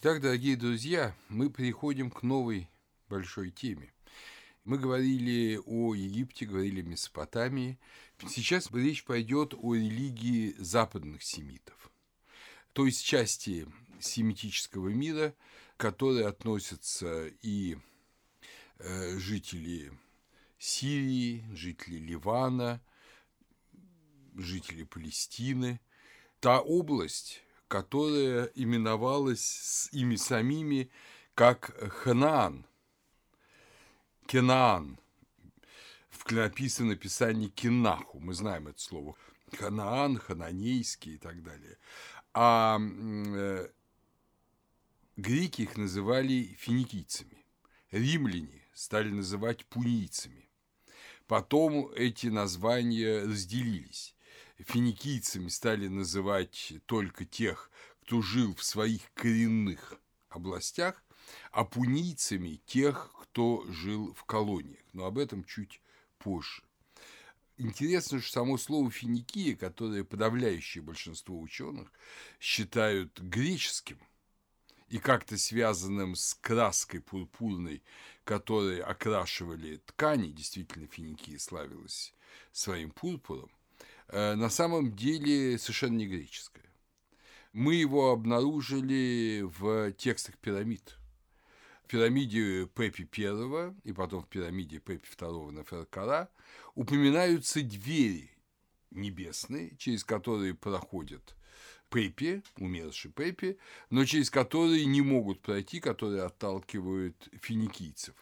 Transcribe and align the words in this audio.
Итак, 0.00 0.20
дорогие 0.20 0.54
друзья, 0.54 1.12
мы 1.28 1.50
переходим 1.50 2.08
к 2.08 2.22
новой 2.22 2.70
большой 3.08 3.50
теме. 3.50 3.92
Мы 4.62 4.78
говорили 4.78 5.60
о 5.66 5.92
Египте, 5.92 6.46
говорили 6.46 6.82
о 6.82 6.84
Месопотамии. 6.84 7.80
Сейчас 8.28 8.70
речь 8.70 9.02
пойдет 9.02 9.54
о 9.60 9.74
религии 9.74 10.54
западных 10.56 11.24
семитов, 11.24 11.90
то 12.74 12.86
есть 12.86 13.04
части 13.04 13.66
семитического 13.98 14.88
мира, 14.90 15.34
к 15.76 15.80
которой 15.80 16.24
относятся 16.24 17.32
и 17.42 17.76
э, 18.78 19.18
жители 19.18 19.90
Сирии, 20.60 21.44
жители 21.52 21.96
Ливана, 21.96 22.80
жители 24.36 24.84
Палестины. 24.84 25.80
Та 26.38 26.60
область, 26.60 27.42
которая 27.68 28.46
именовалась 28.54 29.88
ими 29.92 30.16
самими 30.16 30.90
как 31.34 31.70
Ханаан, 31.92 32.66
Кенаан. 34.26 34.98
В 36.10 36.24
клинописном 36.24 36.88
написании 36.88 37.48
Кинаху, 37.48 38.18
мы 38.18 38.34
знаем 38.34 38.68
это 38.68 38.80
слово. 38.80 39.14
Ханаан, 39.56 40.18
хананейский 40.18 41.14
и 41.14 41.18
так 41.18 41.42
далее. 41.42 41.78
А 42.34 42.78
э, 42.80 43.68
греки 45.16 45.62
их 45.62 45.76
называли 45.76 46.56
финикийцами. 46.58 47.46
Римляне 47.90 48.62
стали 48.74 49.10
называть 49.10 49.64
пунийцами. 49.66 50.48
Потом 51.26 51.90
эти 51.94 52.26
названия 52.26 53.22
разделились 53.22 54.14
финикийцами 54.58 55.48
стали 55.48 55.88
называть 55.88 56.74
только 56.86 57.24
тех, 57.24 57.70
кто 58.02 58.22
жил 58.22 58.54
в 58.54 58.62
своих 58.62 59.12
коренных 59.14 60.00
областях, 60.28 61.02
а 61.52 61.64
пунийцами 61.64 62.60
тех, 62.66 63.12
кто 63.22 63.64
жил 63.68 64.14
в 64.14 64.24
колониях. 64.24 64.80
Но 64.92 65.04
об 65.04 65.18
этом 65.18 65.44
чуть 65.44 65.80
позже. 66.18 66.62
Интересно, 67.56 68.20
что 68.20 68.32
само 68.32 68.56
слово 68.56 68.90
«финикия», 68.90 69.56
которое 69.56 70.04
подавляющее 70.04 70.82
большинство 70.82 71.40
ученых 71.40 71.92
считают 72.38 73.18
греческим 73.20 73.98
и 74.88 74.98
как-то 74.98 75.36
связанным 75.36 76.14
с 76.14 76.34
краской 76.34 77.00
пурпурной, 77.00 77.82
которой 78.24 78.80
окрашивали 78.80 79.78
ткани, 79.78 80.30
действительно 80.30 80.86
финикия 80.86 81.38
славилась 81.38 82.14
своим 82.52 82.90
пурпуром, 82.90 83.50
на 84.12 84.48
самом 84.48 84.94
деле 84.94 85.58
совершенно 85.58 85.96
не 85.96 86.06
греческое. 86.06 86.64
Мы 87.52 87.74
его 87.74 88.10
обнаружили 88.10 89.42
в 89.42 89.92
текстах 89.92 90.38
пирамид. 90.38 90.96
В 91.84 91.88
пирамиде 91.88 92.66
Пепи 92.66 93.08
I 93.16 93.74
и 93.84 93.92
потом 93.92 94.22
в 94.22 94.28
пирамиде 94.28 94.78
Пепи 94.78 95.08
II 95.16 95.50
на 95.52 95.64
Феркара 95.64 96.28
упоминаются 96.74 97.62
двери 97.62 98.30
небесные, 98.90 99.76
через 99.78 100.04
которые 100.04 100.54
проходят 100.54 101.34
Пепи, 101.90 102.42
умерший 102.58 103.10
Пепи, 103.10 103.58
но 103.88 104.04
через 104.04 104.30
которые 104.30 104.84
не 104.84 105.00
могут 105.00 105.40
пройти, 105.40 105.80
которые 105.80 106.22
отталкивают 106.24 107.28
финикийцев 107.40 108.14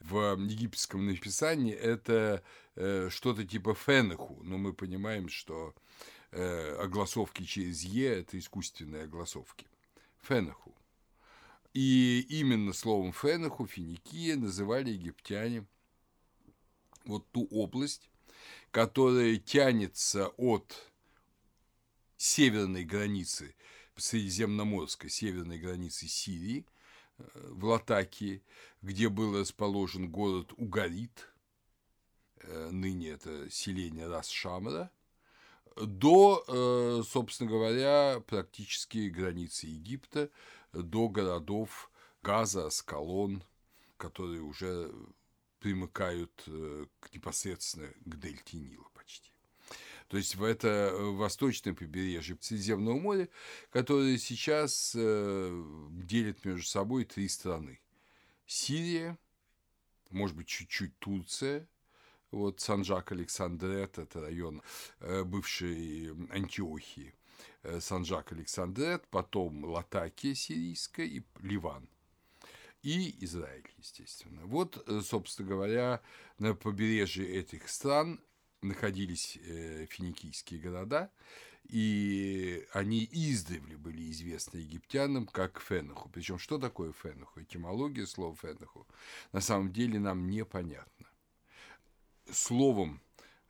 в 0.00 0.36
египетском 0.38 1.06
написании 1.06 1.72
это 1.72 2.42
э, 2.74 3.08
что-то 3.10 3.44
типа 3.44 3.74
фенеху, 3.74 4.40
но 4.42 4.58
мы 4.58 4.72
понимаем, 4.72 5.28
что 5.28 5.74
э, 6.32 6.76
огласовки 6.76 7.44
через 7.44 7.82
«е»– 7.82 8.20
это 8.20 8.38
искусственные 8.38 9.04
огласовки. 9.04 9.66
Фенеху. 10.22 10.74
И 11.72 12.26
именно 12.28 12.72
словом 12.72 13.12
фенеху, 13.12 13.66
финикия, 13.66 14.36
называли 14.36 14.90
египтяне 14.90 15.66
вот 17.04 17.26
ту 17.32 17.46
область, 17.50 18.10
которая 18.70 19.36
тянется 19.36 20.28
от 20.36 20.90
северной 22.16 22.84
границы, 22.84 23.54
средиземноморской 23.96 25.10
северной 25.10 25.58
границы 25.58 26.06
Сирии– 26.06 26.66
в 27.18 27.64
Латакии, 27.64 28.42
где 28.82 29.08
был 29.08 29.38
расположен 29.38 30.10
город 30.10 30.52
Угарит, 30.56 31.28
э, 32.40 32.70
ныне 32.70 33.10
это 33.10 33.50
селение 33.50 34.08
Расшамра, 34.08 34.90
до, 35.76 36.44
э, 36.48 37.02
собственно 37.04 37.50
говоря, 37.50 38.20
практически 38.26 39.08
границы 39.08 39.66
Египта, 39.66 40.30
до 40.72 41.08
городов 41.08 41.90
Газа, 42.22 42.66
Аскалон, 42.66 43.42
которые 43.96 44.42
уже 44.42 44.92
примыкают 45.58 46.44
э, 46.46 46.86
непосредственно 47.12 47.88
к 48.04 48.16
дельте 48.18 48.58
Нила. 48.58 48.90
То 50.08 50.16
есть 50.16 50.36
в 50.36 50.44
это 50.44 50.68
э, 50.68 51.10
восточное 51.10 51.74
побережье 51.74 52.36
Средиземного 52.40 52.98
моря, 52.98 53.28
которое 53.70 54.18
сейчас 54.18 54.94
э, 54.96 55.64
делит 55.90 56.44
между 56.44 56.66
собой 56.66 57.04
три 57.04 57.28
страны. 57.28 57.80
Сирия, 58.46 59.18
может 60.10 60.36
быть, 60.36 60.46
чуть-чуть 60.46 60.96
Турция, 60.98 61.68
вот 62.30 62.60
Санжак 62.60 63.12
Александрет, 63.12 63.98
это 63.98 64.20
район 64.20 64.62
э, 65.00 65.24
бывшей 65.24 66.10
Антиохии, 66.30 67.14
Санжак 67.80 68.32
Александрет, 68.32 69.06
потом 69.08 69.64
Латакия 69.64 70.34
сирийская 70.34 71.06
и 71.06 71.22
Ливан 71.40 71.88
и 72.82 73.16
Израиль, 73.24 73.68
естественно. 73.78 74.42
Вот, 74.44 74.86
собственно 75.02 75.48
говоря, 75.48 76.00
на 76.38 76.54
побережье 76.54 77.28
этих 77.28 77.68
стран 77.68 78.20
находились 78.68 79.38
э, 79.42 79.86
финикийские 79.86 80.60
города, 80.60 81.10
и 81.68 82.64
они 82.72 83.08
издревле 83.10 83.76
были 83.76 84.10
известны 84.10 84.58
египтянам 84.58 85.26
как 85.26 85.60
Фенуху. 85.60 86.08
Причем 86.10 86.38
что 86.38 86.58
такое 86.58 86.92
Фенуху? 86.92 87.42
Этимология 87.42 88.06
слова 88.06 88.36
Фенуху 88.36 88.86
на 89.32 89.40
самом 89.40 89.72
деле 89.72 89.98
нам 89.98 90.28
непонятна. 90.28 91.06
Словом 92.30 93.00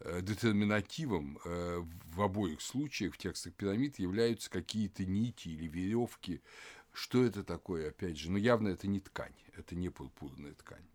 э, 0.01 0.21
детерминативом 0.23 1.39
э, 1.45 1.85
в 2.15 2.23
обоих 2.23 2.61
случаях 2.61 3.15
в 3.15 3.19
текстах 3.19 3.55
пирамид 3.55 3.99
являются 3.99 4.51
какие-то 4.51 5.05
нити 5.05 5.49
или 5.49 5.67
веревки. 5.67 6.41
Что 6.93 7.23
это 7.23 7.45
такое, 7.45 7.91
опять 7.91 8.17
же? 8.17 8.31
Ну, 8.31 8.39
явно 8.39 8.69
это 8.69 8.87
не 8.87 9.01
ткань, 9.01 9.35
это 9.57 9.75
не 9.75 9.91
пурпурная 9.91 10.55
ткань. 10.55 10.87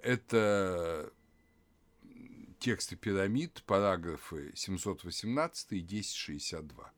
Это 0.00 1.12
тексты 2.58 2.96
пирамид, 2.96 3.62
параграфы 3.66 4.52
718 4.54 5.72
и 5.72 5.82
1062. 5.82 6.92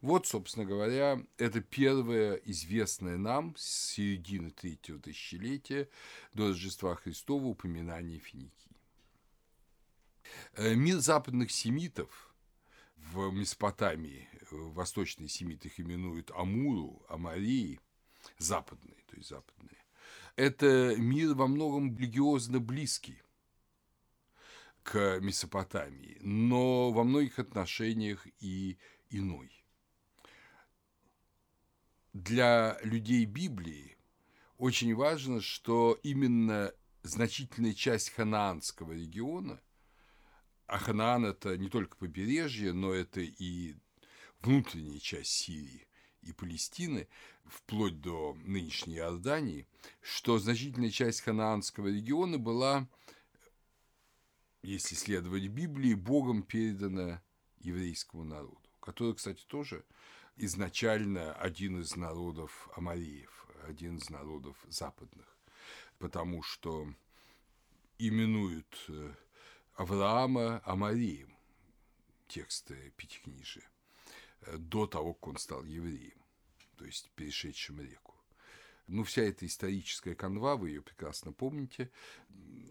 Вот, 0.00 0.26
собственно 0.26 0.66
говоря, 0.66 1.18
это 1.38 1.62
первое 1.62 2.34
известное 2.34 3.16
нам 3.16 3.54
с 3.56 3.92
середины 3.92 4.50
третьего 4.50 4.98
тысячелетия 4.98 5.88
до 6.34 6.48
Рождества 6.48 6.94
Христова 6.94 7.46
упоминание 7.46 8.18
Финикии. 8.18 8.76
Э, 10.56 10.74
мир 10.74 10.98
западных 10.98 11.50
семитов 11.50 12.34
в 12.96 13.30
Месопотамии, 13.30 14.28
восточные 14.50 15.28
семиты 15.28 15.68
их 15.68 15.80
именуют 15.80 16.30
Амуру, 16.32 17.02
Амарии, 17.08 17.80
западные, 18.38 18.96
то 19.06 19.16
есть 19.16 19.28
западные. 19.28 19.84
Это 20.36 20.96
мир 20.96 21.34
во 21.34 21.46
многом 21.46 21.96
религиозно 21.96 22.60
близкий 22.60 23.23
к 24.84 25.18
Месопотамии, 25.20 26.18
но 26.20 26.92
во 26.92 27.02
многих 27.02 27.40
отношениях 27.40 28.26
и 28.38 28.78
иной. 29.10 29.50
Для 32.12 32.78
людей 32.82 33.24
Библии 33.24 33.96
очень 34.58 34.94
важно, 34.94 35.40
что 35.40 35.98
именно 36.04 36.72
значительная 37.02 37.74
часть 37.74 38.10
ханаанского 38.10 38.92
региона, 38.92 39.60
а 40.66 40.78
Ханаан– 40.78 41.24
это 41.26 41.58
не 41.58 41.68
только 41.68 41.96
побережье, 41.96 42.72
но 42.72 42.92
это 42.92 43.20
и 43.20 43.74
внутренняя 44.40 45.00
часть 45.00 45.32
Сирии 45.32 45.88
и 46.22 46.32
Палестины, 46.32 47.08
вплоть 47.44 48.00
до 48.00 48.36
нынешней 48.44 48.96
Иордании, 48.96 49.66
что 50.00 50.38
значительная 50.38 50.90
часть 50.90 51.22
ханаанского 51.22 51.88
региона 51.88 52.38
была 52.38 52.88
если 54.64 54.94
следовать 54.94 55.46
Библии, 55.48 55.94
Богом 55.94 56.42
передана 56.42 57.22
еврейскому 57.60 58.24
народу, 58.24 58.60
который, 58.80 59.14
кстати, 59.14 59.44
тоже 59.46 59.84
изначально 60.36 61.34
один 61.34 61.80
из 61.80 61.96
народов 61.96 62.68
Амареев, 62.74 63.46
один 63.68 63.98
из 63.98 64.08
народов 64.10 64.56
западных, 64.68 65.26
потому 65.98 66.42
что 66.42 66.88
именуют 67.98 68.84
э, 68.88 69.14
Авраама 69.74 70.62
Амареем, 70.64 71.36
тексты 72.26 72.92
Пятикнижия, 72.96 73.68
э, 74.40 74.56
до 74.56 74.86
того, 74.86 75.14
как 75.14 75.28
он 75.28 75.36
стал 75.36 75.64
евреем, 75.64 76.20
то 76.76 76.84
есть 76.84 77.10
перешедшим 77.10 77.80
реку. 77.80 78.03
Ну, 78.86 79.04
вся 79.04 79.22
эта 79.22 79.46
историческая 79.46 80.14
канва, 80.14 80.56
вы 80.56 80.70
ее 80.70 80.82
прекрасно 80.82 81.32
помните, 81.32 81.90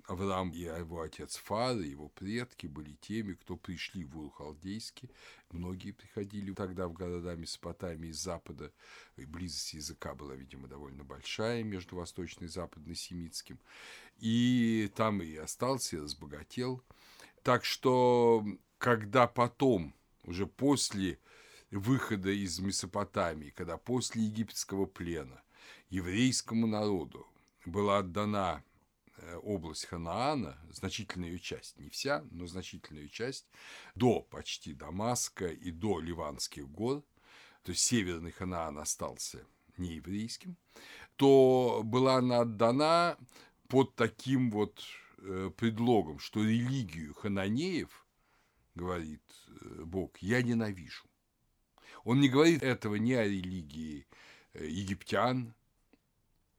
Авраам 0.05 0.51
и 0.51 0.59
его 0.59 1.01
отец 1.01 1.37
Фар, 1.37 1.77
и 1.77 1.89
его 1.89 2.09
предки 2.09 2.67
были 2.67 2.93
теми, 3.01 3.33
кто 3.33 3.55
пришли 3.55 4.03
в 4.03 4.19
Ур-Халдейский. 4.19 5.09
Многие 5.49 5.91
приходили 5.91 6.53
тогда 6.53 6.87
в 6.87 6.93
города 6.93 7.35
Месопотамии 7.35 8.09
из 8.09 8.17
Запада. 8.17 8.73
И 9.15 9.25
близость 9.25 9.73
языка 9.73 10.13
была, 10.13 10.35
видимо, 10.35 10.67
довольно 10.67 11.05
большая 11.05 11.63
между 11.63 11.95
Восточной 11.95 12.45
и 12.45 12.49
Западно-Семитским. 12.49 13.59
И 14.17 14.91
там 14.95 15.21
и 15.21 15.35
остался, 15.37 15.95
и 15.95 15.99
разбогател. 15.99 16.83
Так 17.41 17.63
что, 17.63 18.45
когда 18.77 19.25
потом, 19.25 19.95
уже 20.23 20.47
после 20.47 21.17
выхода 21.71 22.29
из 22.29 22.59
Месопотамии, 22.59 23.51
когда 23.51 23.77
после 23.77 24.23
египетского 24.23 24.85
плена 24.85 25.41
еврейскому 25.89 26.67
народу. 26.67 27.27
Была 27.65 27.99
отдана 27.99 28.63
э, 29.17 29.35
область 29.37 29.85
Ханаана, 29.85 30.57
значительная 30.71 31.29
ее 31.29 31.39
часть, 31.39 31.77
не 31.79 31.89
вся, 31.89 32.25
но 32.31 32.47
значительная 32.47 33.03
ее 33.03 33.09
часть, 33.09 33.47
до 33.95 34.21
почти 34.21 34.73
Дамаска 34.73 35.47
и 35.47 35.71
до 35.71 35.99
Ливанских 35.99 36.67
гор, 36.67 37.03
то 37.63 37.71
есть 37.71 37.83
северный 37.83 38.31
Ханаан 38.31 38.77
остался 38.79 39.45
нееврейским, 39.77 40.57
то 41.15 41.81
была 41.83 42.15
она 42.17 42.41
отдана 42.41 43.17
под 43.67 43.95
таким 43.95 44.51
вот 44.51 44.83
э, 45.17 45.51
предлогом, 45.55 46.19
что 46.19 46.43
религию 46.43 47.13
хананеев, 47.13 48.05
говорит 48.75 49.23
э, 49.47 49.83
Бог, 49.83 50.17
я 50.19 50.41
ненавижу. 50.41 51.05
Он 52.03 52.19
не 52.19 52.29
говорит 52.29 52.63
этого 52.63 52.95
ни 52.95 53.13
о 53.13 53.23
религии 53.23 54.05
египтян, 54.53 55.53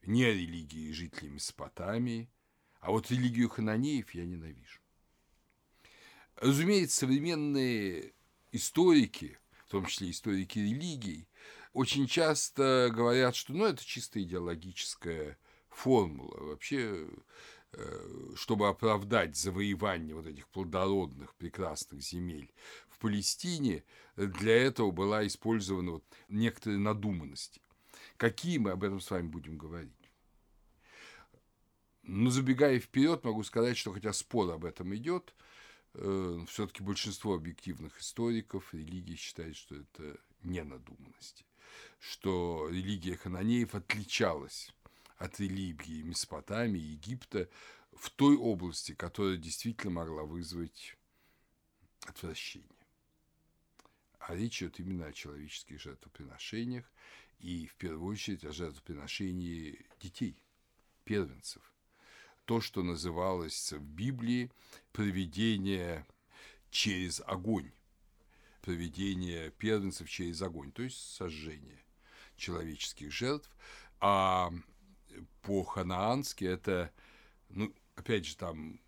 не 0.02 0.24
религии 0.24 0.92
жителей 0.92 1.30
Месопотамии, 1.30 2.28
а 2.80 2.90
вот 2.90 3.10
религию 3.10 3.48
хананеев 3.48 4.14
я 4.14 4.24
ненавижу. 4.24 4.80
Разумеется, 6.36 6.98
современные 6.98 8.12
историки, 8.52 9.38
в 9.66 9.70
том 9.70 9.86
числе 9.86 10.10
историки 10.10 10.58
религий, 10.58 11.28
очень 11.72 12.06
часто 12.06 12.90
говорят, 12.92 13.34
что 13.34 13.52
ну, 13.52 13.64
это 13.64 13.84
чисто 13.84 14.22
идеологическая 14.22 15.38
формула. 15.68 16.36
Вообще, 16.38 17.08
э, 17.72 18.32
чтобы 18.36 18.68
оправдать 18.68 19.36
завоевание 19.36 20.14
вот 20.14 20.26
этих 20.26 20.48
плодородных, 20.48 21.34
прекрасных 21.34 22.00
земель 22.02 22.52
в 22.88 22.98
Палестине, 22.98 23.84
для 24.16 24.56
этого 24.56 24.90
была 24.90 25.26
использована 25.26 25.92
вот 25.92 26.04
некоторая 26.28 26.78
надуманность. 26.78 27.60
Какие 28.16 28.58
мы 28.58 28.70
об 28.70 28.84
этом 28.84 29.00
с 29.00 29.10
вами 29.10 29.26
будем 29.26 29.58
говорить? 29.58 29.92
Но 32.02 32.30
забегая 32.30 32.78
вперед, 32.78 33.24
могу 33.24 33.42
сказать, 33.44 33.76
что 33.76 33.92
хотя 33.92 34.12
спор 34.12 34.50
об 34.50 34.64
этом 34.64 34.94
идет, 34.94 35.34
э, 35.94 36.44
все-таки 36.48 36.82
большинство 36.82 37.34
объективных 37.34 37.98
историков 37.98 38.74
религии 38.74 39.16
считает, 39.16 39.56
что 39.56 39.76
это 39.76 40.18
не 40.42 40.62
надуманности, 40.62 41.46
что 41.98 42.68
религия 42.70 43.16
хананеев 43.16 43.74
отличалась 43.74 44.72
от 45.16 45.40
религии 45.40 46.02
Месопотамии, 46.02 46.80
Египта 46.80 47.48
в 47.92 48.10
той 48.10 48.36
области, 48.36 48.94
которая 48.94 49.38
действительно 49.38 49.92
могла 49.92 50.24
вызвать 50.24 50.96
отвращение. 52.06 52.68
А 54.18 54.34
речь 54.34 54.62
идет 54.62 54.80
именно 54.80 55.06
о 55.06 55.12
человеческих 55.12 55.80
жертвоприношениях, 55.80 56.90
и 57.38 57.66
в 57.66 57.76
первую 57.76 58.12
очередь 58.12 58.44
о 58.44 58.52
жертвоприношении 58.52 59.86
детей, 60.00 60.36
первенцев. 61.04 61.62
То, 62.44 62.60
что 62.60 62.82
называлось 62.82 63.72
в 63.72 63.82
Библии 63.82 64.50
проведение 64.92 66.06
через 66.70 67.20
огонь, 67.26 67.72
проведение 68.60 69.50
первенцев 69.50 70.08
через 70.08 70.42
огонь, 70.42 70.72
то 70.72 70.82
есть 70.82 70.98
сожжение 71.14 71.84
человеческих 72.36 73.12
жертв. 73.12 73.50
А 74.00 74.52
по-ханаански 75.42 76.44
это, 76.44 76.92
ну, 77.48 77.72
опять 77.94 78.26
же, 78.26 78.36
там 78.36 78.80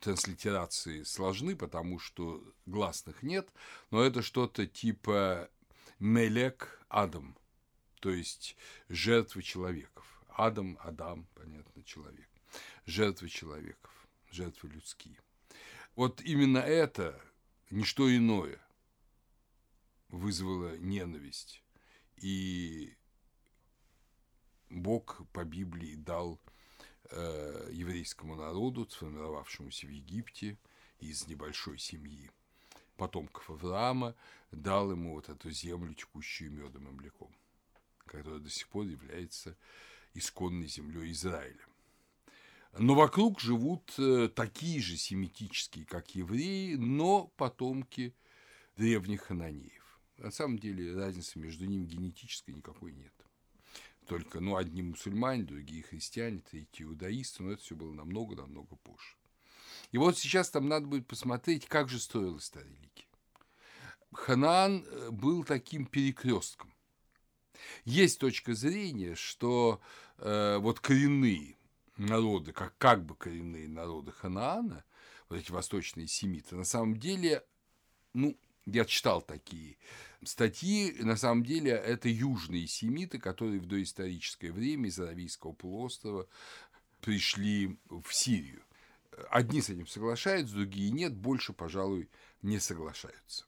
транслитерации 0.00 1.02
сложны, 1.02 1.56
потому 1.56 1.98
что 1.98 2.42
гласных 2.66 3.22
нет, 3.22 3.50
но 3.90 4.02
это 4.02 4.20
что-то 4.20 4.66
типа 4.66 5.50
Мелек 5.98 6.84
Адам– 6.88 7.38
то 8.04 8.10
есть 8.10 8.54
жертвы 8.90 9.40
человеков. 9.42 10.04
Адам, 10.28 10.76
Адам, 10.82 11.26
понятно, 11.34 11.82
человек. 11.84 12.28
Жертвы 12.84 13.30
человеков, 13.30 14.06
жертвы 14.30 14.68
людские. 14.68 15.18
Вот 15.96 16.20
именно 16.20 16.58
это, 16.58 17.18
ничто 17.70 18.14
иное, 18.14 18.60
вызвало 20.10 20.76
ненависть. 20.76 21.62
И 22.16 22.94
Бог 24.68 25.22
по 25.32 25.42
Библии 25.42 25.94
дал 25.94 26.38
э, 27.08 27.70
еврейскому 27.72 28.36
народу, 28.36 28.86
сформировавшемуся 28.86 29.86
в 29.86 29.90
Египте 29.90 30.58
из 30.98 31.26
небольшой 31.26 31.78
семьи 31.78 32.30
потомков 32.98 33.48
Авраама, 33.48 34.14
дал 34.50 34.90
ему 34.90 35.14
вот 35.14 35.30
эту 35.30 35.50
землю, 35.50 35.94
текущую 35.94 36.52
медом 36.52 36.86
и 36.86 36.90
млеком 36.90 37.34
которая 38.06 38.40
до 38.40 38.50
сих 38.50 38.68
пор 38.68 38.86
является 38.86 39.56
исконной 40.14 40.66
землей 40.66 41.12
Израиля. 41.12 41.64
Но 42.76 42.94
вокруг 42.94 43.40
живут 43.40 43.92
э, 43.98 44.28
такие 44.34 44.80
же 44.80 44.96
семитические, 44.96 45.84
как 45.84 46.14
евреи, 46.14 46.74
но 46.74 47.28
потомки 47.36 48.14
древних 48.76 49.22
хананеев. 49.22 50.00
На 50.18 50.30
самом 50.30 50.58
деле 50.58 50.94
разницы 50.94 51.38
между 51.38 51.66
ними 51.66 51.84
генетической 51.84 52.52
никакой 52.52 52.92
нет. 52.92 53.12
Только, 54.06 54.40
ну, 54.40 54.56
одни 54.56 54.82
мусульмане, 54.82 55.44
другие 55.44 55.82
христиане, 55.82 56.40
третьи 56.40 56.84
иудаисты, 56.84 57.42
но 57.42 57.52
это 57.52 57.62
все 57.62 57.74
было 57.74 57.92
намного-намного 57.92 58.76
позже. 58.76 59.16
И 59.92 59.98
вот 59.98 60.18
сейчас 60.18 60.50
там 60.50 60.68
надо 60.68 60.86
будет 60.86 61.06
посмотреть, 61.06 61.66
как 61.66 61.88
же 61.88 61.98
строилась 61.98 62.50
та 62.50 62.60
религия. 62.60 63.06
Ханаан 64.12 64.84
э, 64.84 65.10
был 65.10 65.44
таким 65.44 65.86
перекрестком. 65.86 66.73
Есть 67.84 68.18
точка 68.18 68.54
зрения, 68.54 69.14
что 69.14 69.80
э, 70.18 70.58
вот 70.58 70.80
коренные 70.80 71.56
народы, 71.96 72.52
как, 72.52 72.76
как 72.78 73.04
бы 73.04 73.14
коренные 73.14 73.68
народы 73.68 74.12
Ханаана, 74.12 74.84
вот 75.28 75.38
эти 75.38 75.50
восточные 75.50 76.06
семиты, 76.06 76.56
на 76.56 76.64
самом 76.64 76.98
деле, 76.98 77.44
ну, 78.12 78.36
я 78.66 78.84
читал 78.84 79.22
такие 79.22 79.76
статьи, 80.22 80.94
на 81.00 81.16
самом 81.16 81.44
деле 81.44 81.72
это 81.72 82.08
южные 82.08 82.66
семиты, 82.66 83.18
которые 83.18 83.60
в 83.60 83.66
доисторическое 83.66 84.52
время 84.52 84.88
из 84.88 84.98
Аравийского 84.98 85.52
полуострова 85.52 86.26
пришли 87.00 87.78
в 87.88 88.10
Сирию. 88.10 88.62
Одни 89.30 89.60
с 89.60 89.68
этим 89.68 89.86
соглашаются, 89.86 90.54
другие 90.54 90.90
нет, 90.90 91.14
больше, 91.14 91.52
пожалуй, 91.52 92.08
не 92.42 92.58
соглашаются. 92.58 93.44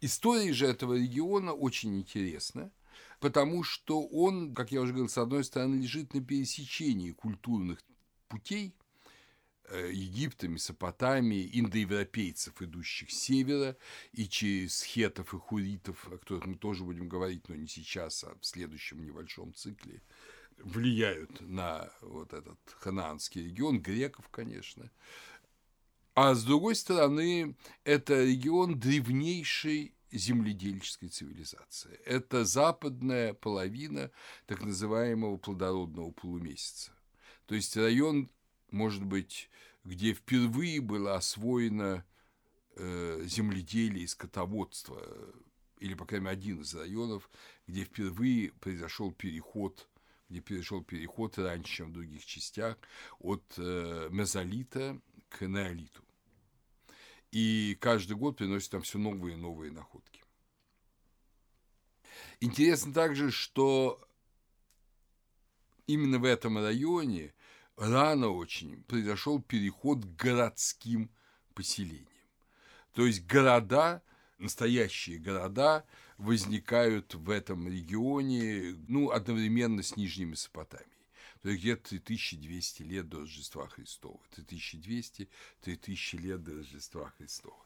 История 0.00 0.52
же 0.52 0.66
этого 0.66 0.94
региона 0.94 1.52
очень 1.52 1.96
интересна, 1.96 2.70
потому 3.20 3.64
что 3.64 4.06
он, 4.06 4.54
как 4.54 4.70
я 4.70 4.80
уже 4.80 4.92
говорил, 4.92 5.08
с 5.08 5.18
одной 5.18 5.44
стороны 5.44 5.76
лежит 5.76 6.14
на 6.14 6.22
пересечении 6.22 7.12
культурных 7.12 7.82
путей 8.28 8.74
э, 9.64 9.90
Египта, 9.92 10.46
Месопотамии, 10.46 11.50
индоевропейцев, 11.52 12.62
идущих 12.62 13.10
с 13.10 13.18
севера, 13.18 13.76
и 14.12 14.28
через 14.28 14.82
хетов 14.82 15.34
и 15.34 15.38
хуритов, 15.38 16.06
о 16.06 16.18
которых 16.18 16.46
мы 16.46 16.54
тоже 16.54 16.84
будем 16.84 17.08
говорить, 17.08 17.48
но 17.48 17.56
не 17.56 17.66
сейчас, 17.66 18.22
а 18.22 18.36
в 18.40 18.46
следующем 18.46 19.04
небольшом 19.04 19.52
цикле, 19.54 20.02
влияют 20.58 21.40
на 21.40 21.90
вот 22.00 22.32
этот 22.32 22.58
ханаанский 22.80 23.44
регион, 23.44 23.80
греков, 23.80 24.28
конечно, 24.28 24.90
а 26.20 26.34
с 26.34 26.42
другой 26.42 26.74
стороны, 26.74 27.54
это 27.84 28.24
регион 28.24 28.80
древнейшей 28.80 29.94
земледельческой 30.10 31.10
цивилизации. 31.10 32.00
Это 32.04 32.44
западная 32.44 33.34
половина 33.34 34.10
так 34.46 34.64
называемого 34.64 35.36
плодородного 35.36 36.10
полумесяца. 36.10 36.90
То 37.46 37.54
есть 37.54 37.76
район, 37.76 38.28
может 38.72 39.04
быть, 39.04 39.48
где 39.84 40.12
впервые 40.12 40.80
было 40.80 41.14
освоено 41.14 42.04
э, 42.74 43.22
земледелие 43.24 44.02
и 44.02 44.08
скотоводство, 44.08 45.00
или, 45.78 45.94
по 45.94 46.04
крайней 46.04 46.24
мере, 46.24 46.36
один 46.36 46.62
из 46.62 46.74
районов, 46.74 47.30
где 47.68 47.84
впервые 47.84 48.50
произошел 48.54 49.12
переход 49.12 49.88
где 50.28 50.42
произошел 50.42 50.82
переход 50.82 51.38
раньше, 51.38 51.76
чем 51.76 51.88
в 51.88 51.92
других 51.92 52.26
частях, 52.26 52.76
от 53.18 53.54
э, 53.56 54.08
мезолита 54.10 55.00
к 55.30 55.46
неолиту 55.46 56.02
и 57.30 57.76
каждый 57.80 58.16
год 58.16 58.36
приносит 58.36 58.70
там 58.70 58.82
все 58.82 58.98
новые 58.98 59.36
и 59.36 59.40
новые 59.40 59.72
находки. 59.72 60.22
Интересно 62.40 62.92
также, 62.92 63.30
что 63.30 64.00
именно 65.86 66.18
в 66.18 66.24
этом 66.24 66.58
районе 66.58 67.34
рано 67.76 68.28
очень 68.28 68.82
произошел 68.84 69.40
переход 69.42 70.04
к 70.04 70.16
городским 70.16 71.10
поселениям. 71.54 72.06
То 72.92 73.06
есть 73.06 73.26
города, 73.26 74.02
настоящие 74.38 75.18
города 75.18 75.84
возникают 76.16 77.14
в 77.14 77.30
этом 77.30 77.68
регионе 77.68 78.76
ну, 78.88 79.10
одновременно 79.10 79.82
с 79.82 79.96
Нижней 79.96 80.24
Месопотамией. 80.24 80.97
То 81.42 81.50
есть 81.50 81.62
где-то 81.62 81.88
3200 81.88 82.82
лет 82.82 83.08
до 83.08 83.20
Рождества 83.20 83.68
Христова. 83.68 84.20
3200-3000 84.36 86.16
лет 86.18 86.42
до 86.42 86.54
Рождества 86.54 87.12
Христова. 87.16 87.64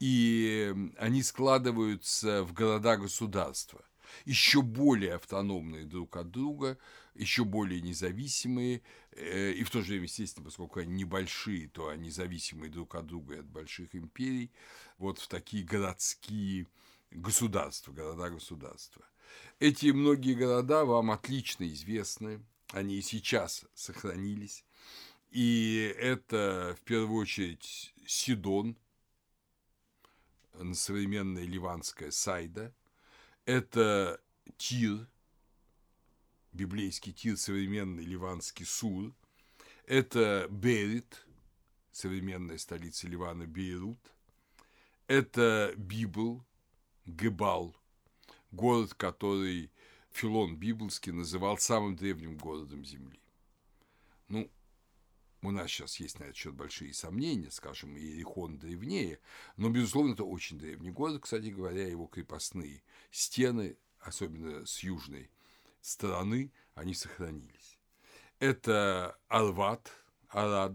И 0.00 0.74
они 0.98 1.22
складываются 1.22 2.42
в 2.44 2.52
города-государства 2.52 3.84
еще 4.24 4.62
более 4.62 5.14
автономные 5.14 5.84
друг 5.84 6.16
от 6.16 6.30
друга, 6.30 6.78
еще 7.14 7.44
более 7.44 7.80
независимые, 7.80 8.82
э, 9.12 9.52
и 9.52 9.64
в 9.64 9.70
то 9.70 9.82
же 9.82 9.92
время, 9.92 10.04
естественно, 10.04 10.44
поскольку 10.44 10.80
они 10.80 10.92
небольшие, 10.92 11.68
то 11.68 11.88
они 11.88 12.10
зависимые 12.10 12.70
друг 12.70 12.94
от 12.94 13.06
друга 13.06 13.36
и 13.36 13.38
от 13.38 13.46
больших 13.46 13.94
империй, 13.94 14.50
вот 14.98 15.18
в 15.18 15.28
такие 15.28 15.64
городские 15.64 16.66
государства, 17.10 17.92
города-государства. 17.92 19.04
Эти 19.58 19.86
многие 19.86 20.34
города 20.34 20.84
вам 20.84 21.10
отлично 21.10 21.66
известны, 21.68 22.42
они 22.72 22.96
и 22.96 23.02
сейчас 23.02 23.64
сохранились. 23.74 24.64
И 25.30 25.94
это, 25.98 26.76
в 26.78 26.82
первую 26.82 27.22
очередь, 27.22 27.94
Сидон, 28.06 28.76
современная 30.74 31.44
ливанская 31.44 32.10
Сайда. 32.10 32.74
Это 33.46 34.20
Тир, 34.56 35.06
библейский 36.52 37.12
Тир, 37.12 37.36
современный 37.36 38.04
ливанский 38.04 38.66
Сур. 38.66 39.14
Это 39.86 40.46
Берит, 40.50 41.26
современная 41.90 42.58
столица 42.58 43.08
Ливана 43.08 43.46
Бейрут. 43.46 43.98
Это 45.08 45.74
Библ, 45.76 46.44
Гебал, 47.04 47.74
город, 48.52 48.94
который 48.94 49.71
Филон 50.12 50.56
Библский 50.56 51.12
называл 51.12 51.58
самым 51.58 51.96
древним 51.96 52.36
городом 52.36 52.84
Земли. 52.84 53.20
Ну, 54.28 54.50
у 55.42 55.50
нас 55.50 55.70
сейчас 55.70 55.98
есть 55.98 56.20
на 56.20 56.24
этот 56.24 56.36
счет 56.36 56.54
большие 56.54 56.94
сомнения, 56.94 57.50
скажем, 57.50 57.96
Иерихон 57.96 58.58
древнее, 58.58 59.18
но, 59.56 59.68
безусловно, 59.70 60.12
это 60.12 60.24
очень 60.24 60.58
древний 60.58 60.90
город. 60.90 61.22
Кстати 61.22 61.48
говоря, 61.48 61.86
его 61.86 62.06
крепостные 62.06 62.82
стены, 63.10 63.76
особенно 64.00 64.64
с 64.64 64.80
южной 64.80 65.30
стороны, 65.80 66.52
они 66.74 66.94
сохранились. 66.94 67.78
Это 68.38 69.18
Арват, 69.28 69.92
Арад. 70.28 70.74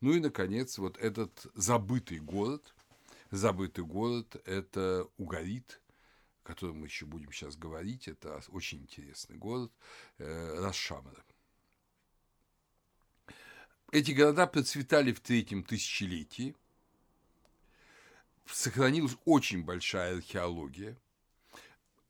Ну 0.00 0.12
и, 0.12 0.20
наконец, 0.20 0.78
вот 0.78 0.96
этот 0.98 1.46
забытый 1.54 2.18
город. 2.18 2.74
Забытый 3.30 3.84
город– 3.84 4.40
это 4.44 5.06
Угарит, 5.16 5.80
о 6.42 6.46
котором 6.46 6.80
мы 6.80 6.86
еще 6.86 7.06
будем 7.06 7.32
сейчас 7.32 7.56
говорить. 7.56 8.08
Это 8.08 8.40
очень 8.48 8.82
интересный 8.82 9.36
город 9.36 9.72
э, 10.18 10.60
Расшамара. 10.60 11.24
Эти 13.92 14.12
города 14.12 14.46
процветали 14.46 15.12
в 15.12 15.20
третьем 15.20 15.64
тысячелетии. 15.64 16.54
Сохранилась 18.46 19.16
очень 19.24 19.64
большая 19.64 20.16
археология 20.16 20.96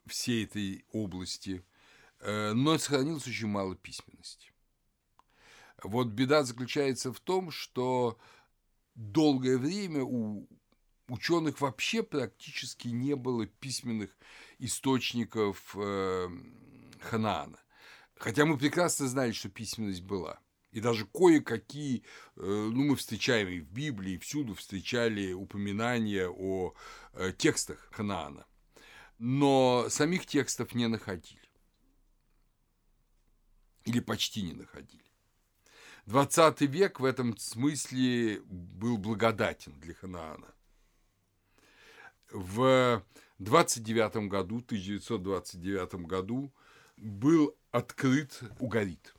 всей 0.06 0.44
этой 0.44 0.84
области, 0.92 1.64
э, 2.20 2.52
но 2.52 2.78
сохранилось 2.78 3.26
очень 3.26 3.46
мало 3.46 3.76
письменности. 3.76 4.52
Вот 5.82 6.08
беда 6.08 6.44
заключается 6.44 7.12
в 7.12 7.20
том, 7.20 7.50
что 7.50 8.18
долгое 8.94 9.56
время 9.56 10.02
у 10.02 10.46
ученых 11.10 11.60
вообще 11.60 12.02
практически 12.02 12.88
не 12.88 13.16
было 13.16 13.46
письменных 13.46 14.10
источников 14.58 15.74
э, 15.76 16.28
Ханаана. 17.00 17.58
Хотя 18.16 18.44
мы 18.44 18.56
прекрасно 18.56 19.08
знали, 19.08 19.32
что 19.32 19.48
письменность 19.48 20.02
была. 20.02 20.38
И 20.70 20.80
даже 20.80 21.06
кое-какие, 21.06 21.98
э, 21.98 22.00
ну, 22.36 22.84
мы 22.84 22.96
встречаем 22.96 23.48
и 23.48 23.60
в 23.60 23.70
Библии, 23.70 24.14
и 24.14 24.18
всюду 24.18 24.54
встречали 24.54 25.32
упоминания 25.32 26.28
о 26.28 26.74
э, 27.14 27.32
текстах 27.36 27.88
Ханаана. 27.90 28.46
Но 29.18 29.86
самих 29.88 30.26
текстов 30.26 30.74
не 30.74 30.86
находили. 30.86 31.40
Или 33.84 34.00
почти 34.00 34.42
не 34.42 34.52
находили. 34.52 35.02
20 36.06 36.60
век 36.62 37.00
в 37.00 37.04
этом 37.04 37.36
смысле 37.36 38.40
был 38.44 38.96
благодатен 38.96 39.78
для 39.80 39.94
Ханаана 39.94 40.54
в 42.32 43.02
29 43.38 44.28
году, 44.28 44.58
1929 44.58 46.06
году 46.06 46.52
был 46.96 47.56
открыт 47.70 48.40
Угарит. 48.58 49.14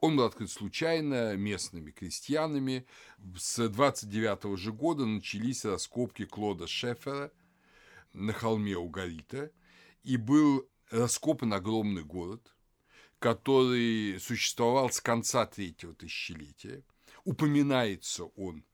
Он 0.00 0.16
был 0.16 0.24
открыт 0.24 0.50
случайно 0.50 1.36
местными 1.36 1.90
крестьянами. 1.90 2.86
С 3.36 3.68
29 3.68 4.58
же 4.58 4.72
года 4.72 5.06
начались 5.06 5.64
раскопки 5.64 6.26
Клода 6.26 6.66
Шефера 6.66 7.32
на 8.12 8.32
холме 8.32 8.76
Угарита, 8.76 9.50
и 10.04 10.16
был 10.16 10.68
раскопан 10.90 11.52
огромный 11.52 12.04
город, 12.04 12.54
который 13.18 14.20
существовал 14.20 14.90
с 14.90 15.00
конца 15.00 15.46
третьего 15.46 15.94
тысячелетия. 15.94 16.84
Упоминается 17.24 18.24
он 18.36 18.64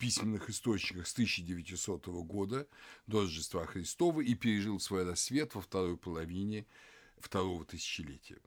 письменных 0.00 0.48
источниках 0.48 1.06
с 1.06 1.12
1900 1.12 2.06
года 2.24 2.66
до 3.06 3.20
Рождества 3.20 3.66
Христова 3.66 4.22
и 4.22 4.34
пережил 4.34 4.80
свой 4.80 5.04
рассвет 5.04 5.54
во 5.54 5.60
второй 5.60 5.96
половине 5.98 6.66
второго 7.18 7.66
тысячелетия. 7.66 8.40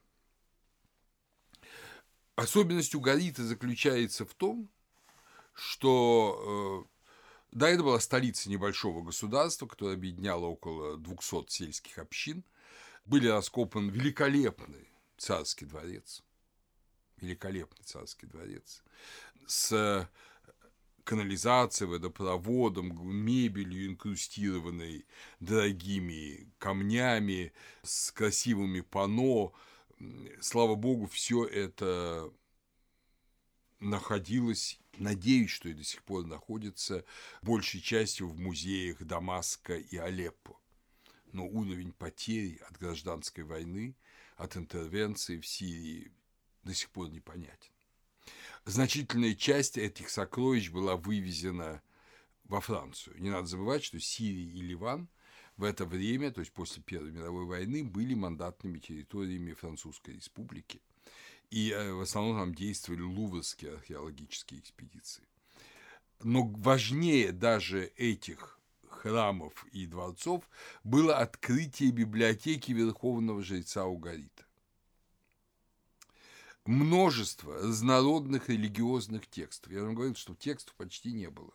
Особенность 2.36 2.95
Угарита 2.95 3.43
заключается 3.43 4.25
в 4.25 4.33
том, 4.33 4.67
что 5.53 6.88
э, 6.89 6.93
да, 7.51 7.69
это 7.69 7.83
была 7.83 8.00
столица 8.00 8.50
небольшого 8.50 9.03
государства, 9.03 9.67
которое 9.67 9.93
объединяло 9.93 10.48
около 10.48 10.98
200 10.98 11.50
сельских 11.50 12.00
общин. 12.00 12.43
Были 13.05 13.27
раскопан 13.27 13.89
великолепный 13.89 14.89
царский 15.17 15.65
дворец, 15.65 16.24
великолепный 17.17 17.83
царский 17.83 18.25
дворец 18.25 18.83
с 19.45 20.10
канализацией, 21.03 21.89
водопроводом, 21.89 22.91
мебелью, 23.07 23.88
инкрустированной 23.88 25.05
дорогими 25.39 26.50
камнями, 26.57 27.53
с 27.81 28.12
красивыми 28.12 28.81
пано. 28.81 29.51
Слава 30.41 30.75
богу, 30.75 31.07
все 31.07 31.45
это 31.45 32.31
находилось, 33.79 34.79
надеюсь, 34.98 35.51
что 35.51 35.69
и 35.69 35.74
до 35.74 35.83
сих 35.83 36.03
пор 36.03 36.25
находится 36.25 37.05
большей 37.41 37.81
частью 37.81 38.29
в 38.29 38.39
музеях 38.39 39.03
Дамаска 39.03 39.77
и 39.77 39.98
Алеппо. 39.98 40.57
Но 41.31 41.45
уровень 41.45 41.91
потерь 41.91 42.60
от 42.69 42.77
гражданской 42.77 43.43
войны, 43.43 43.95
от 44.38 44.55
интервенции 44.55 45.39
в 45.39 45.48
Сирии 45.48 46.12
до 46.63 46.74
сих 46.74 46.89
пор 46.91 47.10
непонятен 47.10 47.73
значительная 48.65 49.36
часть 49.36 49.77
этих 49.77 50.10
сокровищ 50.10 50.70
была 50.70 50.96
вывезена 50.96 51.82
во 52.46 52.62
Францию. 52.62 53.22
Не 53.22 53.29
надо 53.29 53.48
забывать, 53.48 53.84
что 53.84 54.00
Сирия 54.00 54.46
и 54.46 54.62
Ливан 54.62 55.10
в 55.58 55.63
это 55.63 55.86
время, 55.86 56.32
то 56.32 56.39
есть 56.39 56.51
после 56.51 56.82
Первой 56.82 57.12
мировой 57.12 57.46
войны, 57.46 57.84
были 57.84 58.13
мандатными 58.13 58.79
территориями 58.79 59.53
Французской 59.53 60.15
республики. 60.15 60.82
И 61.51 61.72
э, 61.72 61.93
в 61.93 62.01
основном 62.01 62.38
там 62.38 62.55
действовали 62.55 63.01
луврские 63.01 63.74
археологические 63.74 64.60
экспедиции. 64.60 65.24
Но 66.24 66.48
важнее 66.48 67.32
даже 67.32 67.86
этих 67.98 68.60
храмов 68.88 69.65
и 69.72 69.86
дворцов 69.86 70.50
было 70.84 71.17
открытие 71.17 71.91
библиотеки 71.91 72.72
Верховного 72.72 73.43
жреца 73.43 73.86
Угарита 73.86 74.46
множество 76.65 77.55
разнородных 77.55 78.50
религиозных 78.50 79.29
текстов. 79.29 79.72
Я 79.72 79.84
вам 79.84 79.96
говорил, 79.96 80.15
что 80.15 80.36
текстов 80.36 80.75
почти 80.75 81.12
не 81.12 81.29
было. 81.29 81.53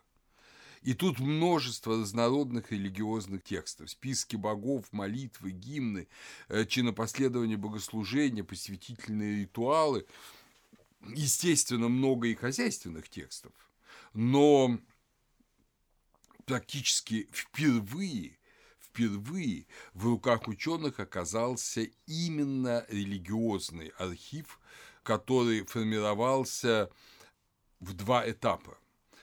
И 0.83 0.95
тут 0.95 1.19
множество 1.19 1.99
разнородных 1.99 2.71
религиозных 2.71 3.43
текстов, 3.43 3.91
списки 3.91 4.37
богов, 4.37 4.87
молитвы, 4.93 5.51
гимны, 5.51 6.07
э, 6.49 6.67
чинопоследования 6.67 7.57
богослужения, 7.57 8.45
посвятительные 8.45 9.41
ритуалы. 9.41 10.07
Естественно, 11.15 11.89
много 11.89 12.29
и 12.29 12.35
хозяйственных 12.35 13.09
текстов, 13.09 13.53
но 14.15 14.79
практически 16.45 17.29
впервые 17.33 18.39
впервые 18.99 19.67
в 19.95 20.07
руках 20.07 20.49
ученых 20.49 20.99
оказался 20.99 21.89
именно 22.07 22.85
религиозный 22.89 23.93
архив, 23.99 24.59
который 25.09 25.65
формировался 25.65 26.91
в 27.81 27.95
два 27.95 28.31
этапа. 28.31 28.79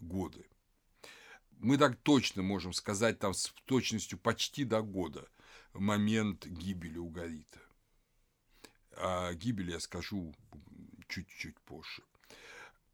годы. 0.00 0.46
Мы 1.52 1.78
так 1.78 1.96
точно 2.02 2.42
можем 2.42 2.74
сказать 2.74 3.18
там 3.18 3.32
с 3.32 3.54
точностью 3.64 4.18
почти 4.18 4.64
до 4.64 4.82
года 4.82 5.26
момент 5.72 6.44
гибели 6.44 6.98
Угарита. 6.98 7.60
О 8.98 9.32
гибели 9.32 9.72
я 9.72 9.80
скажу 9.80 10.34
чуть-чуть 11.08 11.58
позже. 11.60 12.02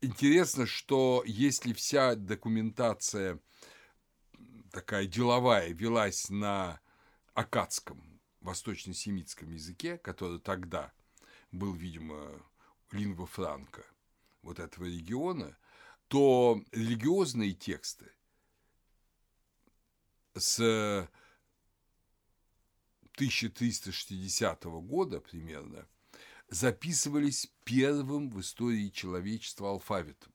Интересно, 0.01 0.65
что 0.65 1.25
если 1.27 1.73
вся 1.73 2.15
документация 2.15 3.41
такая 4.71 5.07
деловая 5.07 5.71
велась 5.73 6.31
на 6.31 6.81
акадском, 7.35 8.21
восточно-семитском 8.41 9.51
языке, 9.51 9.99
который 9.99 10.39
тогда 10.39 10.93
был, 11.51 11.75
видимо, 11.75 12.31
лингва 12.93 13.27
франка 13.27 13.85
вот 14.43 14.61
этого 14.61 14.85
региона, 14.85 15.59
то 16.07 16.63
религиозные 16.71 17.53
тексты 17.53 18.13
с 20.35 20.61
1360 23.17 24.65
года 24.65 25.21
примерно 25.21 25.89
записывались 26.49 27.53
первым 27.65 28.31
в 28.31 28.41
истории 28.41 28.89
человечества 28.89 29.71
алфавитом. 29.71 30.33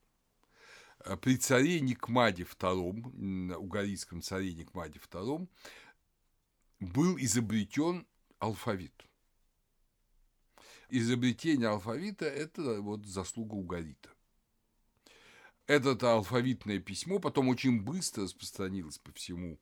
При 1.22 1.38
царе 1.38 1.82
Никмаде 1.82 2.43
II, 2.43 3.55
угорийском 3.55 4.22
царе 4.22 4.53
Никмаде 4.53 5.00
II, 5.00 5.48
был 6.79 7.17
изобретен 7.17 8.08
алфавит. 8.39 8.93
Изобретение 10.89 11.70
алфавита– 11.70 12.25
это 12.27 12.82
вот 12.82 13.05
заслуга 13.05 13.55
Угарита. 13.55 14.10
Это 15.65 16.13
алфавитное 16.13 16.79
письмо 16.79 17.20
потом 17.20 17.48
очень 17.48 17.82
быстро 17.82 18.24
распространилось 18.24 18.98
по 18.98 19.12
всему 19.13 19.60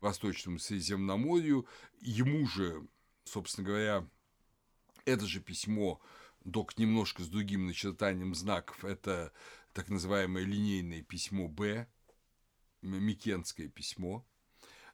Восточному 0.00 0.58
Средиземноморью. 0.58 1.66
Ему 2.00 2.46
же, 2.46 2.86
собственно 3.24 3.68
говоря, 3.68 4.08
это 5.04 5.26
же 5.26 5.40
письмо, 5.40 6.00
только 6.50 6.74
немножко 6.80 7.22
с 7.22 7.28
другим 7.28 7.66
начертанием 7.66 8.34
знаков, 8.34 8.84
это 8.84 9.32
так 9.72 9.88
называемое 9.88 10.44
линейное 10.44 11.02
письмо 11.02 11.48
Б, 11.48 11.86
Микенское 12.82 13.68
письмо. 13.68 14.26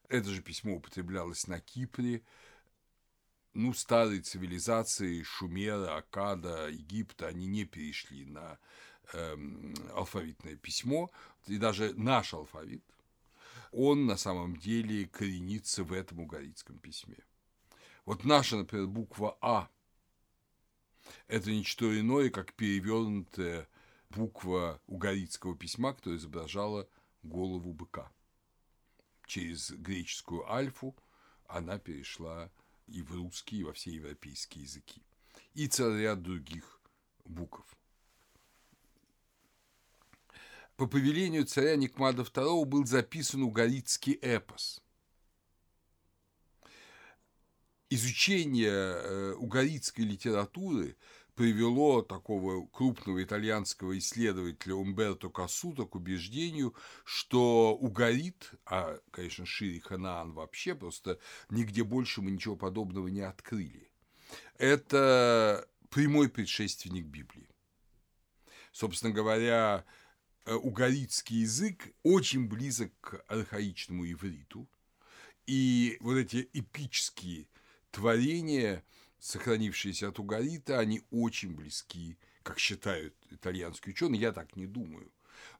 Это 0.08 0.30
же 0.30 0.42
письмо 0.42 0.76
употреблялось 0.76 1.46
на 1.46 1.60
Кипре, 1.60 2.22
ну, 3.52 3.72
старые 3.74 4.22
цивилизации 4.22 5.22
Шумера, 5.22 5.96
Акада, 5.96 6.68
Египта, 6.68 7.26
они 7.26 7.46
не 7.46 7.64
перешли 7.64 8.24
на 8.24 8.58
э, 9.12 9.36
алфавитное 9.92 10.54
письмо, 10.54 11.10
и 11.46 11.56
даже 11.56 11.92
наш 11.94 12.32
алфавит, 12.32 12.84
он 13.72 14.06
на 14.06 14.16
самом 14.16 14.56
деле 14.56 15.06
коренится 15.06 15.82
в 15.82 15.92
этом 15.92 16.20
угорицком 16.20 16.78
письме. 16.78 17.18
Вот 18.04 18.24
наша, 18.24 18.56
например, 18.56 18.86
буква 18.86 19.36
А– 19.40 19.68
это 21.28 21.50
ничто 21.50 21.98
иное, 21.98 22.30
как 22.30 22.54
перевернутая 22.54 23.68
буква 24.10 24.80
угорицкого 24.86 25.56
письма, 25.56 25.94
которая 25.94 26.18
изображала 26.18 26.88
голову 27.22 27.72
быка. 27.72 28.10
Через 29.26 29.70
греческую 29.70 30.50
альфу 30.50 30.96
она 31.46 31.78
перешла 31.78 32.50
и 32.86 33.02
в 33.02 33.12
русский, 33.14 33.58
и 33.58 33.64
во 33.64 33.72
все 33.72 33.92
европейские 33.92 34.64
языки. 34.64 35.02
И 35.54 35.68
целый 35.68 36.02
ряд 36.02 36.22
других 36.22 36.80
букв. 37.24 37.64
По 40.76 40.86
повелению 40.86 41.44
царя 41.44 41.76
Никмада 41.76 42.22
II 42.22 42.64
был 42.64 42.86
записан 42.86 43.42
угорицкий 43.42 44.14
эпос. 44.14 44.82
Изучение 47.90 48.70
э, 48.70 49.32
угорицкой 49.34 50.04
литературы 50.04 50.96
привело 51.34 52.02
такого 52.02 52.66
крупного 52.66 53.22
итальянского 53.22 53.98
исследователя 53.98 54.74
Умберто 54.74 55.28
Кассута 55.28 55.84
к 55.84 55.94
убеждению, 55.94 56.74
что 57.04 57.74
угорит, 57.74 58.52
а, 58.64 58.98
конечно, 59.10 59.44
шире 59.44 59.80
Ханаан 59.80 60.32
вообще, 60.32 60.74
просто 60.74 61.18
нигде 61.48 61.82
больше 61.82 62.22
мы 62.22 62.30
ничего 62.30 62.56
подобного 62.56 63.08
не 63.08 63.22
открыли. 63.22 63.90
Это 64.56 65.68
прямой 65.88 66.28
предшественник 66.28 67.06
Библии. 67.06 67.48
Собственно 68.72 69.12
говоря, 69.12 69.84
Э, 70.46 70.54
угаритский 70.54 71.42
язык 71.42 71.92
очень 72.02 72.48
близок 72.48 72.92
к 73.00 73.24
архаичному 73.28 74.10
ивриту, 74.10 74.68
и 75.46 75.98
вот 76.00 76.16
эти 76.16 76.48
эпические 76.52 77.46
творения, 77.90 78.84
сохранившиеся 79.18 80.08
от 80.08 80.18
угарита, 80.18 80.78
они 80.78 81.02
очень 81.10 81.54
близки, 81.54 82.18
как 82.42 82.58
считают 82.58 83.14
итальянские 83.30 83.92
ученые, 83.92 84.20
я 84.20 84.32
так 84.32 84.56
не 84.56 84.66
думаю. 84.66 85.12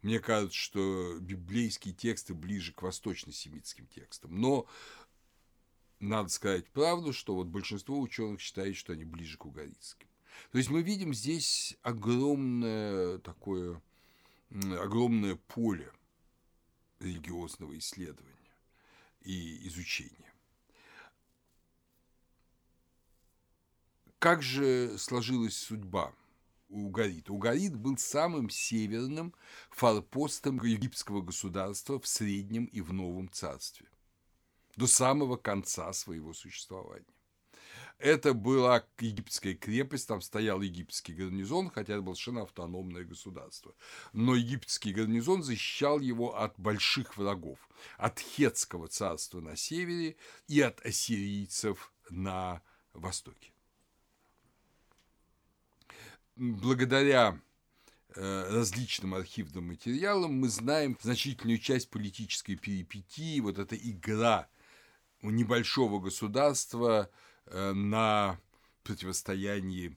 Мне 0.02 0.20
кажется, 0.20 0.56
что 0.56 1.18
библейские 1.20 1.94
тексты 1.94 2.34
ближе 2.34 2.72
к 2.72 2.82
восточно-семитским 2.82 3.86
текстам. 3.86 4.40
Но 4.40 4.66
надо 5.98 6.28
сказать 6.28 6.68
правду, 6.70 7.12
что 7.12 7.34
вот 7.34 7.46
большинство 7.46 7.98
ученых 8.00 8.40
считает, 8.40 8.76
что 8.76 8.92
они 8.92 9.04
ближе 9.04 9.36
к 9.36 9.46
угаритским. 9.46 10.08
То 10.52 10.58
есть 10.58 10.70
мы 10.70 10.82
видим 10.82 11.12
здесь 11.12 11.76
огромное 11.82 13.18
такое 13.18 13.80
огромное 14.50 15.36
поле 15.36 15.92
религиозного 16.98 17.78
исследования 17.78 18.34
и 19.22 19.66
изучения. 19.68 20.29
Как 24.20 24.42
же 24.42 24.98
сложилась 24.98 25.56
судьба 25.56 26.12
Угарит? 26.68 27.30
Угарит 27.30 27.74
был 27.74 27.96
самым 27.96 28.50
северным 28.50 29.34
форпостом 29.70 30.62
египетского 30.62 31.22
государства 31.22 31.98
в 31.98 32.06
Среднем 32.06 32.66
и 32.66 32.82
в 32.82 32.92
Новом 32.92 33.30
Царстве 33.30 33.88
до 34.76 34.86
самого 34.86 35.38
конца 35.38 35.90
своего 35.94 36.34
существования. 36.34 37.06
Это 37.98 38.34
была 38.34 38.84
египетская 38.98 39.54
крепость, 39.54 40.08
там 40.08 40.20
стоял 40.20 40.60
египетский 40.60 41.14
гарнизон, 41.14 41.70
хотя 41.70 41.94
это 41.94 42.02
было 42.02 42.12
совершенно 42.12 42.42
автономное 42.42 43.04
государство. 43.04 43.74
Но 44.12 44.34
египетский 44.34 44.92
гарнизон 44.92 45.42
защищал 45.42 45.98
его 45.98 46.36
от 46.36 46.60
больших 46.60 47.16
врагов, 47.16 47.58
от 47.96 48.18
хетского 48.18 48.88
царства 48.88 49.40
на 49.40 49.56
севере 49.56 50.16
и 50.46 50.60
от 50.60 50.84
ассирийцев 50.84 51.90
на 52.10 52.60
востоке. 52.92 53.54
Благодаря 56.40 57.40
э, 58.16 58.48
различным 58.50 59.14
архивным 59.14 59.68
материалам 59.68 60.32
мы 60.40 60.48
знаем 60.48 60.96
значительную 61.00 61.58
часть 61.58 61.90
политической 61.90 62.56
перипетии, 62.56 63.40
вот 63.40 63.58
эта 63.58 63.76
игра 63.76 64.48
небольшого 65.22 66.00
государства 66.00 67.10
Э, 67.50 67.72
на 67.72 68.40
противостоянии 68.84 69.96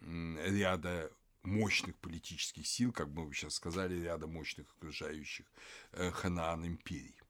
ряда 0.00 1.10
мощных 1.42 1.96
политических 1.98 2.66
сил, 2.66 2.92
как 2.92 3.08
мы 3.08 3.32
сейчас 3.34 3.54
сказали, 3.54 4.02
ряда 4.02 4.26
мощных 4.26 4.66
окружающих 4.76 5.46
э, 5.92 6.10
Ханаан 6.10 6.66
империй. 6.66 7.20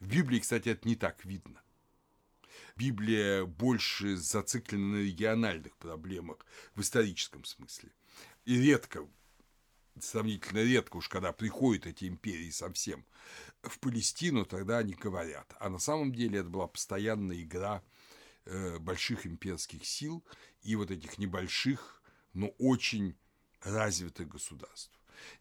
В 0.00 0.08
Библии, 0.08 0.40
кстати, 0.40 0.68
это 0.68 0.86
не 0.86 0.94
так 0.94 1.24
видно. 1.24 1.62
Библия 2.76 3.44
больше 3.44 4.16
зациклена 4.16 4.96
на 4.96 5.02
региональных 5.02 5.76
проблемах 5.76 6.44
в 6.74 6.80
историческом 6.80 7.44
смысле. 7.44 7.90
И 8.44 8.60
редко, 8.60 9.08
сравнительно 10.00 10.60
редко 10.60 10.96
уж, 10.96 11.08
когда 11.08 11.32
приходят 11.32 11.86
эти 11.86 12.06
империи 12.06 12.50
совсем 12.50 13.04
в 13.62 13.78
Палестину, 13.78 14.44
тогда 14.44 14.78
они 14.78 14.94
говорят. 14.94 15.54
А 15.60 15.68
на 15.68 15.78
самом 15.78 16.12
деле 16.12 16.40
это 16.40 16.48
была 16.48 16.66
постоянная 16.66 17.42
игра 17.42 17.82
Э, 18.44 18.80
больших 18.80 19.24
имперских 19.24 19.86
сил 19.86 20.24
и 20.62 20.74
вот 20.74 20.90
этих 20.90 21.16
небольших, 21.16 22.02
но 22.32 22.48
очень 22.58 23.16
развитых 23.60 24.30
государств. 24.30 24.90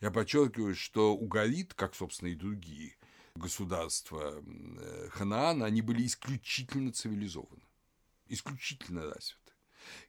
Я 0.02 0.12
подчеркиваю, 0.12 0.76
что 0.76 1.16
Угарит, 1.16 1.74
как, 1.74 1.96
собственно, 1.96 2.30
и 2.30 2.36
другие 2.36 2.96
государства 3.36 4.44
э, 4.44 5.10
Ханаана, 5.12 5.66
они 5.66 5.82
были 5.82 6.06
исключительно 6.06 6.92
цивилизованы. 6.92 7.64
исключительно 8.28 9.02
развиты. 9.02 9.38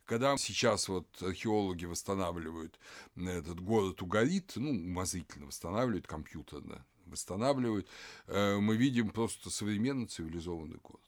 Когда 0.05 0.37
сейчас 0.37 0.89
вот 0.89 1.07
археологи 1.23 1.87
восстанавливают 1.87 2.79
этот 3.17 3.61
город 3.61 4.03
Угарит, 4.03 4.53
ну, 4.57 4.71
умозрительно 4.71 5.47
восстанавливают, 5.47 6.07
компьютерно 6.07 6.85
восстанавливают, 7.07 7.89
э, 8.27 8.59
мы 8.59 8.77
видим 8.77 9.11
просто 9.11 9.51
современно 9.51 10.07
цивилизованный 10.07 10.79
город. 10.83 11.01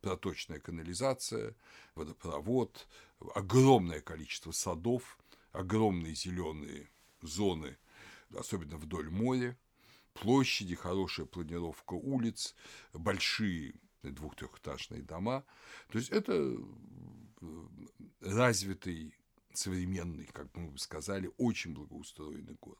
Проточная 0.00 0.60
канализация, 0.60 1.54
водопровод, 1.94 2.86
огромное 3.34 4.00
количество 4.00 4.52
садов, 4.52 5.18
огромные 5.52 6.14
зеленые 6.14 6.88
зоны, 7.22 7.76
особенно 8.36 8.76
вдоль 8.76 9.10
моря, 9.10 9.56
площади, 10.20 10.74
хорошая 10.74 11.26
планировка 11.26 11.94
улиц, 11.94 12.54
большие 12.92 13.74
двух-трехэтажные 14.02 15.02
дома. 15.02 15.44
То 15.88 15.98
есть 15.98 16.10
это 16.10 16.32
э, 16.32 17.66
развитый, 18.20 19.14
современный, 19.52 20.26
как 20.26 20.54
мы 20.56 20.70
бы 20.70 20.78
сказали, 20.78 21.30
очень 21.38 21.74
благоустроенный 21.74 22.56
город. 22.60 22.78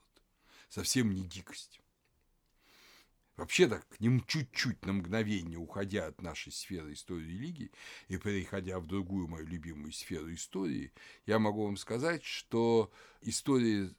Совсем 0.69 1.13
не 1.13 1.25
дикость. 1.25 1.81
Вообще 3.37 3.69
так, 3.69 3.87
к 3.89 4.01
ним 4.01 4.25
чуть-чуть 4.27 4.87
на 4.87 4.95
мгновение 4.95 5.59
уходя 5.59 6.07
от 6.07 6.23
нашей 6.23 6.53
сферы 6.53 6.95
истории 6.95 7.25
религии 7.25 7.71
и 8.09 8.17
переходя 8.17 8.79
в 8.81 8.87
другую 8.87 9.29
мою 9.29 9.47
любимую 9.47 9.93
сферу 9.93 10.33
истории, 10.33 10.93
я 11.27 11.39
могу 11.39 11.67
вам 11.67 11.77
сказать, 11.77 12.25
что 12.25 12.91
история 13.21 13.91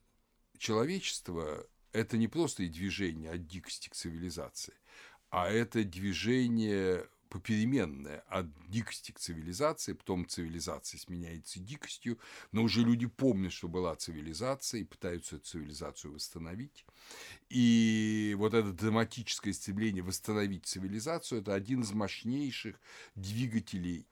человечества– 0.57 1.67
это 1.97 2.17
не 2.17 2.27
просто 2.27 2.67
движение 2.67 3.31
от 3.31 3.47
дикости 3.47 3.89
к 3.89 3.95
цивилизации, 3.95 4.75
а 5.29 5.49
это 5.49 5.83
движение 5.83 7.07
попеременная 7.29 8.19
от 8.29 8.47
дикости 8.69 9.11
к 9.11 9.19
цивилизации, 9.19 9.93
потом 9.93 10.27
цивилизация 10.27 10.97
сменяется 10.99 11.59
дикостью, 11.59 12.19
но 12.51 12.63
уже 12.63 12.83
люди 12.83 13.07
помнят, 13.07 13.51
что 13.51 13.67
была 13.67 13.95
цивилизация 13.95 14.81
и 14.81 14.85
пытаются 14.85 15.35
эту 15.35 15.45
цивилизацию 15.45 16.13
восстановить. 16.13 16.85
И 17.49 18.33
вот 18.37 18.53
это 18.53 18.71
драматическое 18.71 19.51
стремление 19.51 20.03
восстановить 20.03 20.65
цивилизацию– 20.65 21.41
это 21.41 21.53
один 21.53 21.81
из 21.81 21.91
мощнейших 21.91 22.79
двигателей 23.15 24.07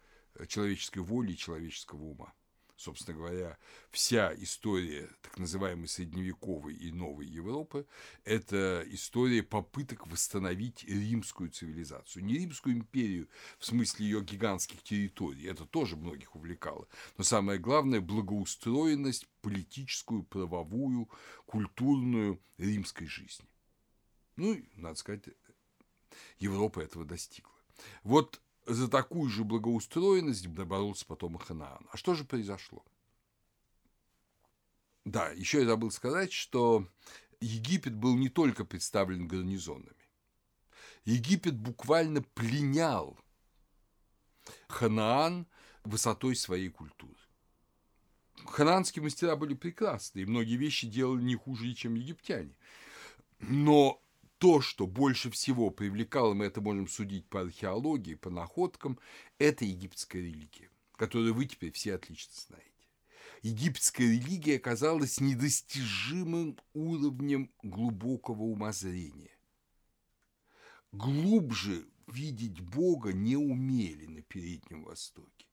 человеческой 0.48 1.00
воли 1.00 1.32
и 1.32 1.38
человеческого 1.38 2.04
ума 2.04 2.34
собственно 2.78 3.18
говоря, 3.18 3.58
вся 3.92 4.34
история 4.36 5.10
так 5.22 5.38
называемой 5.38 5.88
средневековой 5.88 6.76
и 6.76 6.92
новой 6.92 7.26
Европы– 7.26 7.88
это 8.24 8.84
история 8.88 9.44
попыток 9.44 10.08
восстановить 10.08 10.84
римскую 10.84 11.50
цивилизацию. 11.50 12.24
Не 12.26 12.40
римскую 12.40 12.76
империю 12.76 13.30
в 13.60 13.66
смысле 13.66 14.06
ее 14.06 14.24
гигантских 14.24 14.84
территорий, 14.84 15.46
это 15.46 15.66
тоже 15.66 15.96
многих 15.96 16.36
увлекало, 16.36 16.88
но 17.18 17.24
самое 17.24 17.60
главное– 17.60 18.00
благоустроенность 18.02 19.28
политическую, 19.42 20.24
правовую, 20.24 21.10
культурную 21.46 22.42
римской 22.58 23.08
жизни. 23.08 23.48
Ну, 24.36 24.62
надо 24.76 24.96
сказать, 24.96 25.24
Европа 26.40 26.82
этого 26.82 27.06
достигла. 27.06 27.52
Вот 28.04 28.42
за 28.66 28.88
такую 28.88 29.30
же 29.30 29.44
благоустроенность 29.44 30.48
боролся 30.48 31.06
потом 31.06 31.36
и 31.38 31.40
Ханаан. 31.40 31.88
А 31.92 31.98
что 31.98 32.16
же 32.16 32.24
произошло? 32.24 32.84
Да, 35.04 35.30
еще 35.30 35.60
я 35.60 35.66
забыл 35.66 35.92
сказать, 35.92 36.32
что 36.32 36.88
Египет 37.40 37.96
был 37.96 38.16
не 38.16 38.30
только 38.30 38.66
представлен 38.66 39.28
гарнизонами. 39.28 39.92
Египет 41.04 41.56
буквально 41.56 42.24
пленял 42.24 43.18
Ханаан 44.68 45.48
высотой 45.84 46.36
своей 46.36 46.70
культуры. 46.70 47.14
Ханаанские 48.46 49.04
мастера 49.04 49.36
были 49.36 49.54
прекрасны, 49.54 50.20
и 50.20 50.26
многие 50.26 50.56
вещи 50.56 50.88
делали 50.88 51.22
не 51.22 51.36
хуже, 51.36 51.74
чем 51.74 51.96
египтяне. 51.96 52.56
Но 53.40 54.02
то, 54.46 54.62
что 54.62 54.86
больше 54.86 55.32
всего 55.32 55.72
привлекало, 55.72 56.36
мы 56.36 56.46
это 56.46 56.62
можем 56.62 56.88
судить 56.88 57.28
по 57.28 57.42
археологии, 57.42 58.14
по 58.14 58.30
находкам, 58.30 59.00
это 59.40 59.66
египетская 59.66 60.22
религия, 60.22 60.70
которую 60.98 61.34
вы 61.34 61.46
теперь 61.46 61.72
все 61.72 61.96
отлично 61.96 62.32
знаете. 62.48 62.70
Египетская 63.42 64.06
религия 64.06 64.58
оказалась 64.58 65.20
недостижимым 65.20 66.60
уровнем 66.76 67.50
глубокого 67.64 68.44
умозрения. 68.44 69.36
Глубже 70.92 71.88
видеть 72.06 72.60
Бога 72.60 73.14
не 73.14 73.38
умели 73.38 74.06
на 74.06 74.22
Переднем 74.22 74.84
Востоке. 74.84 75.48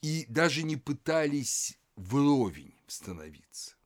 И 0.00 0.24
даже 0.26 0.62
не 0.62 0.76
пытались 0.76 1.78
вровень 1.96 2.72
становиться. 2.86 3.76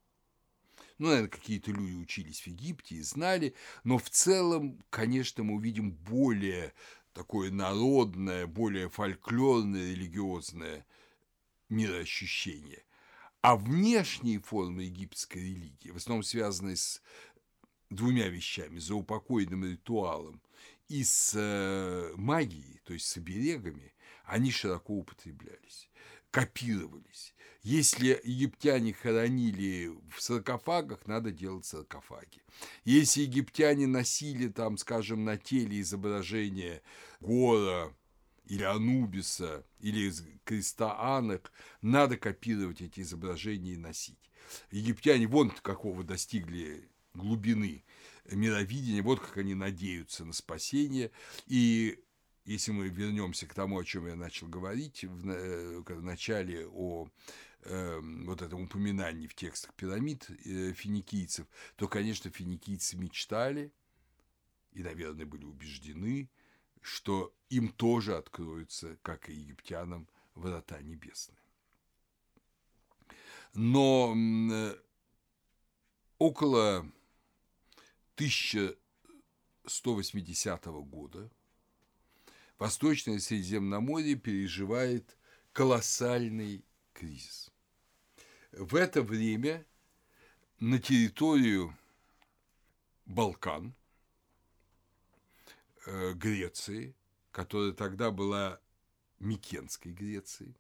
Ну, 0.99 1.09
наверное, 1.09 1.29
какие-то 1.29 1.73
люди 1.73 1.95
учились 1.95 2.41
в 2.41 2.47
Египте 2.47 2.97
и 2.97 3.03
знали, 3.03 3.55
но 3.83 3.99
в 3.99 4.09
целом, 4.11 4.81
конечно, 4.91 5.43
мы 5.43 5.55
увидим 5.55 5.91
более 5.91 6.73
такое 7.13 7.51
народное, 7.51 8.47
более 8.47 8.89
фольклорное, 8.89 9.93
религиозное 9.93 10.87
мироощущение. 11.69 12.85
А 13.41 13.57
внешние 13.57 14.41
формы 14.41 14.85
египетской 14.85 15.39
религии, 15.39 15.91
в 15.91 15.97
основном 15.97 16.23
связанные 16.23 16.77
с 16.77 17.03
двумя 17.91 18.29
вещами, 18.29 18.79
за 18.79 18.95
упокойным 18.95 19.65
ритуалом 19.65 20.41
и 20.89 21.03
с 21.05 21.33
э, 21.35 22.13
магией, 22.17 22.81
то 22.85 22.95
есть 22.95 23.07
с 23.07 23.17
оберегами, 23.17 23.95
они 24.25 24.51
широко 24.51 24.95
употреблялись, 24.95 25.91
копировались. 26.31 27.34
Если 27.65 28.21
египтяне 28.25 28.93
хоронили 28.93 29.91
в 30.11 30.21
саркофагах, 30.21 31.07
надо 31.07 31.31
делать 31.31 31.65
саркофаги. 31.65 32.43
Если 32.85 33.23
египтяне 33.23 33.87
носили 33.87 34.49
там, 34.49 34.77
скажем, 34.77 35.25
на 35.25 35.39
теле 35.39 35.81
изображение 35.81 36.83
Гора 37.21 37.95
или 38.45 38.63
Анубиса, 38.63 39.65
или 39.81 40.13
креста 40.45 41.17
Анок, 41.17 41.51
надо 41.81 42.19
копировать 42.19 42.83
эти 42.83 43.01
изображения 43.01 43.73
и 43.73 43.79
носить. 43.79 44.31
Египтяне 44.71 45.27
вон 45.27 45.49
какого 45.49 46.05
достигли 46.05 46.91
глубины 47.15 47.83
мировидения, 48.31 49.01
вот 49.01 49.21
как 49.21 49.39
они 49.39 49.55
надеются 49.55 50.27
на 50.27 50.35
спасение. 50.35 51.11
И 51.47 51.99
если 52.45 52.73
мы 52.73 52.89
вернемся 52.89 53.47
к 53.47 53.55
тому, 53.55 53.79
о 53.79 53.85
чем 53.85 54.07
я 54.07 54.17
начал 54.17 54.49
говорить 54.49 55.05
в, 55.05 55.31
э, 55.31 56.01
начале 56.01 56.67
о 56.67 57.09
э, 57.65 58.01
вот 58.03 58.43
этом 58.43 58.63
упоминании 58.63 59.27
в 59.27 59.35
текстах 59.35 59.75
пирамид 59.75 60.29
э, 60.31 60.73
финикийцев, 60.73 61.47
то, 61.77 61.89
конечно, 61.89 62.31
финикийцы 62.31 62.97
мечтали 62.97 63.73
и, 64.73 64.83
наверное, 64.83 65.27
были 65.27 65.45
убеждены, 65.45 66.31
что 66.81 67.35
им 67.49 67.69
тоже 67.69 68.17
откроются, 68.17 68.97
как 69.03 69.29
и 69.29 69.35
египтянам, 69.35 70.09
врата 70.35 70.81
небесные. 70.83 71.39
Но 73.55 74.15
э, 74.17 74.77
около 76.19 76.81
1180 78.17 80.67
года 80.67 81.31
Восточное 82.59 83.21
Средиземноморье 83.21 84.17
переживает 84.17 85.17
колоссальный 85.53 86.65
кризис. 86.93 87.54
В 88.57 88.77
это 88.77 89.03
время 89.03 89.67
на 90.61 90.79
территорию 90.79 91.77
Балкан, 93.05 93.75
э, 95.87 96.13
Греции, 96.13 96.95
которая 97.33 97.73
тогда 97.73 98.13
была 98.13 98.61
Микенской 99.19 99.91
Грецией, 99.91 100.57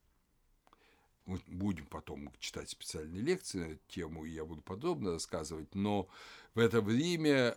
мы 1.24 1.40
будем 1.46 1.86
потом 1.86 2.32
читать 2.40 2.68
специальные 2.68 3.22
лекции 3.22 3.58
на 3.58 3.72
эту 3.74 3.86
тему, 3.86 4.24
и 4.24 4.30
я 4.30 4.44
буду 4.44 4.62
подробно 4.62 5.12
рассказывать, 5.12 5.72
но 5.76 6.08
в 6.54 6.58
это 6.58 6.80
время 6.80 7.56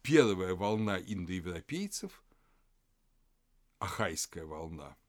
первая 0.00 0.54
волна 0.54 0.98
индоевропейцев, 0.98 2.22
ахайская 3.80 4.46
волна– 4.46 4.96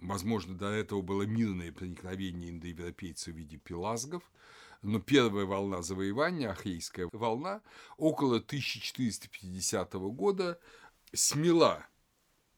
Возможно, 0.00 0.54
до 0.54 0.66
этого 0.66 1.02
было 1.02 1.22
мирное 1.22 1.72
проникновение 1.72 2.50
индоевропейцев 2.50 3.34
в 3.34 3.36
виде 3.36 3.58
пелазгов, 3.58 4.22
но 4.82 4.98
первая 4.98 5.44
волна 5.44 5.82
завоевания, 5.82 6.50
Ахейская 6.50 7.08
волна, 7.12 7.60
около 7.98 8.36
1450 8.36 9.92
года 9.92 10.58
смела 11.12 11.86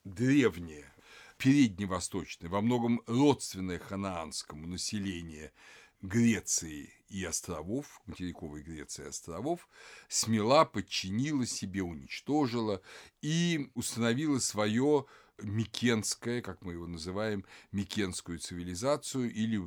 древнее, 0.05 0.93
передневосточное, 1.37 2.49
во 2.49 2.61
многом 2.61 3.03
родственное 3.07 3.81
ханаанскому 3.81 4.69
население 4.69 5.53
Греции 6.01 6.93
и 7.09 7.25
островов, 7.25 8.01
материковой 8.07 8.63
Греции 8.63 9.05
и 9.05 9.09
островов, 9.09 9.69
смела, 10.09 10.65
подчинила 10.65 11.45
себе, 11.45 11.83
уничтожила 11.83 12.83
и 13.21 13.71
установила 13.75 14.39
свое 14.39 15.07
микенское, 15.43 16.41
как 16.43 16.63
мы 16.63 16.73
его 16.75 16.87
называем, 16.87 17.45
микенскую 17.73 18.39
цивилизацию 18.39 19.33
или 19.33 19.61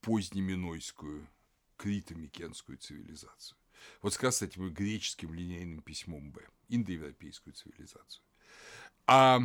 позднеминойскую, 0.00 1.26
крито-микенскую 1.78 2.76
цивилизацию. 2.78 3.58
Вот 4.02 4.16
раз 4.22 4.36
с 4.38 4.42
этим 4.42 4.72
греческим 4.72 5.34
линейным 5.34 5.82
письмом 5.82 6.30
Б, 6.32 6.46
индоевропейскую 6.68 7.54
цивилизацию. 7.54 8.22
А 9.06 9.40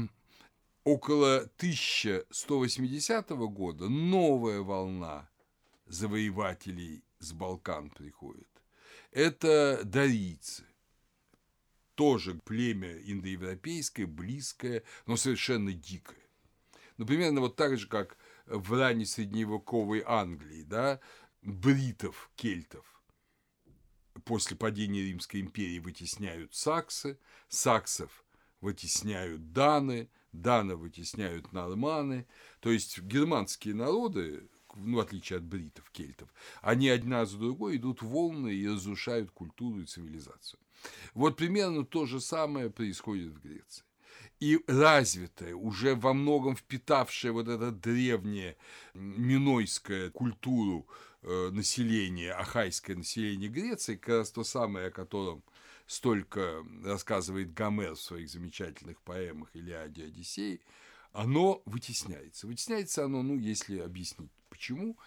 около 0.84 1.38
1180 1.58 3.30
года 3.30 3.90
новая 3.90 4.62
волна 4.62 5.30
завоевателей 5.86 7.04
с 7.20 7.34
Балкан 7.34 7.90
приходит. 7.90 8.48
Это 9.12 9.82
дарийцы. 9.84 10.64
Тоже 12.00 12.36
племя 12.46 12.98
индоевропейское, 12.98 14.08
близкое, 14.08 14.84
но 15.06 15.18
совершенно 15.18 15.74
дикое. 15.74 16.26
Ну, 16.96 17.06
примерно 17.06 17.42
вот 17.42 17.58
так 17.58 17.78
же, 17.78 17.90
как 17.90 18.16
в 18.46 18.72
ранней 18.72 19.04
средневековой 19.04 20.02
Англии, 20.06 20.64
да, 20.64 21.02
бритов, 21.42 22.32
кельтов 22.38 22.86
после 24.24 24.56
падения 24.56 25.02
Римской 25.02 25.42
империи 25.42 25.80
вытесняют 25.80 26.56
саксы, 26.56 27.20
саксов 27.50 28.24
вытесняют 28.62 29.52
даны, 29.52 30.10
даны 30.32 30.78
вытесняют 30.78 31.52
норманы. 31.52 32.28
То 32.62 32.72
есть 32.72 32.98
германские 33.02 33.76
народы, 33.76 34.48
ну, 34.74 34.96
в 34.96 35.00
отличие 35.02 35.36
от 35.36 35.44
бритов, 35.44 35.90
кельтов, 35.92 36.34
они 36.62 36.88
одна 36.88 37.26
за 37.26 37.38
другой 37.38 37.76
идут 37.76 38.02
волны 38.02 38.54
и 38.54 38.70
разрушают 38.70 39.32
культуру 39.32 39.82
и 39.82 39.86
цивилизацию. 39.86 40.62
Вот 41.14 41.38
примерно 41.38 41.86
то 41.86 42.06
же 42.06 42.20
самое 42.20 42.70
происходит 42.70 43.34
в 43.34 43.42
Греции. 43.42 43.84
И 44.40 44.60
развитая, 44.68 45.54
уже 45.54 45.96
во 45.96 46.14
многом 46.14 46.56
впитавшая 46.56 47.34
вот 47.34 47.50
это 47.50 47.72
древнее 47.72 48.56
минойское 48.94 50.12
культуру 50.12 50.88
э, 51.22 51.50
населения, 51.52 52.32
ахайское 52.32 52.96
население 52.96 53.50
Греции, 53.50 53.96
как 53.96 54.20
раз 54.20 54.32
то 54.32 54.44
самое, 54.46 54.88
о 54.88 54.92
котором 54.92 55.44
столько 55.88 56.64
рассказывает 56.86 57.54
Гомер 57.54 57.96
в 57.96 58.02
своих 58.02 58.30
замечательных 58.30 59.02
поэмах 59.02 59.50
«Илиаде 59.56 60.06
Одиссей», 60.06 60.62
оно 61.12 61.62
вытесняется. 61.66 62.48
Вытесняется 62.48 63.06
оно, 63.06 63.24
ну, 63.24 63.38
если 63.38 63.80
объяснить 63.80 64.32
почему, 64.50 64.98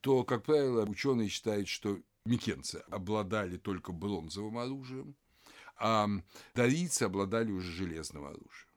то, 0.00 0.24
как 0.24 0.44
правило, 0.44 0.84
ученые 0.84 1.28
считают, 1.28 1.68
что 1.68 2.00
микенцы 2.24 2.82
обладали 2.88 3.56
только 3.56 3.92
бронзовым 3.92 4.58
оружием, 4.58 5.14
а 5.76 6.08
дарийцы 6.54 7.02
обладали 7.02 7.50
уже 7.50 7.70
железным 7.70 8.24
оружием. 8.24 8.68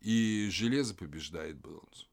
И 0.00 0.48
железо 0.50 0.94
побеждает 0.94 1.58
бронзу. 1.58 2.06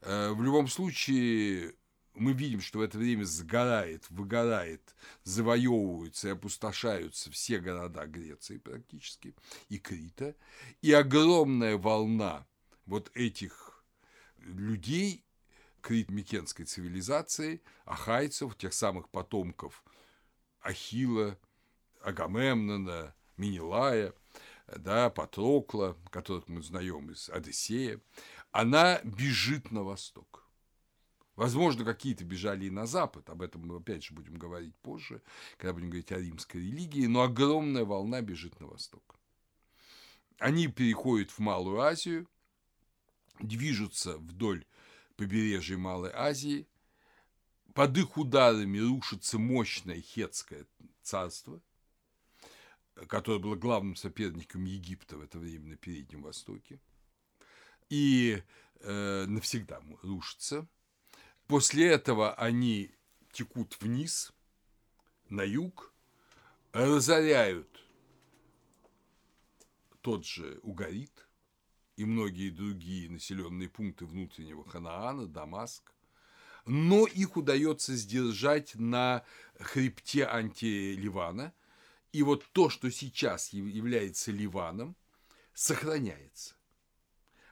Э, 0.00 0.32
в 0.32 0.42
любом 0.42 0.66
случае, 0.66 1.74
мы 2.14 2.32
видим, 2.32 2.60
что 2.60 2.78
в 2.78 2.82
это 2.82 2.98
время 2.98 3.24
сгорает, 3.24 4.08
выгорает, 4.10 4.94
завоевываются 5.22 6.28
и 6.28 6.32
опустошаются 6.32 7.30
все 7.30 7.60
города 7.60 8.06
Греции 8.06 8.56
практически, 8.56 9.34
и 9.68 9.78
Крита, 9.78 10.34
и 10.80 10.92
огромная 10.92 11.76
волна 11.76 12.46
вот 12.86 13.10
этих 13.14 13.84
людей 14.38 15.24
крит-микенской 15.82 16.64
цивилизации, 16.64 17.60
ахайцев, 17.84 18.56
тех 18.56 18.72
самых 18.72 19.08
потомков 19.10 19.84
Ахила, 20.62 21.38
Агамемнона, 22.02 23.14
Минилая, 23.36 24.14
да, 24.76 25.10
Патрокла, 25.10 25.96
которых 26.10 26.48
мы 26.48 26.62
знаем 26.62 27.10
из 27.10 27.28
Одиссея, 27.28 28.00
она 28.50 29.00
бежит 29.02 29.70
на 29.70 29.82
восток. 29.82 30.48
Возможно, 31.34 31.84
какие-то 31.84 32.24
бежали 32.24 32.66
и 32.66 32.70
на 32.70 32.86
Запад, 32.86 33.28
об 33.30 33.40
этом 33.40 33.66
мы 33.66 33.76
опять 33.76 34.04
же 34.04 34.14
будем 34.14 34.34
говорить 34.34 34.76
позже, 34.76 35.22
когда 35.56 35.72
будем 35.72 35.88
говорить 35.88 36.12
о 36.12 36.18
римской 36.18 36.60
религии, 36.60 37.06
но 37.06 37.22
огромная 37.22 37.84
волна 37.84 38.20
бежит 38.20 38.60
на 38.60 38.66
восток. 38.66 39.18
Они 40.38 40.66
переходят 40.68 41.30
в 41.30 41.38
Малую 41.38 41.80
Азию, 41.80 42.28
движутся 43.40 44.18
вдоль 44.18 44.66
побережья 45.16 45.78
Малой 45.78 46.10
Азии, 46.12 46.66
под 47.74 47.96
их 47.98 48.16
ударами 48.16 48.78
рушится 48.78 49.38
мощное 49.38 50.00
хетское 50.00 50.66
царство, 51.02 51.60
которое 53.08 53.38
было 53.38 53.56
главным 53.56 53.96
соперником 53.96 54.64
Египта 54.64 55.16
в 55.16 55.22
это 55.22 55.38
время 55.38 55.70
на 55.70 55.76
Переднем 55.76 56.22
Востоке, 56.22 56.80
и 57.88 58.42
э, 58.80 59.24
навсегда 59.26 59.80
рушится– 60.02 60.66
После 61.52 61.88
этого 61.88 62.34
они 62.34 62.90
текут 63.30 63.76
вниз, 63.80 64.32
на 65.28 65.42
юг, 65.42 65.92
разоряют 66.72 67.68
тот 70.00 70.24
же 70.24 70.60
Угарит 70.62 71.28
и 71.96 72.06
многие 72.06 72.48
другие 72.48 73.10
населенные 73.10 73.68
пункты 73.68 74.06
внутреннего 74.06 74.64
Ханаана, 74.64 75.26
Дамаск, 75.26 75.92
но 76.66 77.06
их 77.06 77.36
удается 77.36 77.94
сдержать 77.94 78.74
на 78.74 79.24
хребте 79.58 80.26
антиливана, 80.26 81.52
и 82.12 82.22
вот 82.22 82.44
то, 82.52 82.68
что 82.68 82.90
сейчас 82.90 83.52
является 83.52 84.32
Ливаном, 84.32 84.96
сохраняется. 85.54 86.54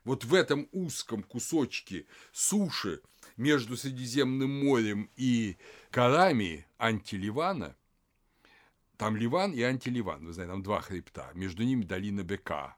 Вот 0.05 0.25
в 0.25 0.35
этом 0.35 0.69
узком 0.73 1.23
кусочке 1.23 2.07
суши 2.33 3.03
между 3.37 3.77
Средиземным 3.77 4.65
морем 4.65 5.11
и 5.17 5.57
горами 5.93 6.67
антиливана, 6.79 7.77
там 8.97 9.17
Ливан 9.17 9.53
и 9.53 9.63
антиливан, 9.63 10.27
вы 10.27 10.33
знаете, 10.33 10.53
там 10.53 10.63
два 10.63 10.81
хребта, 10.81 11.31
между 11.35 11.63
ними 11.63 11.85
долина 11.85 12.23
Бека. 12.23 12.77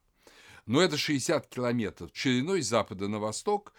Но 0.66 0.80
это 0.80 0.96
60 0.96 1.48
километров 1.48 2.10
шириной 2.14 2.62
с 2.62 2.68
запада 2.68 3.08
на 3.08 3.18
восток, 3.18 3.74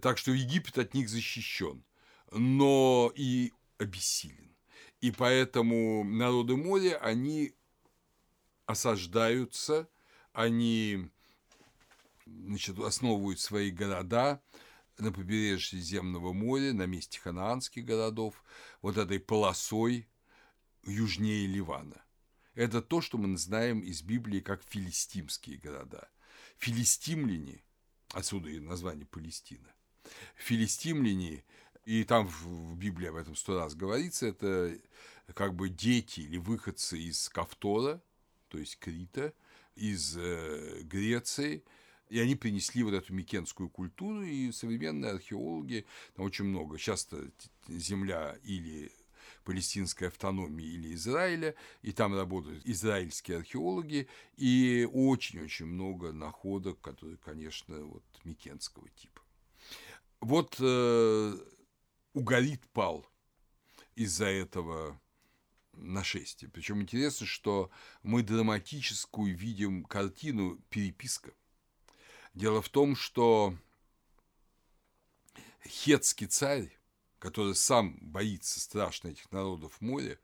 Так 0.00 0.16
что 0.18 0.32
Египет 0.32 0.78
от 0.78 0.94
них 0.94 1.08
защищен, 1.08 1.84
но 2.32 3.12
и 3.14 3.52
обессилен. 3.78 4.53
И 5.00 5.10
поэтому 5.10 6.04
народы 6.04 6.56
моря, 6.56 6.96
они 6.98 7.54
осаждаются, 8.66 9.88
они 10.32 11.10
значит, 12.26 12.78
основывают 12.78 13.40
свои 13.40 13.70
города 13.70 14.42
на 14.98 15.12
побережье 15.12 15.80
Земного 15.80 16.32
моря, 16.32 16.72
на 16.72 16.86
месте 16.86 17.20
ханаанских 17.20 17.84
городов, 17.84 18.42
вот 18.80 18.96
этой 18.96 19.20
полосой 19.20 20.08
южнее 20.84 21.46
Ливана. 21.46 22.02
Это 22.54 22.80
то, 22.80 23.00
что 23.00 23.18
мы 23.18 23.36
знаем 23.36 23.80
из 23.80 24.02
Библии 24.02 24.40
как 24.40 24.62
филистимские 24.62 25.58
города. 25.58 26.08
Филистимляне, 26.58 27.64
отсюда 28.12 28.48
и 28.48 28.60
название 28.60 29.06
Палестина, 29.06 29.74
филистимляне, 30.36 31.44
и 31.84 32.04
там 32.04 32.26
в 32.26 32.76
Библии 32.76 33.08
об 33.08 33.16
этом 33.16 33.36
сто 33.36 33.58
раз 33.58 33.74
говорится, 33.74 34.26
это 34.26 34.76
как 35.34 35.54
бы 35.54 35.68
дети 35.68 36.20
или 36.20 36.36
выходцы 36.36 36.98
из 36.98 37.28
Кавтора, 37.28 38.00
то 38.48 38.58
есть 38.58 38.78
Крита, 38.78 39.32
из 39.74 40.16
э, 40.16 40.82
Греции, 40.82 41.64
и 42.08 42.18
они 42.20 42.36
принесли 42.36 42.82
вот 42.82 42.94
эту 42.94 43.12
микенскую 43.12 43.68
культуру, 43.68 44.22
и 44.22 44.52
современные 44.52 45.12
археологи, 45.12 45.86
там 46.14 46.26
очень 46.26 46.44
много, 46.44 46.78
часто 46.78 47.30
земля 47.68 48.36
или 48.44 48.92
палестинской 49.44 50.08
автономии 50.08 50.64
или 50.64 50.94
Израиля, 50.94 51.54
и 51.82 51.92
там 51.92 52.14
работают 52.14 52.64
израильские 52.64 53.38
археологи, 53.38 54.08
и 54.36 54.88
очень-очень 54.92 55.66
много 55.66 56.12
находок, 56.12 56.80
которые, 56.80 57.16
конечно, 57.18 57.78
вот 57.80 58.04
микенского 58.24 58.88
типа. 58.90 59.20
Вот 60.20 60.56
э, 60.60 61.36
Угарит 62.14 62.66
пал 62.68 63.04
из-за 63.96 64.26
этого 64.26 64.98
нашествия. 65.72 66.48
Причем 66.48 66.80
интересно, 66.80 67.26
что 67.26 67.70
мы 68.02 68.22
драматическую 68.22 69.36
видим 69.36 69.84
картину 69.84 70.58
переписка. 70.70 71.32
Дело 72.32 72.62
в 72.62 72.68
том, 72.68 72.94
что 72.94 73.56
хетский 75.66 76.26
царь, 76.26 76.70
который 77.18 77.56
сам 77.56 77.98
боится 78.00 78.60
страшно 78.60 79.08
этих 79.08 79.30
народов 79.32 79.80
моря, 79.80 80.18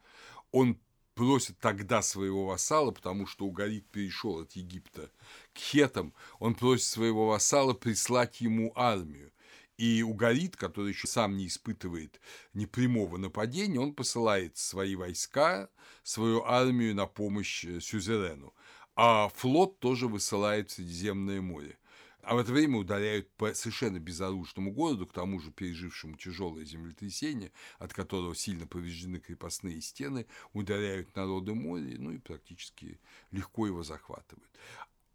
он 0.53 0.81
просит 1.15 1.59
тогда 1.59 2.03
своего 2.03 2.47
вассала, 2.47 2.93
потому 2.93 3.27
что 3.27 3.47
Угарит 3.47 3.87
перешел 3.89 4.41
от 4.41 4.53
Египта 4.53 5.11
к 5.53 5.59
хетам, 5.59 6.15
он 6.39 6.55
просит 6.55 6.87
своего 6.87 7.27
вассала 7.27 7.75
прислать 7.75 8.41
ему 8.41 8.73
армию. 8.77 9.33
И 9.81 10.03
Угарит, 10.03 10.57
который 10.57 10.93
еще 10.93 11.07
сам 11.07 11.39
не 11.39 11.47
испытывает 11.47 12.21
непрямого 12.53 13.17
нападения, 13.17 13.81
он 13.81 13.95
посылает 13.95 14.59
свои 14.59 14.95
войска, 14.95 15.71
свою 16.03 16.45
армию 16.45 16.95
на 16.95 17.07
помощь 17.07 17.65
э, 17.65 17.81
сюзерену. 17.81 18.53
А 18.95 19.31
флот 19.31 19.81
тоже 19.81 20.07
высылает 20.07 20.69
в 20.69 20.75
Средиземное 20.75 21.41
море. 21.41 21.79
А 22.21 22.35
в 22.35 22.39
это 22.41 22.53
время 22.53 22.77
ударяют 22.77 23.31
по 23.39 23.55
совершенно 23.55 23.99
безоружному 23.99 24.71
городу, 24.71 25.07
к 25.07 25.15
тому 25.15 25.41
же 25.41 25.51
пережившему 25.51 26.19
тяжелое 26.19 26.67
землетрясение, 26.67 27.51
от 27.79 27.95
которого 27.95 28.35
сильно 28.35 28.67
повреждены 28.67 29.19
крепостные 29.19 29.81
стены, 29.81 30.27
ударяют 30.53 31.17
народы 31.17 31.55
моря, 31.55 31.97
ну 31.97 32.13
и 32.13 32.19
практически 32.19 33.01
легко 33.31 33.67
его 33.67 33.83
захватывают. 33.83 34.51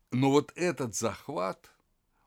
Но 0.10 0.32
вот 0.32 0.52
этот 0.56 0.96
захват, 0.96 1.72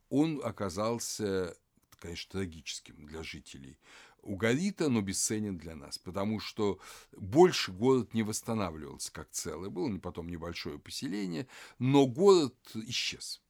он 0.08 0.40
оказался 0.44 1.56
конечно, 1.98 2.32
трагическим 2.32 3.06
для 3.06 3.22
жителей 3.22 3.78
Угарита, 4.22 4.88
но 4.88 5.00
бесценен 5.00 5.58
для 5.58 5.74
нас, 5.74 5.98
потому 5.98 6.40
что 6.40 6.80
больше 7.12 7.72
город 7.72 8.14
не 8.14 8.22
восстанавливался 8.22 9.12
как 9.12 9.30
целый. 9.30 9.70
Было 9.70 9.96
потом 9.98 10.28
небольшое 10.28 10.78
поселение, 10.78 11.46
но 11.78 12.06
город 12.06 12.56
исчез. 12.74 13.40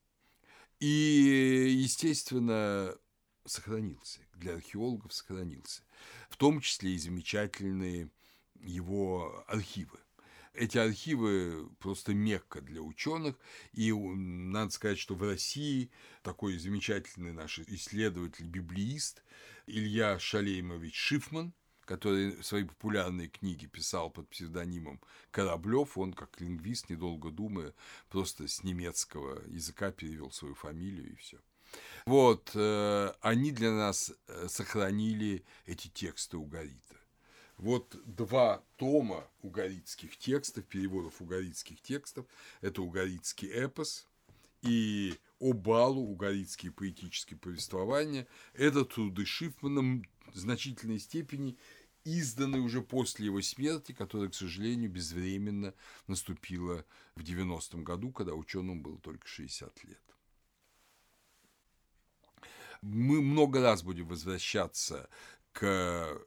И, 0.79 1.75
естественно, 1.81 2.95
сохранился, 3.45 4.21
для 4.35 4.53
археологов 4.53 5.13
сохранился, 5.13 5.83
в 6.29 6.37
том 6.37 6.61
числе 6.61 6.93
и 6.93 6.97
замечательные 6.97 8.09
его 8.61 9.43
архивы. 9.47 9.99
Эти 10.59 10.77
архивы 10.77 11.69
просто 11.79 12.13
мекка 12.13 12.59
для 12.59 12.81
ученых, 12.81 13.37
и 13.71 13.93
надо 13.93 14.71
сказать, 14.71 14.99
что 14.99 15.15
в 15.15 15.23
России 15.23 15.89
такой 16.21 16.57
замечательный 16.57 17.31
наш 17.31 17.59
исследователь-библеист 17.59 19.23
Илья 19.67 20.19
Шалеймович 20.19 20.93
Шифман, 20.93 21.53
который 21.85 22.43
свои 22.43 22.65
популярные 22.65 23.29
книги 23.29 23.67
писал 23.67 24.09
под 24.09 24.27
псевдонимом 24.27 24.99
Кораблев, 25.31 25.97
он 25.97 26.11
как 26.11 26.41
лингвист, 26.41 26.89
недолго 26.89 27.31
думая, 27.31 27.73
просто 28.09 28.49
с 28.49 28.61
немецкого 28.61 29.41
языка 29.47 29.93
перевел 29.93 30.29
свою 30.29 30.55
фамилию 30.55 31.13
и 31.13 31.15
все. 31.15 31.37
Вот, 32.05 32.51
э, 32.53 33.13
они 33.21 33.53
для 33.53 33.71
нас 33.71 34.11
э, 34.27 34.47
сохранили 34.49 35.45
эти 35.65 35.87
тексты 35.87 36.35
у 36.35 36.43
Горита. 36.43 36.88
Вот 37.59 37.97
два 38.05 38.63
тома 38.77 39.29
угорицких 39.41 40.17
текстов, 40.17 40.65
переводов 40.65 41.21
угорицких 41.21 41.81
текстов. 41.81 42.25
Это 42.61 42.81
угорицкий 42.81 43.49
эпос 43.49 44.07
и 44.61 45.13
Обалу, 45.41 46.01
угорицкие 46.01 46.71
поэтические 46.71 47.37
повествования. 47.37 48.27
Это 48.53 48.85
труды 48.85 49.25
Шифмана 49.25 50.01
в 50.33 50.37
значительной 50.37 50.99
степени 50.99 51.57
изданы 52.05 52.61
уже 52.61 52.81
после 52.81 53.25
его 53.25 53.41
смерти, 53.41 53.91
которая, 53.91 54.29
к 54.29 54.35
сожалению, 54.35 54.89
безвременно 54.89 55.73
наступила 56.07 56.85
в 57.15 57.23
90-м 57.23 57.83
году, 57.83 58.13
когда 58.13 58.35
ученому 58.35 58.81
было 58.81 58.97
только 58.99 59.27
60 59.27 59.83
лет. 59.83 60.01
Мы 62.81 63.21
много 63.21 63.61
раз 63.61 63.83
будем 63.83 64.07
возвращаться 64.07 65.09
к 65.51 66.21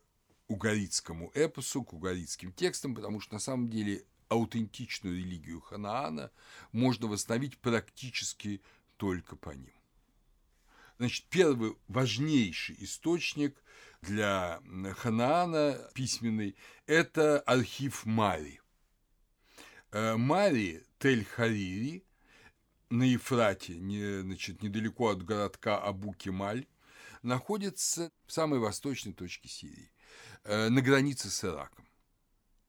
угаритскому 0.49 1.31
эпосу, 1.35 1.83
к 1.85 1.93
угаритским 1.93 2.53
текстам, 2.53 2.95
потому 2.95 3.21
что 3.21 3.35
на 3.35 3.41
самом 3.41 3.69
деле 3.69 4.05
аутентичную 4.29 5.17
религию 5.17 5.61
Ханаана 5.61 6.31
можно 6.73 7.07
восстановить 7.07 7.59
практически 7.59 8.63
только 8.97 9.37
по 9.37 9.51
ним. 9.51 9.75
Значит, 10.99 11.27
первый 11.29 11.77
важнейший 11.89 12.77
источник 12.81 13.63
для 14.03 14.61
Ханаана 14.99 15.91
письменный– 15.95 16.57
это 16.87 17.41
архив 17.41 18.05
Мари. 18.05 18.61
Э, 19.91 20.17
Мари 20.17 20.85
Тель-Харири 20.99 22.05
на 22.91 23.05
Ефрате, 23.05 23.75
не, 23.75 24.23
значит, 24.23 24.63
недалеко 24.63 25.09
от 25.09 25.25
городка 25.25 25.79
Абу-Кемаль, 25.79 26.67
находится 27.23 28.11
в 28.27 28.33
самой 28.33 28.59
восточной 28.59 29.13
точке 29.13 29.49
Сирии. 29.49 29.92
Э, 30.45 30.69
на 30.71 30.83
границе 30.83 31.31
с 31.31 31.45
Ираком. 31.45 31.87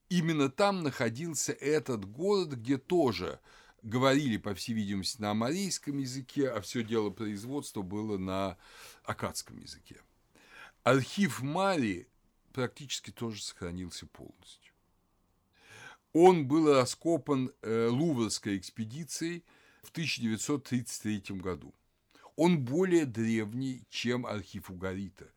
Именно 0.08 0.48
там 0.48 0.84
находился 0.84 1.52
этот 1.52 2.04
город, 2.04 2.52
где 2.52 2.78
тоже 2.78 3.40
говорили, 3.82 4.36
по 4.36 4.54
всей 4.54 4.74
видимости, 4.74 5.20
на 5.20 5.32
амарийском 5.32 5.98
языке, 5.98 6.50
а 6.50 6.60
все 6.60 6.84
дело 6.84 7.10
производства 7.10 7.82
было 7.82 8.16
на 8.16 8.56
акадском 9.02 9.58
языке. 9.58 10.00
Архив 10.84 11.42
Мари 11.42 12.08
практически 12.52 13.10
тоже 13.10 13.42
сохранился 13.42 14.06
полностью. 14.06 14.72
Он 16.12 16.46
был 16.46 16.72
раскопан 16.72 17.52
э, 17.62 17.88
Луврской 17.88 18.56
экспедицией 18.56 19.44
в 19.82 19.90
1933 19.90 21.22
году. 21.40 21.74
Он 22.36 22.64
более 22.64 23.04
древний, 23.04 23.82
чем 23.90 24.26
архив 24.26 24.70
Угарита– 24.70 25.28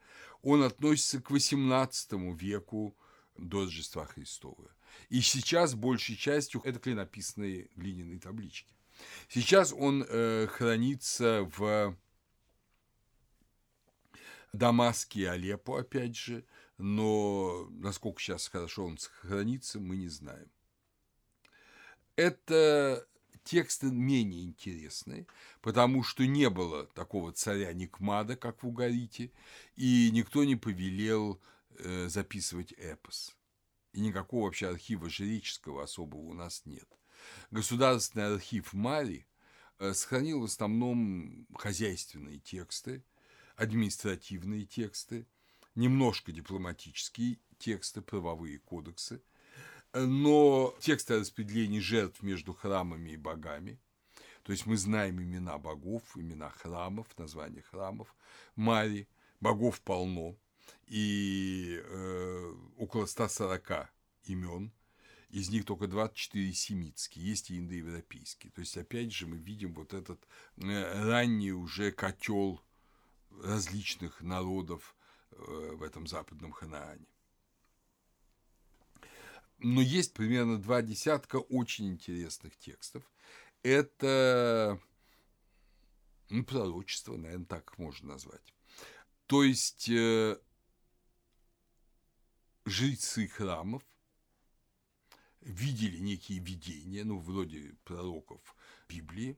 он 0.48 0.64
относится 0.64 1.20
к 1.20 1.30
XVIII 1.30 2.34
веку 2.34 2.96
до 3.38 3.66
Рождества 3.66 4.06
Христова. 4.06 4.72
И 5.10 5.20
сейчас 5.20 5.76
большей 5.76 6.16
частью 6.16 6.62
это 6.64 6.80
клинописные 6.80 7.70
глиняные 7.76 8.18
таблички. 8.18 8.74
Сейчас 9.28 9.74
он 9.74 10.06
э, 10.08 10.48
хранится 10.48 11.52
в 11.58 11.98
Дамаске 14.54 15.20
и 15.20 15.26
Алеппо, 15.26 15.82
опять 15.82 16.16
же, 16.16 16.46
но 16.78 17.68
насколько 17.70 18.22
сейчас 18.22 18.48
хорошо 18.48 18.86
он 18.86 18.98
сохранится, 18.98 19.82
мы 19.82 19.98
не 19.98 20.08
знаем. 20.08 20.50
Это 22.16 23.06
тексты 23.48 23.88
менее 23.90 24.44
интересные, 24.44 25.26
потому 25.62 26.04
что 26.04 26.26
не 26.26 26.50
было 26.50 26.86
такого 26.88 27.32
царя 27.32 27.72
Никмада, 27.72 28.36
как 28.36 28.62
в 28.62 28.68
Угарите, 28.68 29.32
и 29.78 30.10
никто 30.12 30.44
не 30.44 30.58
повелел 30.58 31.42
э, 31.80 32.10
записывать 32.10 32.74
эпос. 32.74 33.36
И 33.94 34.02
никакого 34.02 34.46
вообще 34.46 34.68
архива 34.68 35.10
жреческого 35.10 35.84
особого 35.84 36.20
у 36.20 36.34
нас 36.34 36.64
нет. 36.66 36.88
Государственный 37.50 38.36
архив 38.36 38.74
Мари 38.74 39.26
э, 39.80 39.94
сохранил 39.94 40.42
в 40.42 40.46
основном 40.46 41.48
хозяйственные 41.56 42.40
тексты, 42.40 43.02
административные 43.56 44.66
тексты, 44.66 45.26
немножко 45.74 46.34
дипломатические 46.34 47.40
тексты, 47.58 48.02
правовые 48.02 48.60
кодексы– 48.60 49.22
но 50.06 50.76
тексты 50.80 51.16
о 51.16 51.20
распределении 51.20 51.80
жертв 51.80 52.22
между 52.22 52.54
храмами 52.54 53.12
и 53.12 53.18
богами, 53.18 53.80
то 54.44 54.52
есть 54.52 54.66
мы 54.66 54.78
знаем 54.78 55.22
имена 55.22 55.58
богов, 55.58 56.04
имена 56.16 56.50
храмов, 56.50 57.08
названия 57.18 57.62
храмов, 57.62 58.16
Мари, 58.56 59.08
богов 59.42 59.82
полно, 59.82 60.38
и 60.86 61.82
э, 61.84 62.54
около 62.78 63.06
140 63.06 63.90
имен, 64.24 64.72
из 65.30 65.50
них 65.50 65.66
только 65.66 65.88
24 65.88 66.54
семитские, 66.54 67.26
есть 67.26 67.52
и 67.52 67.58
индоевропейские. 67.58 68.52
То 68.52 68.62
есть, 68.62 68.78
опять 68.78 69.12
же, 69.12 69.28
мы 69.28 69.38
видим 69.38 69.74
вот 69.74 69.94
этот 69.94 70.26
э, 70.58 71.04
ранний 71.04 71.52
уже 71.52 71.92
котел 71.92 72.62
различных 73.44 74.22
народов 74.22 74.96
э, 75.32 75.36
в 75.76 75.84
этом 75.84 76.08
западном 76.08 76.52
Ханаане. 76.52 77.08
Но 79.60 79.82
есть 79.82 80.14
примерно 80.14 80.62
два 80.62 80.82
десятка 80.82 81.38
очень 81.38 81.90
интересных 81.90 82.58
текстов. 82.58 83.04
Это 83.64 84.80
ну, 86.30 86.44
пророчество, 86.44 87.16
наверное, 87.18 87.46
так 87.46 87.78
можно 87.78 88.10
назвать. 88.10 88.54
То 89.26 89.44
есть 89.44 89.90
э, 89.90 90.38
жрецы 92.66 93.28
храмов 93.28 93.84
видели 95.42 95.98
некие 95.98 96.40
видения, 96.40 97.04
ну, 97.04 97.20
вроде 97.20 97.76
пророков 97.84 98.40
Библии, 98.88 99.38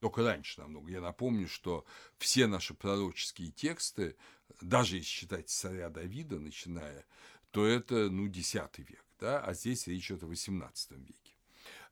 только 0.00 0.22
раньше 0.22 0.60
намного. 0.60 0.90
Я 0.90 1.00
напомню, 1.00 1.48
что 1.48 1.84
все 2.18 2.46
наши 2.46 2.74
пророческие 2.74 3.50
тексты, 3.50 4.16
даже 4.60 4.96
если 4.96 5.08
считать 5.08 5.48
царя 5.48 5.88
Давида, 5.88 6.38
начиная, 6.38 7.04
то 7.50 7.66
это, 7.66 8.10
ну, 8.10 8.26
X 8.26 8.54
век, 8.54 9.04
да, 9.22 9.38
а 9.38 9.54
здесь 9.54 9.86
речь 9.86 10.10
идет 10.10 10.24
о 10.24 10.26
XVIII 10.26 10.98
веке. 10.98 11.32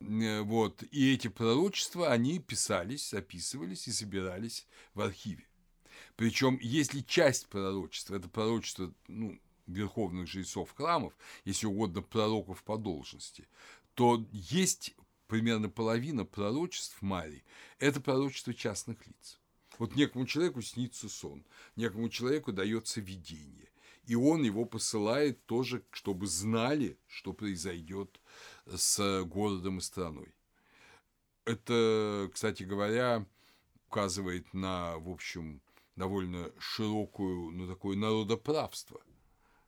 Э, 0.01 0.43
вот, 0.43 0.83
и 0.91 1.15
эти 1.15 1.29
пророчества, 1.29 2.11
они 2.11 2.41
писались, 2.41 3.09
записывались 3.11 3.87
и 3.87 3.93
собирались 3.93 4.67
в 4.95 5.01
архиве. 5.01 5.47
Причем, 6.17 6.59
если 6.61 7.03
часть 7.03 7.47
пророчества, 7.47 8.17
это 8.17 8.29
пророчество, 8.29 8.93
ну, 9.07 9.41
верховных 9.69 10.27
жрецов 10.27 10.75
храмов, 10.75 11.17
если 11.45 11.67
угодно, 11.67 12.03
пророков 12.03 12.65
по 12.65 12.77
должности, 12.77 13.47
то 13.95 14.27
есть 14.33 14.97
примерно 15.29 15.69
половина 15.69 16.25
пророчеств 16.25 17.01
Марии– 17.01 17.45
это 17.79 18.01
пророчество 18.01 18.53
частных 18.53 19.07
лиц. 19.07 19.39
Вот 19.79 19.95
некому 19.95 20.27
человеку 20.27 20.63
снится 20.63 21.09
сон, 21.09 21.45
некому 21.77 22.09
человеку 22.09 22.53
дается 22.53 23.01
видение, 23.01 23.70
и 24.07 24.15
он 24.15 24.43
его 24.43 24.65
посылает 24.65 25.45
тоже, 25.47 25.85
чтобы 25.91 26.27
знали, 26.27 26.99
что 27.07 27.33
произойдет 27.33 28.21
с 28.67 29.23
городом 29.25 29.79
и 29.79 29.81
страной. 29.81 30.35
Это, 31.45 32.31
кстати 32.33 32.63
говоря, 32.63 33.27
указывает 33.87 34.53
на, 34.55 34.99
в 34.99 35.09
общем, 35.09 35.61
довольно 35.97 36.53
широкую, 36.59 37.51
ну, 37.51 37.67
такое 37.67 37.97
народоправство 37.97 39.01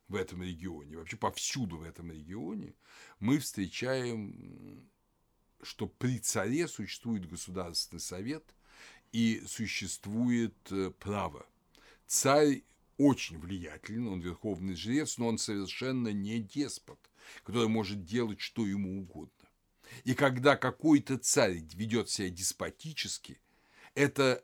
в 0.07 0.15
этом 0.15 0.43
регионе, 0.43 0.97
вообще 0.97 1.17
повсюду 1.17 1.77
в 1.77 1.83
этом 1.83 2.11
регионе, 2.11 2.73
мы 3.19 3.39
встречаем, 3.39 4.89
что 5.61 5.87
при 5.87 6.19
царе 6.19 6.67
существует 6.67 7.29
Государственный 7.29 7.99
совет 7.99 8.55
и 9.11 9.41
существует 9.45 10.55
э, 10.71 10.91
право. 10.99 11.45
Царь 12.05 12.63
очень 12.97 13.39
влиятелен, 13.39 14.07
он 14.07 14.19
верховный 14.19 14.75
жрец, 14.75 15.17
но 15.17 15.27
он 15.27 15.37
совершенно 15.37 16.09
не 16.09 16.39
деспот, 16.39 16.99
который 17.43 17.67
может 17.67 18.03
делать 18.03 18.39
что 18.39 18.65
ему 18.65 18.99
угодно. 18.99 19.49
И 20.03 20.13
когда 20.13 20.55
какой-то 20.55 21.17
царь 21.17 21.61
ведет 21.73 22.09
себя 22.09 22.29
деспотически, 22.29 23.39
это 23.95 24.43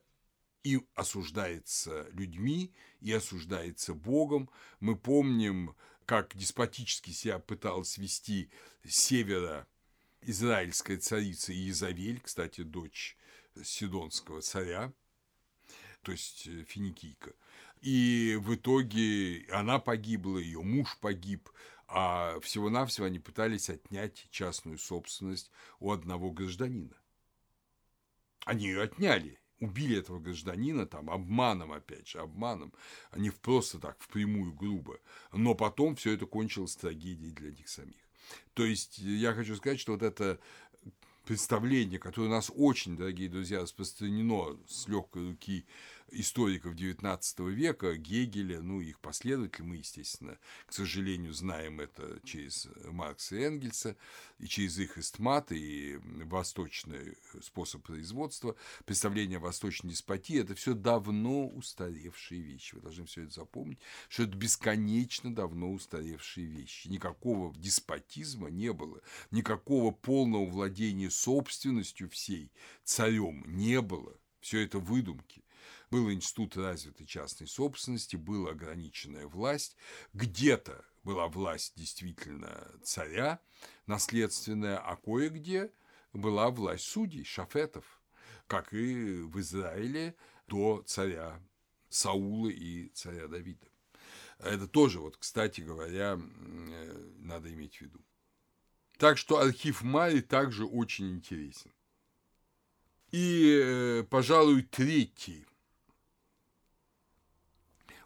и 0.63 0.79
осуждается 0.95 2.07
людьми, 2.11 2.73
и 3.01 3.11
осуждается 3.13 3.93
Богом. 3.93 4.49
Мы 4.79 4.95
помним, 4.97 5.75
как 6.05 6.35
деспотически 6.35 7.11
себя 7.11 7.39
пыталась 7.39 7.97
вести 7.97 8.49
севера 8.87 9.67
израильская 10.21 10.97
царица 10.97 11.53
Иезавель, 11.53 12.19
кстати, 12.19 12.61
дочь 12.61 13.17
Сидонского 13.63 14.41
царя, 14.41 14.93
то 16.01 16.11
есть 16.11 16.47
финикийка. 16.67 17.33
И 17.81 18.37
в 18.41 18.55
итоге 18.55 19.45
она 19.51 19.79
погибла, 19.79 20.37
ее 20.37 20.61
муж 20.61 20.97
погиб, 20.99 21.49
а 21.87 22.39
всего-навсего 22.41 23.07
они 23.07 23.19
пытались 23.19 23.69
отнять 23.69 24.27
частную 24.31 24.77
собственность 24.77 25.49
у 25.79 25.91
одного 25.91 26.31
гражданина. 26.31 26.95
Они 28.45 28.65
ее 28.65 28.81
отняли, 28.83 29.39
убили 29.59 29.97
этого 29.97 30.19
гражданина 30.19 30.85
там 30.85 31.09
обманом, 31.09 31.71
опять 31.71 32.07
же, 32.07 32.19
обманом, 32.19 32.73
а 33.11 33.19
не 33.19 33.31
просто 33.31 33.79
так, 33.79 33.99
впрямую, 34.01 34.53
грубо. 34.53 34.99
Но 35.31 35.55
потом 35.55 35.95
все 35.95 36.13
это 36.13 36.25
кончилось 36.25 36.75
трагедией 36.75 37.31
для 37.31 37.51
них 37.51 37.67
самих. 37.67 38.09
То 38.53 38.65
есть 38.65 38.99
я 38.99 39.33
хочу 39.33 39.55
сказать, 39.55 39.79
что 39.79 39.93
вот 39.93 40.03
это 40.03 40.39
представление, 41.25 41.99
которое 41.99 42.27
у 42.27 42.31
нас 42.31 42.51
очень, 42.55 42.97
дорогие 42.97 43.29
друзья, 43.29 43.61
распространено 43.61 44.57
с 44.67 44.87
легкой 44.87 45.29
руки 45.29 45.65
историков 46.11 46.75
XIX 46.75 47.51
века, 47.51 47.95
Гегеля, 47.95 48.61
ну, 48.61 48.81
их 48.81 48.99
последователи, 48.99 49.63
мы, 49.63 49.77
естественно, 49.77 50.37
к 50.65 50.73
сожалению, 50.73 51.33
знаем 51.33 51.79
это 51.79 52.19
через 52.23 52.67
Маркса 52.85 53.35
и 53.35 53.41
Энгельса, 53.41 53.95
и 54.39 54.47
через 54.47 54.79
их 54.79 54.97
эстмат, 54.97 55.51
и 55.51 55.99
восточный 56.25 57.17
способ 57.41 57.83
производства, 57.83 58.55
представление 58.85 59.37
о 59.37 59.41
восточной 59.41 59.91
деспотии, 59.91 60.39
это 60.39 60.55
все 60.55 60.73
давно 60.73 61.47
устаревшие 61.47 62.41
вещи. 62.41 62.75
Вы 62.75 62.81
должны 62.81 63.05
все 63.05 63.23
это 63.23 63.33
запомнить, 63.33 63.79
что 64.07 64.23
это 64.23 64.35
бесконечно 64.35 65.33
давно 65.33 65.71
устаревшие 65.71 66.47
вещи. 66.47 66.87
Никакого 66.87 67.53
деспотизма 67.55 68.49
не 68.49 68.73
было, 68.73 69.01
никакого 69.31 69.91
полного 69.91 70.45
владения 70.45 71.09
собственностью 71.09 72.09
всей 72.09 72.51
царем 72.83 73.43
не 73.47 73.81
было. 73.81 74.15
Все 74.39 74.63
это 74.63 74.79
выдумки. 74.79 75.43
Был 75.89 76.11
институт 76.11 76.55
развитой 76.55 77.07
частной 77.07 77.47
собственности, 77.47 78.15
была 78.15 78.51
ограниченная 78.51 79.27
власть, 79.27 79.75
где-то 80.13 80.85
была 81.03 81.27
власть 81.27 81.73
действительно 81.75 82.71
царя, 82.83 83.39
наследственная, 83.87 84.77
а 84.77 84.95
кое-где 84.97 85.71
была 86.13 86.49
власть 86.51 86.85
судей, 86.85 87.23
шафетов, 87.23 88.01
как 88.47 88.73
и 88.73 89.21
в 89.21 89.39
Израиле 89.39 90.15
до 90.47 90.83
царя 90.85 91.41
Саула 91.89 92.49
и 92.49 92.89
царя 92.89 93.27
Давида. 93.27 93.67
Это 94.39 94.67
тоже, 94.67 94.99
вот, 94.99 95.17
кстати 95.17 95.61
говоря, 95.61 96.17
э, 96.19 97.13
надо 97.17 97.51
иметь 97.51 97.77
в 97.77 97.81
виду. 97.81 97.99
Так 98.97 99.17
что 99.17 99.39
архив 99.39 99.81
Мари 99.81 100.21
также 100.21 100.65
очень 100.65 101.11
интересен. 101.11 101.71
И, 103.11 103.59
э, 103.63 104.03
пожалуй, 104.03 104.63
третий 104.63 105.45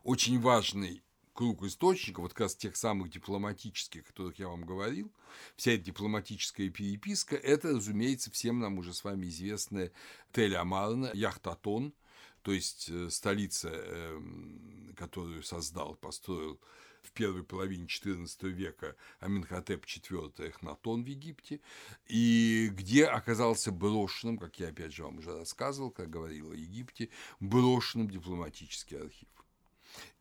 очень 0.03 0.39
важный 0.39 1.03
круг 1.33 1.63
источников, 1.63 2.23
вот 2.23 2.33
как 2.33 2.41
раз 2.41 2.55
тех 2.55 2.75
самых 2.75 3.09
дипломатических, 3.09 4.01
о 4.01 4.05
которых 4.05 4.39
я 4.39 4.47
вам 4.47 4.63
говорил, 4.63 5.11
вся 5.55 5.71
эта 5.71 5.85
дипломатическая 5.85 6.69
переписка, 6.69 7.35
это, 7.35 7.69
разумеется, 7.69 8.31
всем 8.31 8.59
нам 8.59 8.77
уже 8.77 8.93
с 8.93 9.03
вами 9.03 9.27
известная 9.27 9.91
Тель-Амарна, 10.31 11.11
Яхтатон, 11.13 11.93
то 12.43 12.51
есть 12.51 12.89
э, 12.89 13.09
столица, 13.09 13.69
эм, 13.69 14.93
которую 14.95 15.43
создал, 15.43 15.95
построил 15.95 16.59
в 17.01 17.11
первой 17.11 17.43
половине 17.43 17.85
XIV 17.85 18.49
века 18.49 18.95
Аминхотеп 19.19 19.85
IV 19.85 20.33
Эхнатон 20.47 21.03
в 21.03 21.07
Египте, 21.07 21.61
и 22.07 22.69
где 22.71 23.05
оказался 23.05 23.71
брошенным, 23.71 24.37
как 24.37 24.59
я 24.59 24.69
опять 24.69 24.93
же 24.93 25.03
вам 25.03 25.17
уже 25.17 25.37
рассказывал, 25.37 25.91
как 25.91 26.09
говорил 26.09 26.51
о 26.51 26.55
Египте, 26.55 27.09
брошенным 27.39 28.09
дипломатический 28.09 28.97
архив. 28.97 29.27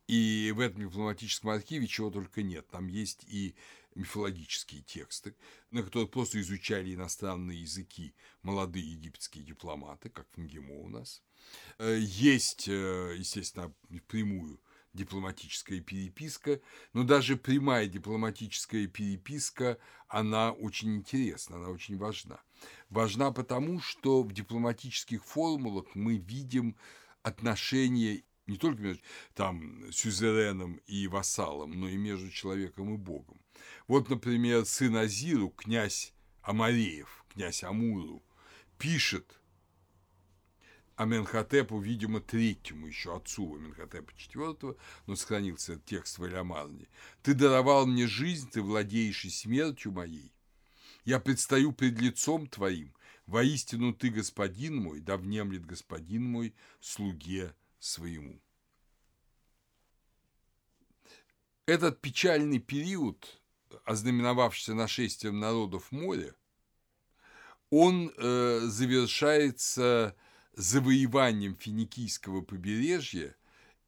И 0.08 0.52
в 0.54 0.60
этом 0.60 0.82
дипломатическом 0.82 1.50
архиве 1.50 1.86
чего 1.86 2.10
только 2.10 2.42
нет. 2.42 2.66
Там 2.68 2.88
есть 2.88 3.24
и 3.28 3.54
мифологические 3.94 4.82
тексты, 4.82 5.34
на 5.70 5.82
которых 5.82 6.10
просто 6.10 6.40
изучали 6.40 6.94
иностранные 6.94 7.60
языки 7.62 8.14
молодые 8.42 8.90
египетские 8.92 9.44
дипломаты, 9.44 10.08
как 10.08 10.26
в 10.32 10.38
МГИМО 10.38 10.74
у 10.80 10.88
нас. 10.88 11.22
Э, 11.78 11.98
есть, 12.00 12.68
э, 12.68 13.14
естественно, 13.18 13.72
прямую 14.08 14.60
дипломатическая 14.92 15.80
переписка, 15.80 16.60
но 16.92 17.02
даже 17.04 17.36
прямая 17.36 17.86
дипломатическая 17.86 18.86
переписка, 18.86 19.78
она 20.08 20.52
очень 20.52 20.96
интересна, 20.96 21.56
она 21.56 21.70
очень 21.70 21.96
важна. 21.96 22.40
Важна 22.90 23.30
потому, 23.30 23.80
что 23.80 24.22
в 24.22 24.32
дипломатических 24.32 25.24
формулах 25.24 25.86
мы 25.94 26.16
видим 26.16 26.76
отношения 27.22 28.22
не 28.52 28.58
только 28.58 28.82
между 28.82 29.02
там, 29.34 29.90
сюзереном 29.90 30.80
и 30.86 31.08
вассалом, 31.08 31.72
но 31.72 31.88
и 31.88 31.96
между 31.96 32.30
человеком 32.30 32.94
и 32.94 32.96
Богом. 32.96 33.40
Вот, 33.88 34.08
например, 34.08 34.64
сын 34.64 34.96
Азиру, 34.96 35.50
князь 35.50 36.12
Амареев, 36.42 37.24
князь 37.32 37.64
Амуру, 37.64 38.22
пишет 38.78 39.38
Аменхотепу, 40.96 41.80
видимо, 41.80 42.20
третьему 42.20 42.86
еще 42.86 43.16
отцу 43.16 43.56
Аменхотепа 43.56 44.12
четвертого, 44.16 44.76
но 45.06 45.16
сохранился 45.16 45.72
этот 45.72 45.86
текст 45.86 46.18
в 46.18 46.26
Элямарне. 46.26 46.88
«Ты 47.22 47.34
даровал 47.34 47.86
мне 47.86 48.06
жизнь, 48.06 48.50
ты 48.50 48.60
владеешь 48.60 49.24
и 49.24 49.30
смертью 49.30 49.92
моей. 49.92 50.32
Я 51.04 51.18
предстаю 51.18 51.72
пред 51.72 51.98
лицом 52.00 52.46
твоим, 52.46 52.94
воистину 53.26 53.92
ты 53.94 54.10
господин 54.10 54.76
мой, 54.76 55.00
да 55.00 55.16
внемлет 55.16 55.64
господин 55.64 56.24
мой 56.24 56.54
слуге 56.80 57.54
своему». 57.82 58.40
Этот 61.66 62.00
печальный 62.00 62.58
период, 62.58 63.40
ознаменовавшийся 63.84 64.74
нашествием 64.74 65.38
народов 65.38 65.92
моря, 65.92 66.34
он 67.70 68.12
э, 68.16 68.60
завершается 68.64 70.16
завоеванием 70.54 71.56
финикийского 71.56 72.42
побережья 72.42 73.34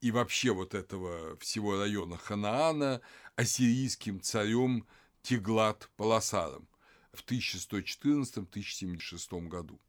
и 0.01 0.11
вообще 0.11 0.53
вот 0.53 0.75
этого 0.75 1.37
всего 1.39 1.79
района 1.79 2.17
Ханаана 2.17 3.03
ассирийским 3.37 4.21
царем 4.21 4.85
Теглат 5.23 5.89
Паласаром 5.97 6.67
в 7.13 7.25
1114-1076 7.25 9.49
году. 9.49 9.81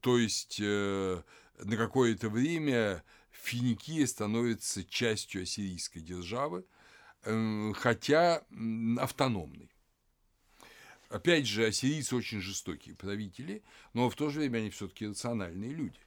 То 0.00 0.18
есть 0.18 0.58
э, 0.60 1.22
на 1.64 1.76
какое-то 1.76 2.28
время 2.28 3.04
Финикия 3.30 4.06
становится 4.06 4.84
частью 4.84 5.42
ассирийской 5.42 6.00
державы, 6.00 6.66
э, 7.22 7.72
хотя 7.74 8.44
автономной. 8.98 9.70
Опять 11.08 11.46
же, 11.46 11.66
ассирийцы 11.66 12.14
очень 12.14 12.40
жестокие 12.40 12.94
правители, 12.94 13.62
но 13.94 14.10
в 14.10 14.14
то 14.14 14.28
же 14.28 14.40
время 14.40 14.58
они 14.58 14.70
все-таки 14.70 15.06
рациональные 15.06 15.70
люди. 15.70 16.00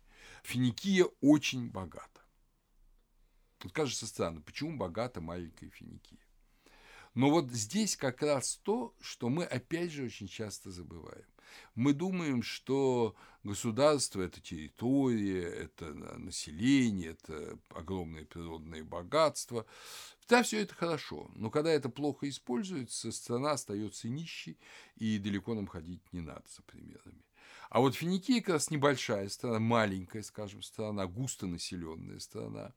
Финикия 0.43 1.05
очень 1.21 1.69
богата. 1.69 2.21
Вот 3.63 3.73
кажется 3.73 4.07
странно, 4.07 4.41
почему 4.41 4.77
богата 4.77 5.21
маленькая 5.21 5.69
Финикия? 5.69 6.19
Но 7.13 7.29
вот 7.29 7.51
здесь 7.51 7.97
как 7.97 8.21
раз 8.21 8.59
то, 8.63 8.95
что 9.01 9.29
мы 9.29 9.43
опять 9.43 9.91
же 9.91 10.05
очень 10.05 10.27
часто 10.27 10.71
забываем. 10.71 11.25
Мы 11.75 11.93
думаем, 11.93 12.43
что 12.43 13.15
государство– 13.43 14.21
это 14.23 14.39
территория, 14.39 15.43
это 15.43 15.93
население, 15.93 17.11
это 17.11 17.59
огромные 17.69 18.25
природные 18.25 18.83
богатства. 18.83 19.65
Да, 20.29 20.43
все 20.43 20.61
это 20.61 20.73
хорошо, 20.73 21.29
но 21.35 21.49
когда 21.49 21.71
это 21.71 21.89
плохо 21.89 22.29
используется, 22.29 23.11
страна 23.11 23.51
остается 23.51 24.07
нищей, 24.07 24.57
и 24.95 25.17
далеко 25.17 25.53
нам 25.53 25.67
ходить 25.67 26.01
не 26.13 26.21
надо 26.21 26.45
за 26.55 26.61
примерами. 26.61 27.23
А 27.71 27.79
вот 27.79 27.95
Финикия 27.95 28.41
как 28.41 28.55
раз 28.55 28.69
небольшая 28.69 29.29
страна, 29.29 29.59
маленькая, 29.59 30.23
скажем, 30.23 30.61
страна, 30.61 31.07
густонаселенная 31.07 32.19
страна, 32.19 32.73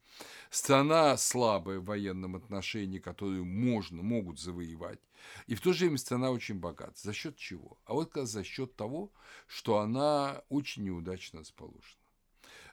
страна 0.49 1.17
слабая 1.17 1.79
в 1.79 1.85
военном 1.85 2.37
отношении, 2.37 2.99
которую 2.99 3.43
можно, 3.43 4.01
могут 4.01 4.39
завоевать, 4.39 5.01
и 5.47 5.55
в 5.55 5.59
то 5.59 5.73
же 5.73 5.83
время 5.83 5.97
страна 5.97 6.31
очень 6.31 6.59
богата. 6.59 6.93
За 6.95 7.11
счет 7.11 7.35
чего? 7.35 7.77
А 7.83 7.93
вот 7.93 8.05
как 8.05 8.23
раз 8.23 8.29
за 8.29 8.45
счет 8.45 8.77
того, 8.77 9.11
что 9.47 9.79
она 9.79 10.43
очень 10.47 10.85
неудачно 10.85 11.41
расположена. 11.41 11.99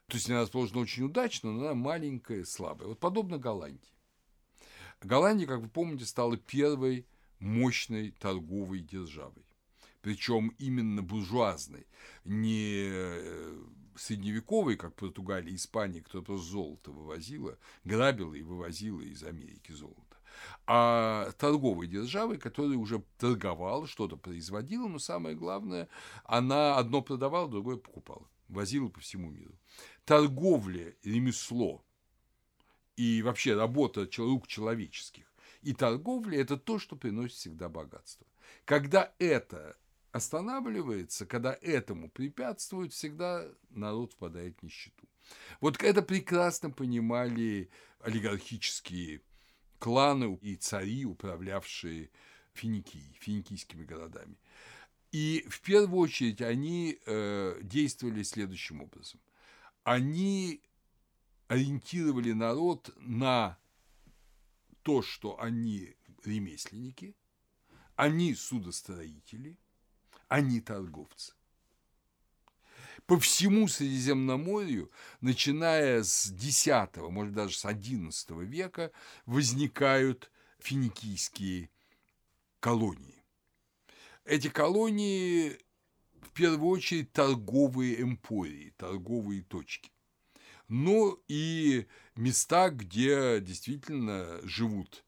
То 0.06 0.16
есть 0.16 0.30
она 0.30 0.42
расположена 0.42 0.78
очень 0.78 1.02
удачно, 1.02 1.50
но 1.50 1.64
она 1.64 1.74
маленькая, 1.74 2.44
слабая. 2.44 2.86
Вот 2.86 3.00
подобно 3.00 3.38
Голландии. 3.38 3.90
Голландия, 5.00 5.48
как 5.48 5.60
вы 5.60 5.68
помните, 5.68 6.04
стала 6.04 6.36
первой 6.36 7.04
мощной 7.40 8.12
торговой 8.12 8.78
державой 8.78 9.44
причем 10.02 10.54
именно 10.58 11.02
буржуазной, 11.02 11.86
не 12.24 12.88
э, 12.90 13.62
средневековой, 13.96 14.76
как 14.76 14.94
Португалия 14.94 15.54
Испания, 15.54 16.00
которая 16.00 16.24
просто 16.24 16.50
золото 16.50 16.90
вывозила, 16.90 17.58
грабила 17.84 18.34
и 18.34 18.42
вывозила 18.42 19.00
из 19.00 19.22
Америки 19.22 19.72
золото, 19.72 20.16
а 20.66 21.30
торговой 21.38 21.86
державой, 21.86 22.38
которая 22.38 22.76
уже 22.76 23.02
торговала, 23.18 23.86
что-то 23.86 24.16
производила, 24.16 24.88
но 24.88 24.98
самое 24.98 25.36
главное, 25.36 25.88
она 26.24 26.76
одно 26.76 27.00
продавала, 27.00 27.48
другое 27.48 27.76
покупала, 27.76 28.28
возила 28.48 28.88
по 28.88 29.00
всему 29.00 29.30
миру. 29.30 29.54
Торговля, 30.04 30.94
ремесло 31.04 31.84
и 32.96 33.22
вообще 33.22 33.54
работа 33.54 34.08
рук 34.18 34.48
человеческих 34.48 35.32
и 35.62 35.72
торговля– 35.72 36.40
это 36.40 36.56
то, 36.56 36.78
что 36.78 36.96
приносит 36.96 37.36
всегда 37.36 37.68
богатство. 37.68 38.26
Когда 38.64 39.12
это 39.18 39.76
останавливается, 40.12 41.26
когда 41.26 41.56
этому 41.60 42.10
препятствует, 42.10 42.92
всегда 42.92 43.48
народ 43.70 44.12
впадает 44.12 44.58
в 44.58 44.62
нищету. 44.62 45.08
Вот 45.60 45.82
это 45.82 46.02
прекрасно 46.02 46.70
понимали 46.70 47.70
олигархические 48.00 49.22
кланы 49.78 50.38
и 50.42 50.56
цари, 50.56 51.04
управлявшие 51.04 52.10
Финикией, 52.52 53.16
финикийскими 53.18 53.84
городами. 53.84 54.36
И 55.10 55.46
в 55.48 55.60
первую 55.62 56.00
очередь 56.00 56.42
они 56.42 56.98
э, 57.06 57.58
действовали 57.62 58.22
следующим 58.22 58.82
образом. 58.82 59.20
Они 59.84 60.62
ориентировали 61.48 62.32
народ 62.32 62.90
на 62.96 63.58
то, 64.82 65.02
что 65.02 65.40
они 65.40 65.94
ремесленники, 66.24 67.16
они 67.96 68.34
судостроители, 68.34 69.58
они 70.32 70.62
торговцы. 70.62 71.34
По 73.04 73.20
всему 73.20 73.68
Средиземноморью, 73.68 74.90
начиная 75.20 76.02
с 76.02 76.32
X, 76.32 76.68
может 77.10 77.34
даже 77.34 77.54
с 77.54 77.66
XI 77.66 78.42
века, 78.46 78.92
возникают 79.26 80.30
финикийские 80.58 81.68
колонии. 82.60 83.22
Эти 84.24 84.48
колонии 84.48 85.58
в 86.22 86.30
первую 86.30 86.70
очередь 86.70 87.12
торговые 87.12 88.00
эмпории, 88.00 88.72
торговые 88.78 89.42
точки. 89.42 89.92
Но 90.66 91.18
и 91.28 91.86
места, 92.16 92.70
где 92.70 93.38
действительно 93.40 94.40
живут 94.44 95.04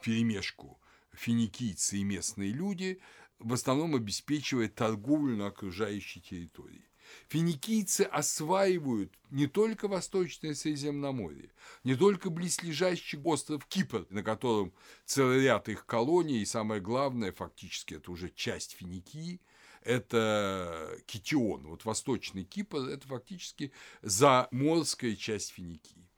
перемешку 0.00 0.80
финикийцы 1.12 1.98
и 1.98 2.04
местные 2.04 2.52
люди– 2.52 3.00
в 3.40 3.52
основном 3.52 3.94
обеспечивает 3.94 4.74
торговлю 4.74 5.36
на 5.36 5.48
окружающей 5.48 6.20
территории. 6.20 6.84
Финикийцы 7.28 8.02
осваивают 8.02 9.12
не 9.30 9.48
только 9.48 9.88
Восточное 9.88 10.54
Средиземноморье, 10.54 11.50
не 11.82 11.96
только 11.96 12.30
близлежащий 12.30 13.18
остров 13.18 13.66
Кипр, 13.66 14.06
на 14.10 14.22
котором 14.22 14.72
целый 15.06 15.42
ряд 15.42 15.68
их 15.68 15.86
колоний, 15.86 16.42
и 16.42 16.46
самое 16.46 16.80
главное, 16.80 17.32
фактически 17.32 17.94
это 17.94 18.12
уже 18.12 18.30
часть 18.30 18.76
Финикии, 18.76 19.40
это 19.82 20.98
Китион. 21.06 21.66
Вот 21.66 21.84
Восточный 21.84 22.44
Кипр– 22.44 22.78
это 22.88 23.08
фактически 23.08 23.72
заморская 24.02 25.16
часть 25.16 25.50
Финикии. 25.50 26.08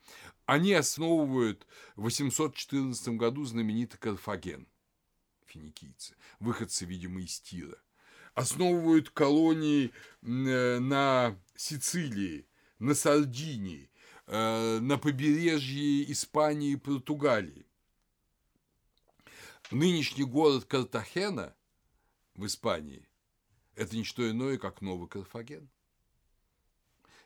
Они 0.44 0.74
основывают 0.74 1.66
в 1.96 2.02
814 2.02 3.08
году 3.10 3.44
знаменитый 3.44 3.98
Карфаген 3.98 4.66
финикийцы, 5.52 6.16
выходцы, 6.40 6.84
видимо, 6.84 7.20
из 7.20 7.40
Тира. 7.40 7.76
Основывают 8.34 9.10
колонии 9.10 9.92
э, 10.22 10.78
на 10.78 11.38
Сицилии, 11.54 12.46
на 12.78 12.94
Сардинии, 12.94 13.90
э, 14.26 14.78
на 14.80 14.98
побережье 14.98 16.10
Испании 16.10 16.72
и 16.72 16.76
Португалии. 16.76 17.66
Нынешний 19.70 20.24
город 20.24 20.64
Картахена 20.64 21.54
в 22.34 22.46
Испании– 22.46 23.06
это 23.74 23.96
не 23.96 24.04
что 24.04 24.28
иное, 24.28 24.58
как 24.58 24.80
новый 24.80 25.08
Карфаген. 25.08 25.68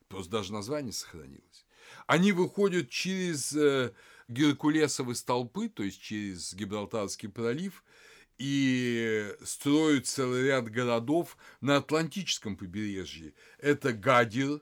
Просто 0.09 0.31
даже 0.31 0.53
название 0.53 0.93
сохранилось. 0.93 1.67
Они 2.07 2.33
выходят 2.33 2.91
через 2.91 3.53
э, 3.55 3.93
Геркулесовы 4.29 5.15
столпы, 5.15 5.69
то 5.69 5.85
есть 5.85 6.01
через 6.01 6.53
Гибралтарский 6.53 7.29
пролив– 7.29 7.85
и 8.39 9.35
строят 9.45 10.07
целый 10.07 10.45
ряд 10.45 10.69
городов 10.69 11.37
на 11.61 11.77
Атлантическом 11.77 12.57
побережье. 12.57 13.33
Это 13.59 13.93
Гадир, 13.93 14.61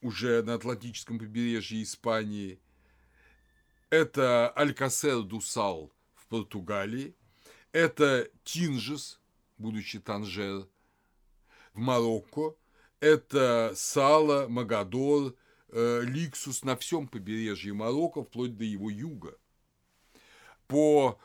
уже 0.00 0.42
на 0.42 0.54
Атлантическом 0.54 1.18
побережье 1.18 1.82
Испании. 1.82 2.60
Это 3.90 4.52
Алькасер-Дусал 4.56 5.92
в 6.14 6.26
Португалии. 6.28 7.14
Это 7.72 8.28
Тинжес, 8.44 9.20
будущий 9.58 9.98
Танжер, 9.98 10.66
в 11.74 11.78
Марокко. 11.78 12.56
Это 13.00 13.72
Сала, 13.74 14.46
Магадор, 14.48 15.34
э, 15.68 16.02
Ликсус 16.04 16.64
на 16.64 16.76
всем 16.76 17.08
побережье 17.08 17.72
Марокко, 17.72 18.22
вплоть 18.22 18.56
до 18.56 18.64
его 18.64 18.90
юга. 18.90 19.36
По 20.66 21.18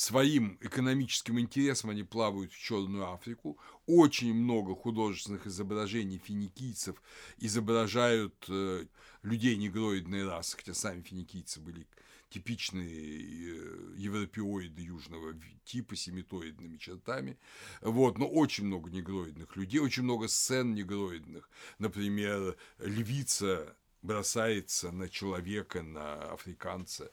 своим 0.00 0.56
экономическим 0.62 1.38
интересом 1.38 1.90
они 1.90 2.04
плавают 2.04 2.52
в 2.54 2.58
Черную 2.58 3.12
Африку. 3.12 3.58
Очень 3.86 4.32
много 4.32 4.74
художественных 4.74 5.46
изображений 5.46 6.16
финикийцев 6.16 7.02
изображают 7.36 8.46
э, 8.48 8.86
людей 9.22 9.56
негроидной 9.56 10.26
расы, 10.26 10.56
хотя 10.56 10.72
сами 10.72 11.02
финикийцы 11.02 11.60
были 11.60 11.86
типичные 12.30 12.88
э, 12.88 13.94
европеоиды 13.98 14.80
южного 14.80 15.34
типа, 15.66 15.94
семитоидными 15.96 16.78
чертами. 16.78 17.38
Вот, 17.82 18.16
но 18.16 18.26
очень 18.26 18.64
много 18.64 18.88
негроидных 18.88 19.54
людей, 19.54 19.80
очень 19.80 20.04
много 20.04 20.28
сцен 20.28 20.74
негроидных. 20.74 21.50
Например, 21.78 22.56
львица 22.78 23.76
бросается 24.00 24.92
на 24.92 25.10
человека, 25.10 25.82
на 25.82 26.32
африканца, 26.32 27.10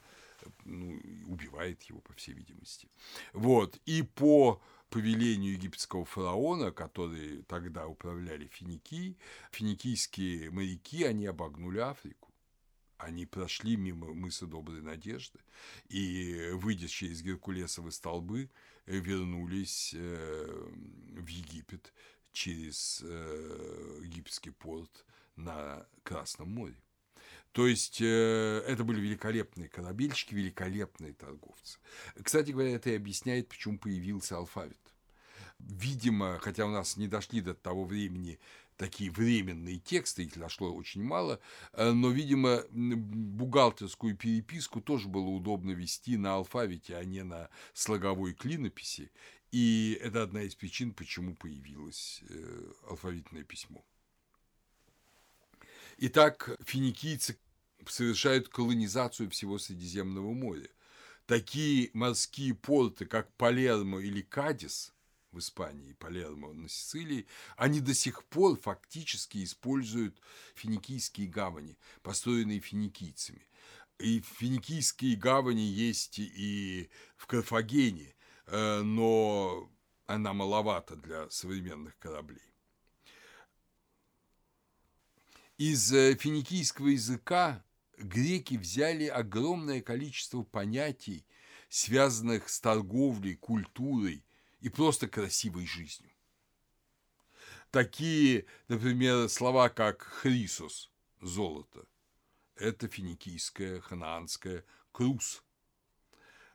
ну, 0.65 0.99
убивает 1.27 1.83
его, 1.83 1.99
по 2.01 2.13
всей 2.13 2.33
видимости. 2.33 2.89
Вот, 3.33 3.79
и 3.85 4.03
по 4.03 4.61
повелению 4.89 5.53
египетского 5.53 6.05
фараона, 6.05 6.71
которые 6.71 7.43
тогда 7.43 7.87
управляли 7.87 8.47
Финикией, 8.47 9.17
финикийские 9.51 10.49
моряки, 10.51 11.03
они 11.03 11.25
обогнули 11.25 11.79
Африку. 11.79 12.33
Они 12.97 13.27
прошли 13.27 13.75
мимо 13.75 14.13
мыса 14.13 14.47
Доброй 14.47 14.81
Надежды 14.81 15.39
и, 15.87 16.49
выйдя 16.53 16.87
через 16.87 17.21
Геркулесовы 17.21 17.91
столбы, 17.91 18.49
вернулись 18.87 19.93
э, 19.95 20.69
в 21.11 21.27
Египет 21.27 21.93
через 22.31 23.03
э, 23.03 23.99
египетский 24.03 24.49
порт 24.49 25.05
на 25.35 25.85
Красном 26.03 26.49
море. 26.49 26.81
То 27.57 27.65
есть 27.65 28.01
э, 28.01 28.63
это 28.67 28.83
были 28.83 29.01
великолепные 29.01 29.67
корабельщики, 29.67 30.35
великолепные 30.35 31.13
торговцы. 31.13 31.79
Кстати 32.21 32.51
говоря, 32.51 32.75
это 32.75 32.91
и 32.91 32.95
объясняет, 32.95 33.49
почему 33.49 33.79
появился 33.79 34.37
алфавит. 34.37 34.77
Видимо, 35.57 36.37
хотя 36.37 36.67
у 36.67 36.69
нас 36.69 36.97
не 36.97 37.07
дошли 37.07 37.41
до 37.41 37.55
того 37.55 37.85
времени 37.85 38.37
такие 38.75 39.09
временные 39.09 39.79
тексты, 39.79 40.25
их 40.25 40.37
дошло 40.37 40.71
очень 40.71 41.01
мало, 41.03 41.39
э, 41.73 41.93
но, 41.93 42.11
видимо, 42.11 42.63
бухгалтерскую 42.69 44.15
переписку 44.15 44.79
тоже 44.79 45.07
было 45.07 45.29
удобно 45.29 45.71
вести 45.71 46.15
на 46.15 46.35
алфавите, 46.35 46.95
а 46.95 47.03
не 47.03 47.23
на 47.23 47.49
слоговой 47.73 48.35
клинописи. 48.35 49.11
И 49.51 49.97
это 49.99 50.21
одна 50.21 50.43
из 50.43 50.53
причин, 50.53 50.93
почему 50.93 51.33
появилось 51.33 52.21
э, 52.29 52.71
алфавитное 52.87 53.43
письмо. 53.43 53.83
Итак, 55.99 56.55
финикийцы 56.63 57.39
совершают 57.89 58.49
колонизацию 58.49 59.29
всего 59.29 59.57
Средиземного 59.59 60.33
моря. 60.33 60.69
Такие 61.25 61.89
морские 61.93 62.53
порты, 62.53 63.05
как 63.05 63.33
Палермо 63.35 63.99
или 63.99 64.21
Кадис 64.21 64.93
в 65.31 65.39
Испании, 65.39 65.93
Палермо 65.93 66.53
на 66.53 66.69
Сицилии, 66.69 67.27
они 67.57 67.81
до 67.81 67.93
сих 67.93 68.23
пор 68.25 68.57
фактически 68.57 69.43
используют 69.43 70.19
финикийские 70.55 71.27
гавани, 71.27 71.77
построенные 72.01 72.59
финикийцами. 72.59 73.41
И 73.99 74.21
финикийские 74.21 75.15
гавани 75.15 75.61
есть 75.61 76.19
и 76.19 76.89
в 77.15 77.25
Карфагене, 77.25 78.15
э, 78.45 78.81
но 78.81 79.69
она 80.05 80.33
маловата 80.33 80.95
для 80.95 81.29
современных 81.29 81.97
кораблей. 81.97 82.41
Из 85.57 85.91
э, 85.91 86.15
финикийского 86.15 86.87
языка 86.87 87.63
греки 87.97 88.55
взяли 88.55 89.05
огромное 89.05 89.81
количество 89.81 90.43
понятий, 90.43 91.25
связанных 91.69 92.49
с 92.49 92.59
торговлей, 92.59 93.35
культурой 93.35 94.23
и 94.61 94.69
просто 94.69 95.07
красивой 95.07 95.65
жизнью. 95.65 96.11
Такие, 97.71 98.45
например, 98.67 99.27
слова, 99.29 99.69
как 99.69 100.01
«хрисос»– 100.01 100.89
золото– 101.21 101.85
это 102.55 102.87
финикийское, 102.87 103.81
ханаанское 103.81 104.63
«крус». 104.91 105.43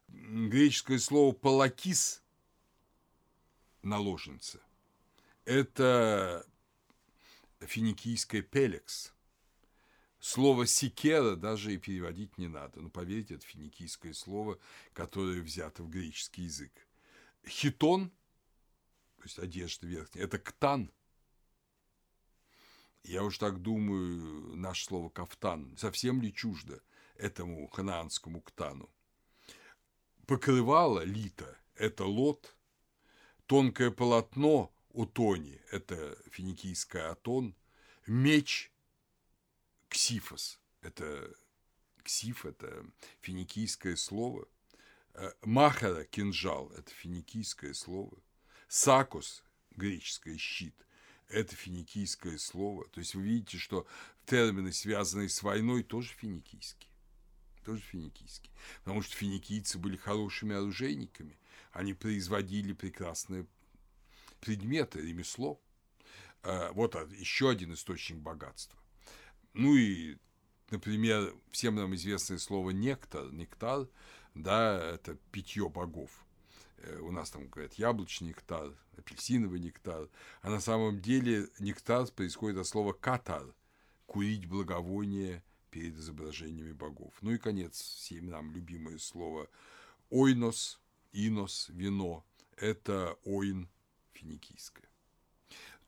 Греческое 0.09 0.99
слово 0.99 1.33
«палакис»– 1.35 2.23
наложница– 3.83 4.61
это 5.45 6.47
финикийское 7.61 8.43
«пелекс», 8.43 9.13
Слово 10.23 10.67
«секера» 10.69 11.35
даже 11.35 11.75
и 11.75 11.79
переводить 11.79 12.39
не 12.39 12.47
надо. 12.47 12.81
Но 12.81 12.91
поверьте, 12.91 13.35
это 13.35 13.45
финикийское 13.45 14.13
слово, 14.13 14.57
которое 14.93 15.41
взято 15.41 15.83
в 15.83 15.91
греческий 15.91 16.43
язык. 16.43 16.71
Хитон, 17.45 18.11
то 19.17 19.25
есть 19.25 19.41
одежда 19.41 19.89
верхняя, 19.89 20.25
это 20.25 20.39
ктан. 20.39 20.93
Я 23.03 23.25
уж 23.25 23.37
так 23.39 23.63
думаю, 23.63 24.55
наше 24.55 24.85
слово 24.85 25.09
кафтан 25.09 25.77
совсем 25.77 26.23
ли 26.23 26.33
чуждо 26.33 26.81
этому 27.17 27.67
ханаанскому 27.67 28.43
ктану. 28.43 28.89
Покрывало 30.29 31.01
лито– 31.01 31.59
это 31.75 32.05
лот, 32.05 32.57
тонкое 33.47 33.91
полотно 33.91 34.73
у 34.91 35.05
тони– 35.05 35.61
это 35.73 36.17
финикийское 36.31 37.11
атон, 37.11 37.57
меч 38.07 38.72
ксифос– 39.93 40.59
это 40.81 41.35
ксиф– 42.03 42.47
это 42.47 42.85
финикийское 43.21 43.95
слово. 43.97 44.49
Э, 45.13 45.33
Махара– 45.43 46.05
кинжал– 46.11 46.73
это 46.79 46.91
финикийское 46.91 47.75
слово. 47.75 48.19
Сакус– 48.69 49.45
греческое 49.77 50.39
щит– 50.39 50.75
это 51.29 51.55
финикийское 51.55 52.39
слово. 52.39 52.89
То 52.89 53.01
есть 53.01 53.15
вы 53.15 53.23
видите, 53.23 53.59
что 53.59 53.87
термины, 54.25 54.73
связанные 54.73 55.29
с 55.29 55.43
войной, 55.43 55.83
тоже 55.83 56.15
финикийские. 56.15 56.91
Тоже 57.63 57.83
финикийские. 57.83 58.53
Потому 58.85 59.03
что 59.03 59.15
финикийцы 59.15 59.79
были 59.79 59.97
хорошими 59.97 60.57
оружейниками. 60.57 61.39
Они 61.71 61.93
производили 61.93 62.73
прекрасные 62.73 63.47
предметы, 64.41 65.03
ремесло. 65.03 65.61
Э, 66.45 66.71
вот 66.73 66.95
еще 67.13 67.51
один 67.51 67.75
источник 67.75 68.19
богатства. 68.19 68.82
Ну 69.55 69.75
и, 69.75 70.17
например, 70.71 71.35
всем 71.51 71.75
нам 71.75 71.95
известное 71.95 72.39
слово 72.39 72.71
нектар, 72.71 73.31
нектар, 73.33 73.89
да, 74.35 74.95
это 74.95 75.17
питье 75.31 75.69
богов. 75.69 76.11
Э, 76.79 76.99
у 77.01 77.11
нас 77.11 77.31
там 77.31 77.49
говорят 77.49 77.75
яблочный 77.75 78.29
нектар, 78.29 78.73
апельсиновый 78.97 79.61
нектар, 79.61 80.09
а 80.41 80.51
на 80.51 80.61
самом 80.61 81.01
деле 81.01 81.49
нектар 81.59 82.07
происходит 82.07 82.59
от 82.59 82.67
слова 82.67 82.93
катар– 82.93 83.45
курить 84.07 84.47
благовоние 84.47 85.43
перед 85.71 85.97
изображениями 85.97 86.73
богов. 86.73 87.15
Ну 87.23 87.31
и 87.31 87.39
конец, 87.39 87.81
всем 87.81 88.29
нам 88.29 88.53
любимое 88.53 88.99
слово 88.99 89.49
ойнос, 90.11 90.79
инос, 91.13 91.71
вино– 91.71 92.25
это 92.57 93.17
ойн 93.25 93.69
финикийское. 94.13 94.85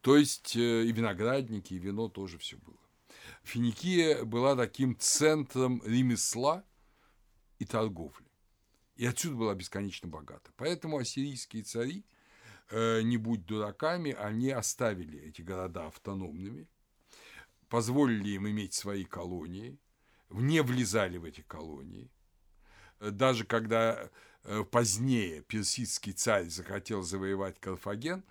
То 0.01 0.17
есть 0.17 0.57
э, 0.57 0.85
и 0.85 0.93
виноградники, 0.93 1.75
и 1.75 1.79
вино 1.79 2.09
тоже 2.09 2.39
все 2.39 2.57
было. 2.57 2.79
Финикия 3.45 4.25
была 4.25 4.57
таким 4.57 4.99
центром 4.99 5.83
ремесла 5.85 6.65
и 7.59 7.67
торговли. 7.67 8.27
И 8.97 9.05
отсюда 9.07 9.37
была 9.37 9.55
бесконечно 9.55 10.09
богата. 10.09 10.51
Поэтому 10.57 10.99
ассирийские 10.99 11.63
цари, 11.63 12.05
э, 12.71 13.03
не 13.03 13.19
будь 13.19 13.45
дураками, 13.45 14.13
они 14.13 14.51
оставили 14.51 15.21
эти 15.21 15.43
города 15.43 15.87
автономными, 15.87 16.69
позволили 17.69 18.31
им 18.31 18.49
иметь 18.49 18.73
свои 18.73 19.05
колонии, 19.05 19.79
не 20.31 20.63
влезали 20.63 21.19
в 21.19 21.25
эти 21.25 21.43
колонии. 21.43 22.11
Даже 22.99 23.45
когда 23.45 24.11
э, 24.45 24.65
позднее 24.65 25.43
персидский 25.43 26.13
царь 26.13 26.49
захотел 26.49 27.03
завоевать 27.03 27.61
Карфаген, 27.61 28.25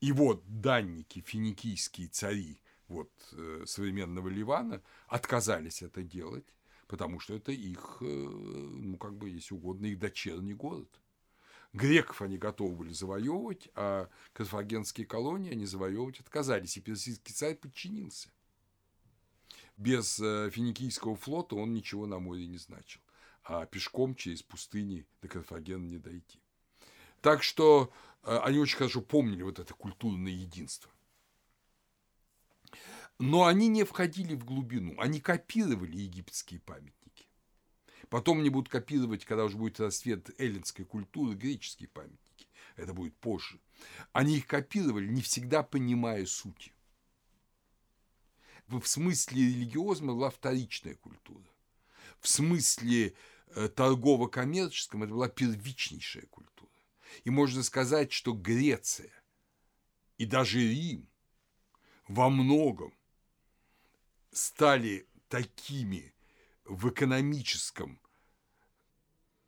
вот 0.00 0.44
данники, 0.46 1.20
финикийские 1.20 2.08
цари, 2.08 2.60
вот, 2.90 3.10
э, 3.32 3.62
современного 3.66 4.28
Ливана 4.28 4.82
отказались 5.06 5.80
это 5.80 6.02
делать, 6.02 6.44
потому 6.88 7.20
что 7.20 7.34
это 7.34 7.52
их, 7.52 7.98
э, 8.00 8.04
ну, 8.04 8.98
как 8.98 9.16
бы, 9.16 9.30
если 9.30 9.54
угодно, 9.54 9.86
их 9.86 9.98
дочерний 9.98 10.54
город. 10.54 10.88
Греков 11.72 12.20
они 12.20 12.36
готовы 12.36 12.74
были 12.74 12.92
завоевывать, 12.92 13.68
а 13.76 14.10
карфагенские 14.32 15.06
колонии 15.06 15.52
они 15.52 15.66
завоевывать 15.66 16.18
отказались, 16.18 16.76
и 16.76 16.80
персидский 16.80 17.32
царь 17.32 17.54
подчинился. 17.54 18.28
Без 19.76 20.18
э, 20.18 20.50
финикийского 20.50 21.14
флота 21.14 21.54
он 21.54 21.72
ничего 21.72 22.06
на 22.06 22.18
море 22.18 22.48
не 22.48 22.58
значил, 22.58 23.00
а 23.44 23.66
пешком 23.66 24.16
через 24.16 24.42
пустыни 24.42 25.06
до 25.22 25.28
Карфагена 25.28 25.86
не 25.86 25.98
дойти. 25.98 26.40
Так 27.22 27.42
что 27.44 27.92
они 28.22 28.58
очень 28.58 28.76
хорошо 28.76 29.00
помнили 29.00 29.42
вот 29.42 29.58
это 29.58 29.72
культурное 29.72 30.32
единство. 30.32 30.89
Но 33.20 33.44
они 33.44 33.68
не 33.68 33.84
входили 33.84 34.34
в 34.34 34.46
глубину, 34.46 34.94
они 34.98 35.20
копировали 35.20 35.94
египетские 35.94 36.58
памятники. 36.58 37.26
Потом 38.08 38.40
они 38.40 38.48
будут 38.48 38.70
копировать, 38.70 39.26
когда 39.26 39.44
уже 39.44 39.58
будет 39.58 39.78
расцвет 39.78 40.30
эллинской 40.40 40.86
культуры, 40.86 41.34
греческие 41.34 41.90
памятники. 41.90 42.48
Это 42.76 42.94
будет 42.94 43.14
позже. 43.18 43.60
Они 44.12 44.38
их 44.38 44.46
копировали, 44.46 45.06
не 45.06 45.20
всегда 45.20 45.62
понимая 45.62 46.24
сути. 46.24 46.72
В 48.68 48.86
смысле 48.86 49.42
религиозма 49.42 50.14
была 50.14 50.30
вторичная 50.30 50.94
культура. 50.94 51.44
В 52.20 52.28
смысле 52.28 53.12
э, 53.48 53.68
торгово-коммерческом 53.68 55.02
это 55.02 55.12
была 55.12 55.28
первичнейшая 55.28 56.24
культура. 56.24 56.70
И 57.24 57.28
можно 57.28 57.62
сказать, 57.64 58.12
что 58.12 58.32
Греция 58.32 59.12
и 60.16 60.24
даже 60.24 60.58
Рим 60.60 61.06
во 62.08 62.30
многом 62.30 62.94
стали 64.32 65.06
такими 65.28 66.14
в 66.64 66.88
экономическом 66.88 68.00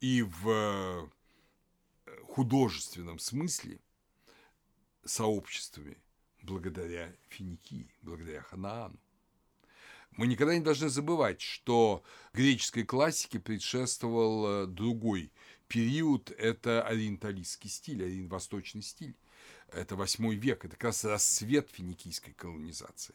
и 0.01 0.22
в 0.22 0.49
э, 0.49 1.09
художественном 2.24 3.18
смысле 3.18 3.80
сообществами 5.05 5.97
благодаря 6.43 7.14
Финикии, 7.28 7.95
благодаря 8.03 8.43
Ханаану. 8.43 8.99
Мы 10.16 10.26
никогда 10.26 10.55
не 10.55 10.61
должны 10.61 10.89
забывать, 10.89 11.41
что 11.41 12.03
греческой 12.35 12.85
классике 12.85 13.41
предшествовал 13.41 14.47
э, 14.47 14.66
другой 14.66 15.33
период– 15.68 16.30
это 16.39 16.83
ориенталистский 16.83 17.70
стиль, 17.70 18.05
ориент 18.05 18.30
восточный 18.30 18.83
стиль. 18.83 19.16
Это 19.68 19.97
восьмой 19.97 20.37
век, 20.37 20.66
это 20.66 20.76
как 20.76 20.85
раз 20.85 21.05
расцвет 21.05 21.70
финикийской 21.70 22.35
колонизации, 22.35 23.14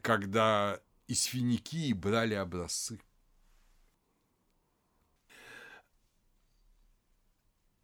когда 0.00 0.80
из 1.06 1.24
Финикии 1.24 1.92
брали 1.92 2.34
образцы. 2.34 3.00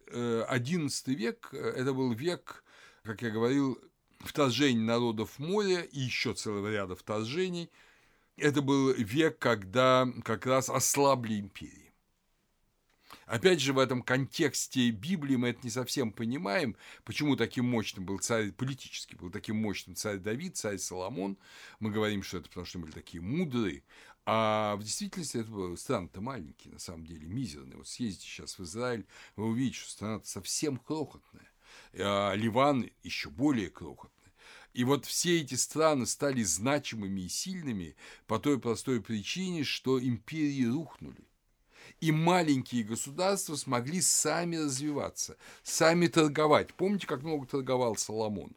XI 0.06 1.02
э, 1.06 1.14
век– 1.14 1.50
это 1.52 1.92
был 1.92 2.12
век, 2.12 2.64
как 3.02 3.20
я 3.22 3.30
говорил, 3.30 3.78
вторжений 4.20 4.82
народов 4.82 5.32
в 5.32 5.38
море 5.38 5.84
и 5.84 6.00
еще 6.00 6.34
целого 6.34 6.70
ряда 6.70 6.96
вторжений– 6.96 7.70
это 8.38 8.62
был 8.62 8.92
век, 8.92 9.38
когда 9.38 10.08
как 10.24 10.46
раз 10.46 10.70
ослабли 10.70 11.40
империи. 11.40 11.87
Опять 13.28 13.60
же, 13.60 13.74
в 13.74 13.78
этом 13.78 14.02
контексте 14.02 14.90
Библии 14.90 15.36
мы 15.36 15.50
это 15.50 15.60
не 15.62 15.68
совсем 15.68 16.12
понимаем, 16.12 16.76
почему 17.04 17.36
таким 17.36 17.66
мощным 17.66 18.06
был 18.06 18.18
царь, 18.18 18.52
политически 18.52 19.14
был 19.16 19.30
таким 19.30 19.56
мощным 19.56 19.94
царь 19.94 20.16
Давид, 20.16 20.56
царь 20.56 20.78
Соломон. 20.78 21.36
Мы 21.78 21.90
говорим, 21.90 22.22
что 22.22 22.38
это 22.38 22.48
потому, 22.48 22.64
что 22.64 22.78
были 22.78 22.90
такие 22.90 23.20
мудрые, 23.20 23.82
а 24.24 24.76
в 24.76 24.82
действительности 24.82 25.36
это 25.36 25.50
был 25.50 25.76
страна-то 25.76 26.22
маленький, 26.22 26.70
на 26.70 26.78
самом 26.78 27.06
деле, 27.06 27.26
мизерный. 27.26 27.76
Вот 27.76 27.86
съездите 27.86 28.26
сейчас 28.26 28.58
в 28.58 28.62
Израиль, 28.62 29.06
вы 29.36 29.44
увидите, 29.44 29.80
что 29.80 29.90
страна 29.90 30.20
совсем 30.24 30.78
крохотная. 30.78 31.50
А 31.98 32.32
Ливан 32.32 32.90
еще 33.02 33.28
более 33.28 33.68
крохотный. 33.68 34.32
И 34.72 34.84
вот 34.84 35.04
все 35.04 35.42
эти 35.42 35.54
страны 35.54 36.06
стали 36.06 36.42
значимыми 36.42 37.22
и 37.22 37.28
сильными 37.28 37.94
по 38.26 38.38
той 38.38 38.58
простой 38.58 39.02
причине, 39.02 39.64
что 39.64 40.00
империи 40.00 40.64
рухнули. 40.64 41.27
И 42.00 42.12
маленькие 42.12 42.84
государства 42.84 43.56
смогли 43.56 44.00
сами 44.00 44.56
развиваться, 44.56 45.36
сами 45.62 46.06
торговать. 46.06 46.72
Помните, 46.74 47.06
как 47.06 47.22
много 47.22 47.46
торговал 47.46 47.96
Соломон? 47.96 48.56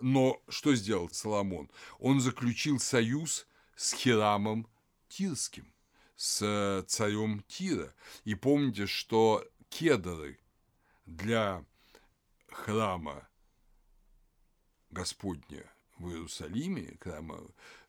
Но 0.00 0.42
что 0.48 0.74
сделал 0.74 1.08
Соломон? 1.10 1.70
Он 1.98 2.20
заключил 2.20 2.78
союз 2.78 3.46
с 3.76 3.94
Хирамом 3.94 4.68
Тирским, 5.08 5.72
с 6.16 6.84
царем 6.86 7.42
Тира. 7.48 7.94
И 8.24 8.34
помните, 8.34 8.86
что 8.86 9.46
кедры 9.70 10.38
для 11.06 11.64
храма 12.48 13.26
Господня 14.90 15.64
в 15.98 16.10
Иерусалиме, 16.10 16.96
храма 17.00 17.40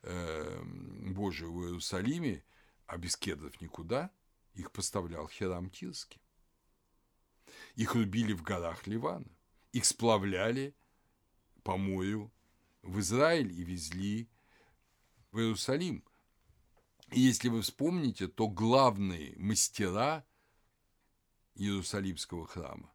э, 0.03 0.61
Божия 0.63 1.47
в 1.47 1.63
Иерусалиме, 1.63 2.43
а 2.85 2.97
без 2.97 3.17
кедров 3.17 3.59
никуда, 3.59 4.11
их 4.58 4.72
поставлял 4.72 5.28
Херам 5.28 5.70
Тирский. 5.70 6.22
Их 7.76 7.95
рубили 7.95 8.34
в 8.34 8.41
горах 8.41 8.88
Ливана, 8.88 9.32
их 9.72 9.86
сплавляли 9.86 10.76
по 11.64 11.78
морю 11.78 12.32
в 12.82 12.99
Израиль 12.99 13.51
и 13.51 13.64
везли 13.64 14.30
в 15.32 15.39
Иерусалим. 15.39 16.03
И 17.12 17.22
если 17.22 17.49
вы 17.49 17.62
вспомните, 17.62 18.28
то 18.28 18.47
главные 18.47 19.34
мастера 19.38 20.26
Иерусалимского 21.55 22.47
храма 22.47 22.93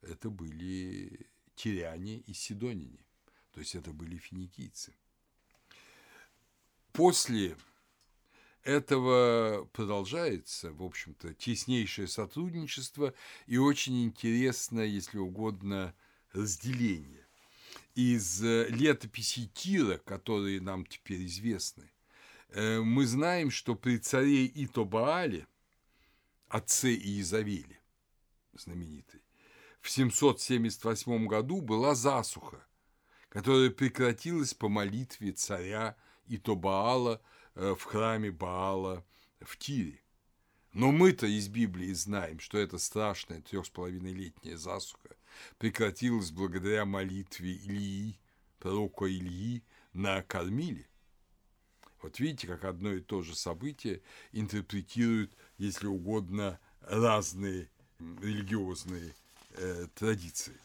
это 0.00 0.28
были 0.28 1.30
тиряне 1.54 2.18
и 2.18 2.34
сидонине 2.34 3.04
то 3.54 3.60
есть 3.60 3.76
это 3.76 3.92
были 3.92 4.16
финикийцы. 4.16 4.92
После 6.92 7.56
этого 8.64 9.66
продолжается, 9.72 10.72
в 10.72 10.82
общем-то, 10.82 11.34
теснейшее 11.34 12.08
сотрудничество 12.08 13.14
и 13.46 13.58
очень 13.58 14.04
интересное, 14.04 14.86
если 14.86 15.18
угодно, 15.18 15.94
разделение. 16.32 17.26
Из 17.94 18.40
летописей 18.40 19.48
Тира, 19.54 19.98
которые 19.98 20.60
нам 20.60 20.84
теперь 20.86 21.24
известны, 21.26 21.90
э, 22.48 22.80
мы 22.80 23.06
знаем, 23.06 23.50
что 23.50 23.76
при 23.76 23.98
царе 23.98 24.46
Итобаале, 24.46 25.46
отце 26.48 26.92
Иезавеле, 26.92 27.78
знаменитый, 28.54 29.20
в 29.80 29.90
778 29.90 31.26
году 31.26 31.60
была 31.60 31.94
засуха, 31.94 32.66
которая 33.28 33.70
прекратилась 33.70 34.54
по 34.54 34.68
молитве 34.68 35.32
царя 35.32 35.96
Итобаала 36.26 37.20
э, 37.22 37.33
в 37.54 37.82
храме 37.82 38.30
Баала 38.30 39.04
в 39.40 39.56
Тире. 39.56 40.00
Но 40.72 40.90
мы-то 40.90 41.26
из 41.26 41.48
Библии 41.48 41.92
знаем, 41.92 42.40
что 42.40 42.58
эта 42.58 42.78
страшная 42.78 43.40
трех 43.40 43.66
с 43.66 43.70
половиной 43.70 44.12
летняя 44.12 44.56
засуха 44.56 45.16
прекратилась 45.58 46.32
благодаря 46.32 46.84
молитве 46.84 47.52
Илии, 47.52 48.18
пророка 48.58 49.06
Ильи, 49.06 49.62
на 49.92 50.22
Кормиле. 50.22 50.88
Вот 52.02 52.18
видите, 52.18 52.48
как 52.48 52.64
одно 52.64 52.92
и 52.92 53.00
то 53.00 53.22
же 53.22 53.34
событие 53.34 54.02
интерпретируют, 54.32 55.32
если 55.58 55.86
угодно, 55.86 56.58
разные 56.80 57.70
религиозные 57.98 59.14
э, 59.50 59.86
традиции. 59.94 60.60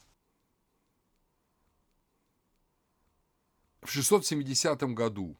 В 3.81 3.89
670 3.89 4.81
году 4.93 5.37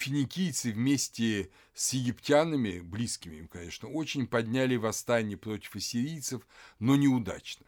финикийцы 0.00 0.72
вместе 0.72 1.50
с 1.74 1.92
египтянами, 1.92 2.80
близкими 2.80 3.36
им, 3.36 3.48
конечно, 3.48 3.88
очень 3.88 4.26
подняли 4.26 4.76
восстание 4.76 5.36
против 5.36 5.76
ассирийцев, 5.76 6.46
но 6.78 6.96
неудачно. 6.96 7.66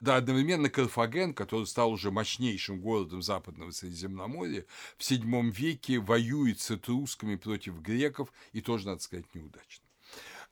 Да, 0.00 0.16
одновременно 0.16 0.70
Карфаген, 0.70 1.34
который 1.34 1.66
стал 1.66 1.90
уже 1.90 2.12
мощнейшим 2.12 2.80
городом 2.80 3.20
Западного 3.20 3.72
Средиземноморья, 3.72 4.64
в 4.96 5.00
VII 5.00 5.50
веке 5.50 5.98
воюет 5.98 6.60
с 6.60 6.70
этрусками 6.70 7.34
против 7.34 7.80
греков, 7.80 8.32
и 8.52 8.60
тоже, 8.60 8.86
надо 8.86 9.00
сказать, 9.00 9.34
неудачно. 9.34 9.84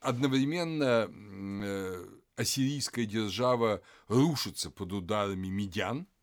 Одновременно 0.01 1.09
э, 1.09 2.07
ассирийская 2.35 3.05
держава 3.05 3.83
рушится 4.09 4.71
под 4.71 4.93
ударами 4.93 5.49
медян– 5.49 6.07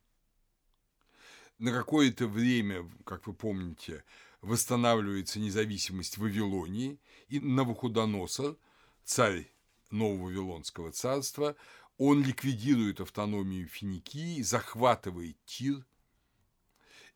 на 1.60 1.72
какое-то 1.72 2.28
время, 2.28 2.90
как 3.06 3.28
вы 3.28 3.34
помните, 3.34 4.04
восстанавливается 4.42 5.40
независимость 5.40 6.18
Вавилонии, 6.18 7.00
и 7.30 7.40
Навуходоносор, 7.40 8.58
царь 9.04 9.50
Нового 9.90 10.26
Вавилонского 10.26 10.92
царства, 10.92 11.56
он 11.98 12.24
ликвидирует 12.24 13.00
автономию 13.00 13.68
Финикии, 13.68 14.42
захватывает 14.42 15.38
Тир. 15.46 15.86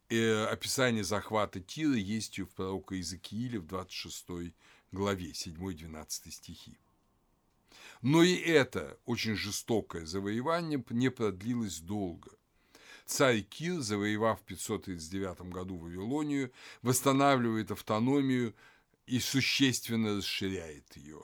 Э, 0.09 0.45
описание 0.45 1.03
захвата 1.03 1.59
Тира 1.59 1.95
есть 1.95 2.39
у 2.39 2.45
пророка 2.45 2.95
Иезекииля 2.95 3.59
в 3.59 3.67
26 3.67 4.53
главе, 4.91 5.31
7-12 5.31 6.31
стихи. 6.31 6.77
Но 8.01 8.23
и 8.23 8.35
это 8.35 8.97
очень 9.05 9.35
жестокое 9.35 10.05
завоевание 10.05 10.83
не 10.91 11.09
продлилось 11.09 11.79
долго. 11.79 12.36
Царь 13.07 13.41
Кир, 13.41 13.79
завоевав 13.79 14.41
в 14.41 14.43
539 14.43 15.41
году 15.49 15.77
Вавилонию, 15.77 16.51
восстанавливает 16.81 17.71
автономию 17.71 18.53
и 19.05 19.21
существенно 19.21 20.17
расширяет 20.17 20.97
ее, 20.97 21.23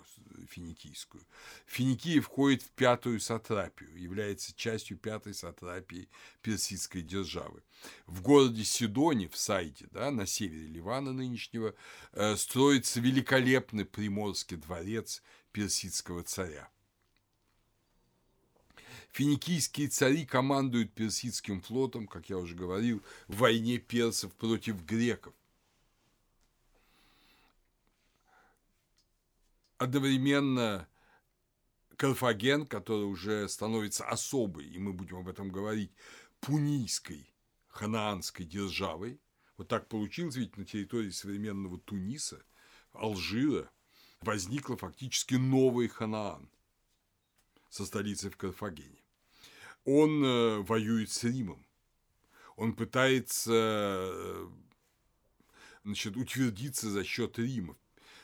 финикийскую. 0.50 1.26
Финикия 1.66 2.22
входит 2.22 2.64
в 2.64 2.70
пятую 2.70 3.20
сатрапию, 3.20 4.02
является 4.02 4.56
частью 4.56 4.98
пятой 4.98 5.34
сатрапии 5.34 6.10
персидской 6.42 7.02
державы. 7.02 7.62
В 8.06 8.22
городе 8.22 8.64
Сидоне, 8.64 9.28
в 9.28 9.36
Сайде, 9.36 9.88
да, 9.92 10.10
на 10.10 10.26
севере 10.26 10.68
Ливана 10.68 11.12
нынешнего, 11.12 11.76
э, 12.14 12.38
строится 12.38 13.02
великолепный 13.02 13.84
приморский 13.84 14.56
дворец 14.56 15.22
персидского 15.52 16.24
царя. 16.24 16.70
Финикийские 19.14 19.90
цари 19.90 20.26
командуют 20.26 20.92
персидским 20.92 21.62
флотом, 21.62 22.08
как 22.08 22.30
я 22.32 22.38
уже 22.40 22.56
говорил, 22.56 23.04
в 23.28 23.38
войне 23.38 23.78
персов 23.78 24.34
против 24.34 24.84
греков. 24.86 25.36
Одновременно 29.78 30.88
Карфаген, 31.96 32.66
который 32.66 33.04
уже 33.04 33.48
становится 33.50 34.04
особой, 34.04 34.66
и 34.66 34.80
мы 34.80 34.94
будем 34.94 35.18
об 35.18 35.28
этом 35.28 35.52
говорить, 35.52 35.92
пунийской 36.40 37.32
ханаанской 37.68 38.48
державой. 38.48 39.22
Вот 39.58 39.68
так 39.68 39.90
получилось, 39.90 40.38
ведь 40.38 40.58
на 40.58 40.66
территории 40.66 41.12
современного 41.12 41.78
Туниса, 41.78 42.44
Алжира, 42.94 43.70
возникла 44.22 44.76
фактически 44.76 45.36
новый 45.36 45.88
Ханаан 45.88 46.50
со 47.70 47.86
столицей 47.86 48.32
в 48.32 48.38
Карфагене 48.38 49.03
он 49.86 50.24
э, 50.24 50.60
воюет 50.60 51.10
с 51.12 51.24
Римом. 51.24 51.66
Он 52.56 52.74
пытается 52.74 53.52
э, 53.54 54.48
значит, 55.84 56.16
утвердиться 56.16 56.90
за 56.90 57.04
счет 57.04 57.38
Рима. 57.40 57.76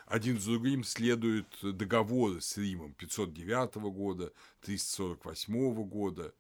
Один 0.05 0.39
за 0.39 0.51
другим 0.51 0.83
следуют 0.83 1.59
договоры 1.61 2.41
с 2.41 2.57
Римом 2.57 2.93
509 2.93 3.75
года, 3.93 4.33
348 4.61 5.83
года. 5.83 6.33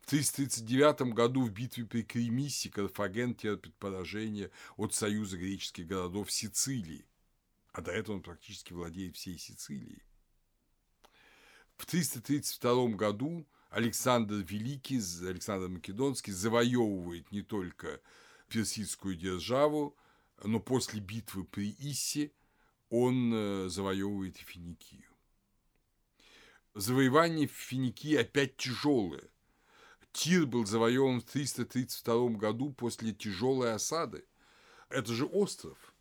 В 0.00 0.10
339 0.10 1.14
году 1.14 1.42
в 1.42 1.50
битве 1.50 1.84
при 1.84 2.02
Кремисе 2.02 2.70
Карфаген 2.70 3.34
терпит 3.34 3.74
поражение 3.76 4.50
от 4.76 4.94
союза 4.94 5.36
греческих 5.36 5.86
городов 5.86 6.30
Сицилии, 6.30 7.06
а 7.72 7.80
до 7.80 7.90
этого 7.90 8.16
он 8.16 8.22
практически 8.22 8.72
владеет 8.72 9.16
всей 9.16 9.38
Сицилией. 9.38 10.02
В 11.76 11.86
332 11.86 12.88
году 12.90 13.46
Александр 13.70 14.36
Великий, 14.36 15.00
Александр 15.26 15.68
Македонский 15.68 16.32
завоевывает 16.32 17.30
не 17.32 17.42
только 17.42 18.00
персидскую 18.48 19.16
державу, 19.16 19.96
но 20.42 20.60
после 20.60 21.00
битвы 21.00 21.44
при 21.44 21.74
Иссе 21.78 22.32
он 22.88 23.32
э, 23.34 23.68
завоевывает 23.68 24.36
и 24.36 24.44
Финикию. 24.44 25.04
Завоевание 26.74 27.46
Финикии 27.46 28.16
опять 28.16 28.56
тяжелое. 28.56 29.28
Тир 30.12 30.46
был 30.46 30.64
завоеван 30.64 31.20
в 31.20 31.24
332 31.24 32.30
году 32.30 32.72
после 32.72 33.12
тяжелой 33.12 33.74
осады. 33.74 34.24
Это 34.88 35.12
же 35.12 35.26
остров– 35.26 35.76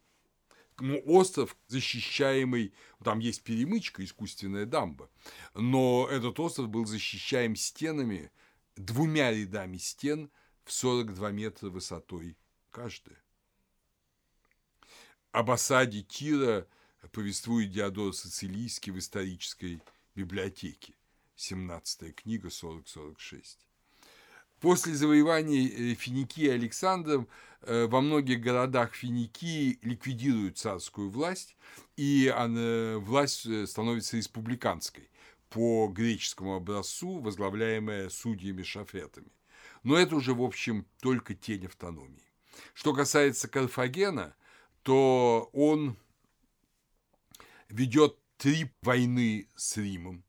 ну, 0.79 1.01
остров, 1.05 1.55
защищаемый, 1.67 2.73
там 3.03 3.19
есть 3.19 3.43
перемычка, 3.43 4.03
искусственная 4.03 4.65
дамба, 4.65 5.09
но 5.53 6.07
этот 6.09 6.39
остров 6.39 6.69
был 6.69 6.85
защищаем 6.85 7.55
стенами, 7.55 8.31
двумя 8.75 9.31
рядами 9.31 9.77
стен 9.77 10.29
в 10.63 10.71
42 10.71 11.31
метра 11.31 11.69
высотой 11.69 12.37
каждая. 12.71 13.17
Об 15.31 15.51
осаде 15.51 16.01
Тира 16.01 16.67
повествует 17.11 17.71
Диодор 17.71 18.13
Сицилийский 18.13 18.91
в 18.91 18.99
исторической 18.99 19.81
библиотеке, 20.15 20.95
17 21.35 22.15
книга, 22.15 22.47
40-46. 22.47 23.57
После 24.65 24.95
завоевания 24.95 25.67
э, 25.67 25.93
Финикии 25.93 26.49
Александром 26.49 27.27
э, 27.61 27.85
во 27.85 28.01
многих 28.01 28.41
городах 28.41 28.95
Финикии 28.95 29.77
ликвидируют 29.83 30.57
царскую 30.57 31.11
власть, 31.11 31.55
и 31.97 32.33
власть 33.03 33.45
э, 33.45 33.67
становится 33.67 34.17
республиканской 34.17 35.11
по 35.51 35.87
греческому 35.87 36.55
образцу, 36.55 37.19
возглавляемая 37.19 38.09
судьями-шафетами. 38.09 39.31
Но 39.83 39.97
это 39.97 40.15
уже, 40.15 40.33
в 40.33 40.41
общем, 40.41 40.87
только 40.99 41.35
тень 41.35 41.67
автономии. 41.67 42.25
Что 42.73 42.95
касается 42.95 43.47
Карфагена, 43.47 44.35
то 44.81 45.47
он 45.53 45.95
ведет 47.69 48.17
три 48.37 48.71
войны 48.81 49.47
с 49.55 49.77
Римом, 49.77 50.23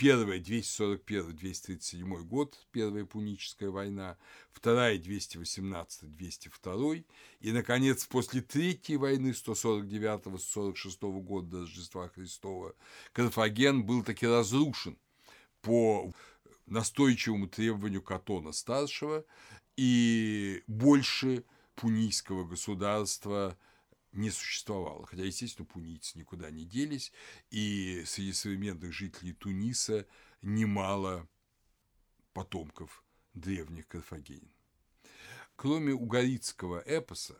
Первая 0.00 0.40
241-237 0.40 2.22
год, 2.22 2.58
Первая 2.72 3.04
Пуническая 3.04 3.68
война, 3.68 4.16
вторая 4.50 4.96
218-202, 4.96 7.04
и, 7.40 7.52
наконец, 7.52 8.06
после 8.06 8.40
Третьей 8.40 8.96
войны 8.96 9.32
149-146 9.32 11.20
года 11.20 11.48
до 11.48 11.60
Рождества 11.60 12.08
Христова 12.08 12.74
Карфаген 13.12 13.84
был 13.84 14.02
таки 14.02 14.26
разрушен 14.26 14.96
по 15.60 16.10
настойчивому 16.64 17.46
требованию 17.46 18.00
Катона 18.00 18.52
Старшего, 18.52 19.26
и 19.76 20.62
больше 20.66 21.44
пунийского 21.74 22.46
государства– 22.46 23.54
не 24.12 24.30
существовало. 24.30 25.06
Хотя, 25.06 25.24
естественно, 25.24 25.66
пунийцы 25.66 26.18
никуда 26.18 26.50
не 26.50 26.64
делись, 26.64 27.12
и 27.50 28.02
среди 28.06 28.32
современных 28.32 28.92
жителей 28.92 29.32
Туниса 29.32 30.06
немало 30.42 31.28
потомков 32.32 33.04
древних 33.34 33.86
карфагенин. 33.88 34.52
Кроме 35.56 35.92
угаритского 35.92 36.82
эпоса, 36.86 37.36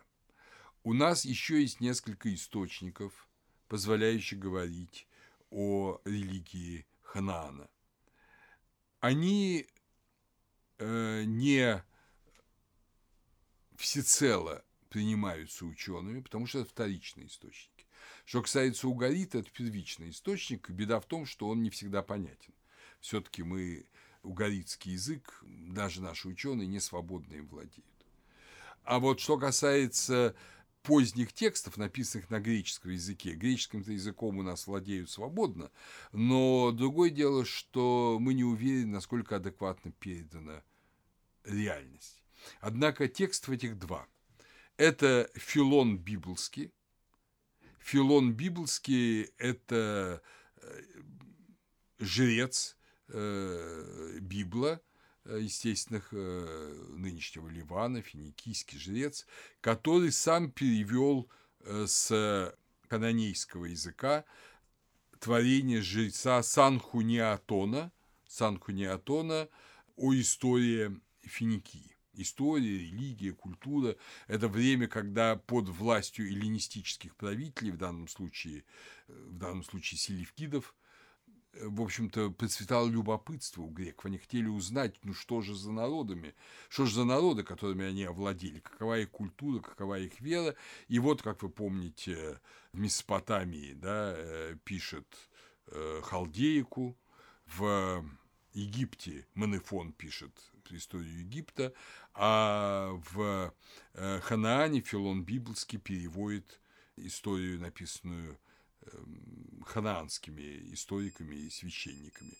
у 0.82 0.92
нас 0.92 1.24
еще 1.24 1.60
есть 1.60 1.80
несколько 1.80 2.32
источников, 2.34 3.28
позволяющих 3.68 4.38
говорить 4.38 5.06
о 5.50 6.00
религии 6.04 6.86
Ханаана. 7.02 7.68
Они 9.00 9.66
э, 10.78 11.24
не 11.24 11.82
всецело 13.76 14.64
принимаются 14.90 15.64
учеными, 15.64 16.20
потому 16.20 16.46
что 16.46 16.58
это 16.60 16.68
вторичные 16.68 17.28
источники. 17.28 17.86
Что 18.26 18.42
касается 18.42 18.88
угарита, 18.88 19.38
это 19.38 19.50
первичный 19.50 20.10
источник. 20.10 20.68
Беда 20.68 21.00
в 21.00 21.06
том, 21.06 21.24
что 21.24 21.48
он 21.48 21.62
не 21.62 21.70
всегда 21.70 22.02
понятен. 22.02 22.52
Все-таки 23.00 23.42
мы 23.42 23.86
угаритский 24.22 24.92
язык, 24.92 25.42
даже 25.42 26.02
наши 26.02 26.28
ученые 26.28 26.66
не 26.66 26.80
свободно 26.80 27.34
им 27.34 27.48
владеют. 27.48 27.86
А 28.84 28.98
вот 28.98 29.20
что 29.20 29.38
касается 29.38 30.34
поздних 30.82 31.32
текстов, 31.32 31.76
написанных 31.76 32.30
на 32.30 32.40
греческом 32.40 32.92
языке. 32.92 33.34
Греческим 33.34 33.80
языком 33.80 34.38
у 34.38 34.42
нас 34.42 34.66
владеют 34.66 35.10
свободно, 35.10 35.70
но 36.12 36.72
другое 36.72 37.10
дело, 37.10 37.44
что 37.44 38.18
мы 38.18 38.34
не 38.34 38.44
уверены, 38.44 38.92
насколько 38.92 39.36
адекватно 39.36 39.92
передана 39.92 40.62
реальность. 41.44 42.22
Однако 42.60 43.08
текстов 43.08 43.50
этих 43.50 43.78
два– 43.78 44.06
это 44.80 45.30
Филон 45.34 45.98
Библский. 45.98 46.72
Филон 47.80 48.32
Библский– 48.32 49.24
это 49.36 50.22
э, 50.56 50.82
жрец 51.98 52.78
э, 53.08 54.18
Библа, 54.22 54.80
э, 55.26 55.38
естественных 55.42 56.12
нынешнего 56.12 57.48
Ливана, 57.48 58.00
финикийский 58.00 58.78
жрец, 58.78 59.26
который 59.60 60.12
сам 60.12 60.50
перевел 60.50 61.28
с 61.62 62.54
канонейского 62.88 63.66
языка 63.66 64.24
творение 65.18 65.82
жреца 65.82 66.42
Санхуниатона, 66.42 67.92
Санхуниатона 68.26 69.50
о 69.96 70.14
истории 70.14 70.98
Финикии 71.20 71.89
история, 72.14 72.78
религия, 72.78 73.32
культура. 73.32 73.96
Это 74.26 74.48
время, 74.48 74.88
когда 74.88 75.36
под 75.36 75.68
властью 75.68 76.26
эллинистических 76.28 77.16
правителей, 77.16 77.72
в 77.72 77.76
данном 77.78 78.08
случае, 78.08 78.64
в 79.08 79.36
данном 79.36 79.64
случае 79.64 79.98
селевкидов, 79.98 80.74
в 81.52 81.82
общем-то, 81.82 82.30
процветало 82.30 82.88
любопытство 82.88 83.62
у 83.62 83.70
греков. 83.70 84.06
Они 84.06 84.18
хотели 84.18 84.46
узнать, 84.46 84.94
ну 85.02 85.12
что 85.12 85.40
же 85.40 85.54
за 85.56 85.72
народами, 85.72 86.34
что 86.68 86.86
же 86.86 86.94
за 86.94 87.04
народы, 87.04 87.42
которыми 87.42 87.84
они 87.84 88.04
овладели, 88.04 88.60
какова 88.60 89.00
их 89.00 89.10
культура, 89.10 89.60
какова 89.60 89.98
их 89.98 90.20
вера. 90.20 90.54
И 90.88 90.98
вот, 90.98 91.22
как 91.22 91.42
вы 91.42 91.48
помните, 91.48 92.40
в 92.72 92.78
Месопотамии 92.78 93.72
да, 93.72 94.14
э, 94.16 94.56
пишет 94.64 95.06
э, 95.66 96.00
Халдейку, 96.04 96.96
в 97.46 98.04
Египте 98.52 99.26
Манефон 99.34 99.92
пишет 99.92 100.49
историю 100.76 101.20
Египта, 101.20 101.72
а 102.14 102.90
в 103.12 103.52
э, 103.94 104.20
Ханаане 104.20 104.80
Филон 104.80 105.24
Библский 105.24 105.78
переводит 105.78 106.60
историю, 106.96 107.60
написанную 107.60 108.38
эм, 108.82 109.62
ханаанскими 109.66 110.72
историками 110.72 111.34
и 111.36 111.50
священниками. 111.50 112.34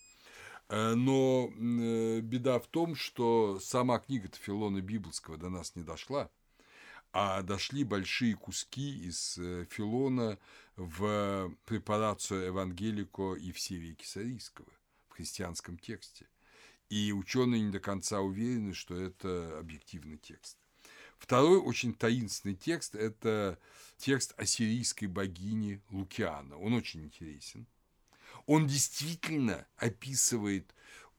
Э, 0.69 0.95
но 0.95 1.51
э, 1.51 2.21
беда 2.21 2.59
в 2.59 2.67
том, 2.67 2.95
что 2.95 3.59
сама 3.61 3.99
книга 3.99 4.29
Филона 4.33 4.81
Библского 4.81 5.37
до 5.37 5.49
нас 5.49 5.77
не 5.77 5.83
дошла, 5.83 6.31
а 7.13 7.43
дошли 7.43 7.83
большие 7.85 8.37
куски 8.37 9.07
из 9.07 9.35
Филона 9.71 10.39
в 10.77 11.53
препарацию 11.65 12.47
Евангелико 12.47 13.35
и 13.35 13.51
в 13.51 13.59
Сирии 13.59 13.95
Кесарийского 13.95 14.69
в 15.09 15.15
христианском 15.15 15.77
тексте. 15.77 16.27
И 16.91 17.13
ученые 17.13 17.63
не 17.63 17.71
до 17.71 17.79
конца 17.79 18.21
уверены, 18.21 18.75
что 18.75 18.97
это 18.97 19.59
объективный 19.59 20.19
текст. 20.19 20.59
Второй 21.19 21.59
очень 21.59 21.95
таинственный 21.95 22.57
текст– 22.57 22.95
это 22.97 23.59
текст 23.97 24.35
ассирийской 24.37 25.07
богини 25.07 25.81
Лукиана. 25.91 26.59
Он 26.59 26.75
очень 26.75 27.05
интересен. 27.05 27.67
Он 28.47 28.67
действительно 28.67 29.67
описывает 29.77 30.75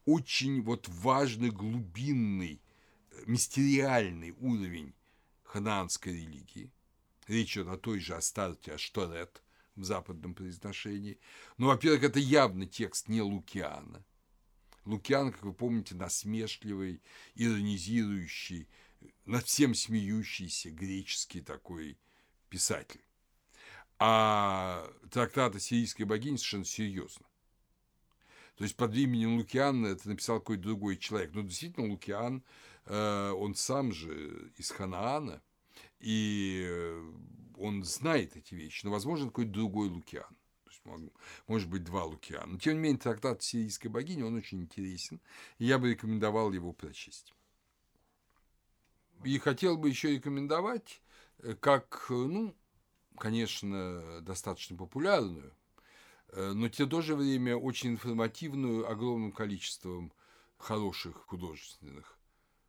очень 0.06 0.62
вот 0.62 0.90
важный, 0.90 1.52
глубинный, 1.52 2.62
мистериальный 3.26 4.32
уровень 4.32 4.94
ханаанской 5.44 6.14
религии. 6.14 6.70
Речь 7.28 7.56
идет 7.56 7.70
о 7.70 7.78
той 7.78 8.00
же 8.00 8.16
Астарте 8.16 8.74
Ашторет 8.74 9.42
в 9.76 9.84
западном 9.86 10.34
произношении. 10.34 11.18
Но, 11.58 11.68
во-первых, 11.68 12.04
это 12.04 12.20
явно 12.20 12.66
текст 12.66 13.08
не 13.08 13.22
Лукиана. 13.22 14.04
Лукиан, 14.86 15.32
как 15.32 15.44
вы 15.44 15.54
помните, 15.54 15.96
насмешливый, 15.96 17.02
иронизирующий, 17.36 18.68
над 19.26 19.46
всем 19.46 19.76
смеющийся 19.76 20.72
греческий 20.72 21.42
такой 21.42 21.98
писатель. 22.50 23.04
А 24.00 24.92
трактат 25.12 25.56
о 25.56 25.60
сирийской 25.60 26.04
богине 26.04 26.38
совершенно 26.38 26.66
серьезно. 26.66 27.26
То 28.56 28.64
есть 28.64 28.76
под 28.76 28.96
именем 28.96 29.38
Лукиан 29.38 29.86
это 29.86 30.10
написал 30.10 30.40
какой-то 30.40 30.64
другой 30.64 30.98
человек. 30.98 31.34
Но 31.34 31.42
действительно 31.42 31.88
Лукиан, 31.88 32.44
э, 32.86 33.30
он 33.30 33.56
сам 33.56 33.92
же 33.92 34.52
из 34.58 34.72
Ханаана, 34.72 35.42
и 36.00 36.66
э, 36.68 37.12
он 37.58 37.84
знает 37.84 38.36
эти 38.36 38.56
вещи. 38.56 38.86
Но, 38.86 38.92
возможно, 38.92 39.28
какой-то 39.28 39.52
другой 39.52 39.90
Лукиан. 39.90 40.36
Может 41.48 41.70
быть, 41.70 41.84
два 41.84 42.06
Лукиана. 42.06 42.54
Но, 42.54 42.58
тем 42.58 42.74
не 42.74 42.80
менее, 42.80 43.00
трактат 43.00 43.44
сирийской 43.44 43.88
богини, 43.88 44.24
он 44.24 44.36
очень 44.36 44.62
интересен. 44.62 45.20
И 45.60 45.66
я 45.66 45.78
бы 45.78 45.92
рекомендовал 45.92 46.52
его 46.52 46.74
прочесть. 46.74 47.34
И 49.24 49.38
хотел 49.38 49.78
бы 49.78 49.90
еще 49.90 50.12
рекомендовать, 50.12 51.02
э, 51.40 51.56
как, 51.60 52.08
ну, 52.10 52.56
конечно, 53.18 54.22
достаточно 54.22 54.76
популярную, 54.76 55.54
э, 56.30 56.54
но 56.54 56.68
в 56.68 56.72
то 56.72 57.02
же 57.02 57.16
время 57.16 57.56
очень 57.56 57.92
информативную 57.92 58.90
огромным 58.90 59.32
количеством 59.32 60.12
хороших 60.58 61.18
художественных 61.28 62.18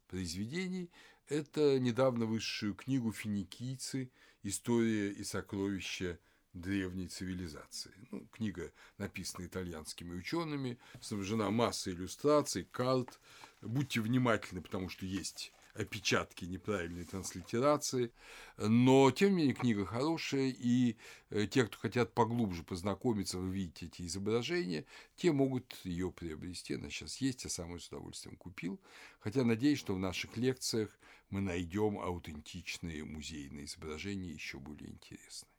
произведений. 0.08 0.90
Это 1.28 1.78
недавно 1.80 2.26
высшую 2.26 2.74
книгу 2.74 3.12
«Финикийцы. 3.12 4.10
История 4.42 5.10
и 5.10 5.24
сокровища 5.24 6.18
древней 6.53 7.09
цивилизации». 7.09 7.92
Ну, 8.11 8.26
книга 8.32 8.72
написана 8.98 9.46
итальянскими 9.46 10.14
учеными, 10.14 10.78
снабжена 11.00 11.50
массой 11.50 11.94
иллюстраций, 11.94 12.64
карт. 12.70 13.20
Будьте 13.61 14.00
внимательны, 14.00 14.61
потому 14.61 14.88
что 14.88 15.07
есть 15.07 15.53
опечатки 15.74 16.44
неправильной 16.44 17.05
транслитерации, 17.05 18.12
но, 18.59 19.11
тем 19.11 19.30
не 19.30 19.36
менее, 19.36 19.55
книга 19.55 19.86
хорошая, 19.86 20.55
и 20.57 20.96
э, 21.30 21.46
те, 21.46 21.64
кто 21.64 21.78
хотят 21.78 22.12
поглубже 22.12 22.62
познакомиться, 22.62 23.38
вы 23.38 23.50
видите 23.55 23.86
эти 23.86 24.03
изображения, 24.03 24.84
те 25.16 25.32
могут 25.32 25.74
ее 25.84 26.11
приобрести, 26.11 26.74
она 26.74 26.90
сейчас 26.90 27.18
есть, 27.18 27.44
я 27.44 27.50
сам 27.50 27.70
ее 27.72 27.80
с 27.80 27.88
удовольствием 27.88 28.36
купил, 28.36 28.80
хотя 29.18 29.44
надеюсь, 29.44 29.78
что 29.78 29.94
в 29.94 29.98
наших 29.98 30.36
лекциях 30.36 30.90
мы 31.30 31.40
найдем 31.40 31.98
аутентичные 31.98 33.05
музейные 33.05 33.64
изображения 33.64 34.30
еще 34.30 34.59
более 34.59 34.90
интересные. 34.90 35.51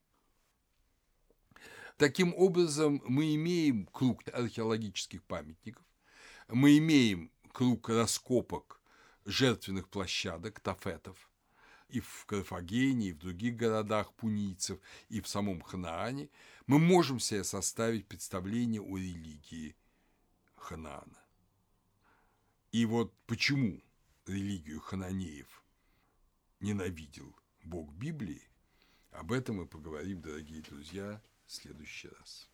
Таким 2.04 2.34
образом, 2.36 3.02
мы 3.06 3.34
имеем 3.36 3.86
круг 3.86 4.24
археологических 4.34 5.24
памятников, 5.24 5.86
мы 6.50 6.78
имеем 6.78 7.32
круг 7.54 7.88
раскопок 7.88 8.82
жертвенных 9.24 9.88
площадок, 9.88 10.60
тафетов, 10.60 11.32
и 11.88 12.02
в 12.02 12.26
Карфагене, 12.26 13.08
и 13.08 13.14
в 13.14 13.20
других 13.20 13.56
городах 13.56 14.12
пунийцев, 14.16 14.80
и 15.08 15.22
в 15.22 15.30
самом 15.30 15.62
Ханаане, 15.62 16.28
мы 16.68 16.78
можем 16.78 17.22
себе 17.22 17.46
составить 17.46 18.06
представление 18.06 18.82
о 18.82 18.98
религии 18.98 19.74
Ханаана. 20.58 21.24
И 22.74 22.86
вот 22.86 23.14
почему 23.28 23.82
религию 24.28 24.82
хананеев 24.82 25.64
ненавидел 26.60 27.34
Бог 27.64 27.94
Библии, 27.94 28.42
об 29.12 29.32
этом 29.32 29.56
мы 29.56 29.68
поговорим, 29.68 30.22
дорогие 30.22 30.62
друзья, 30.64 31.22
следующий 31.54 32.10
раз. 32.10 32.50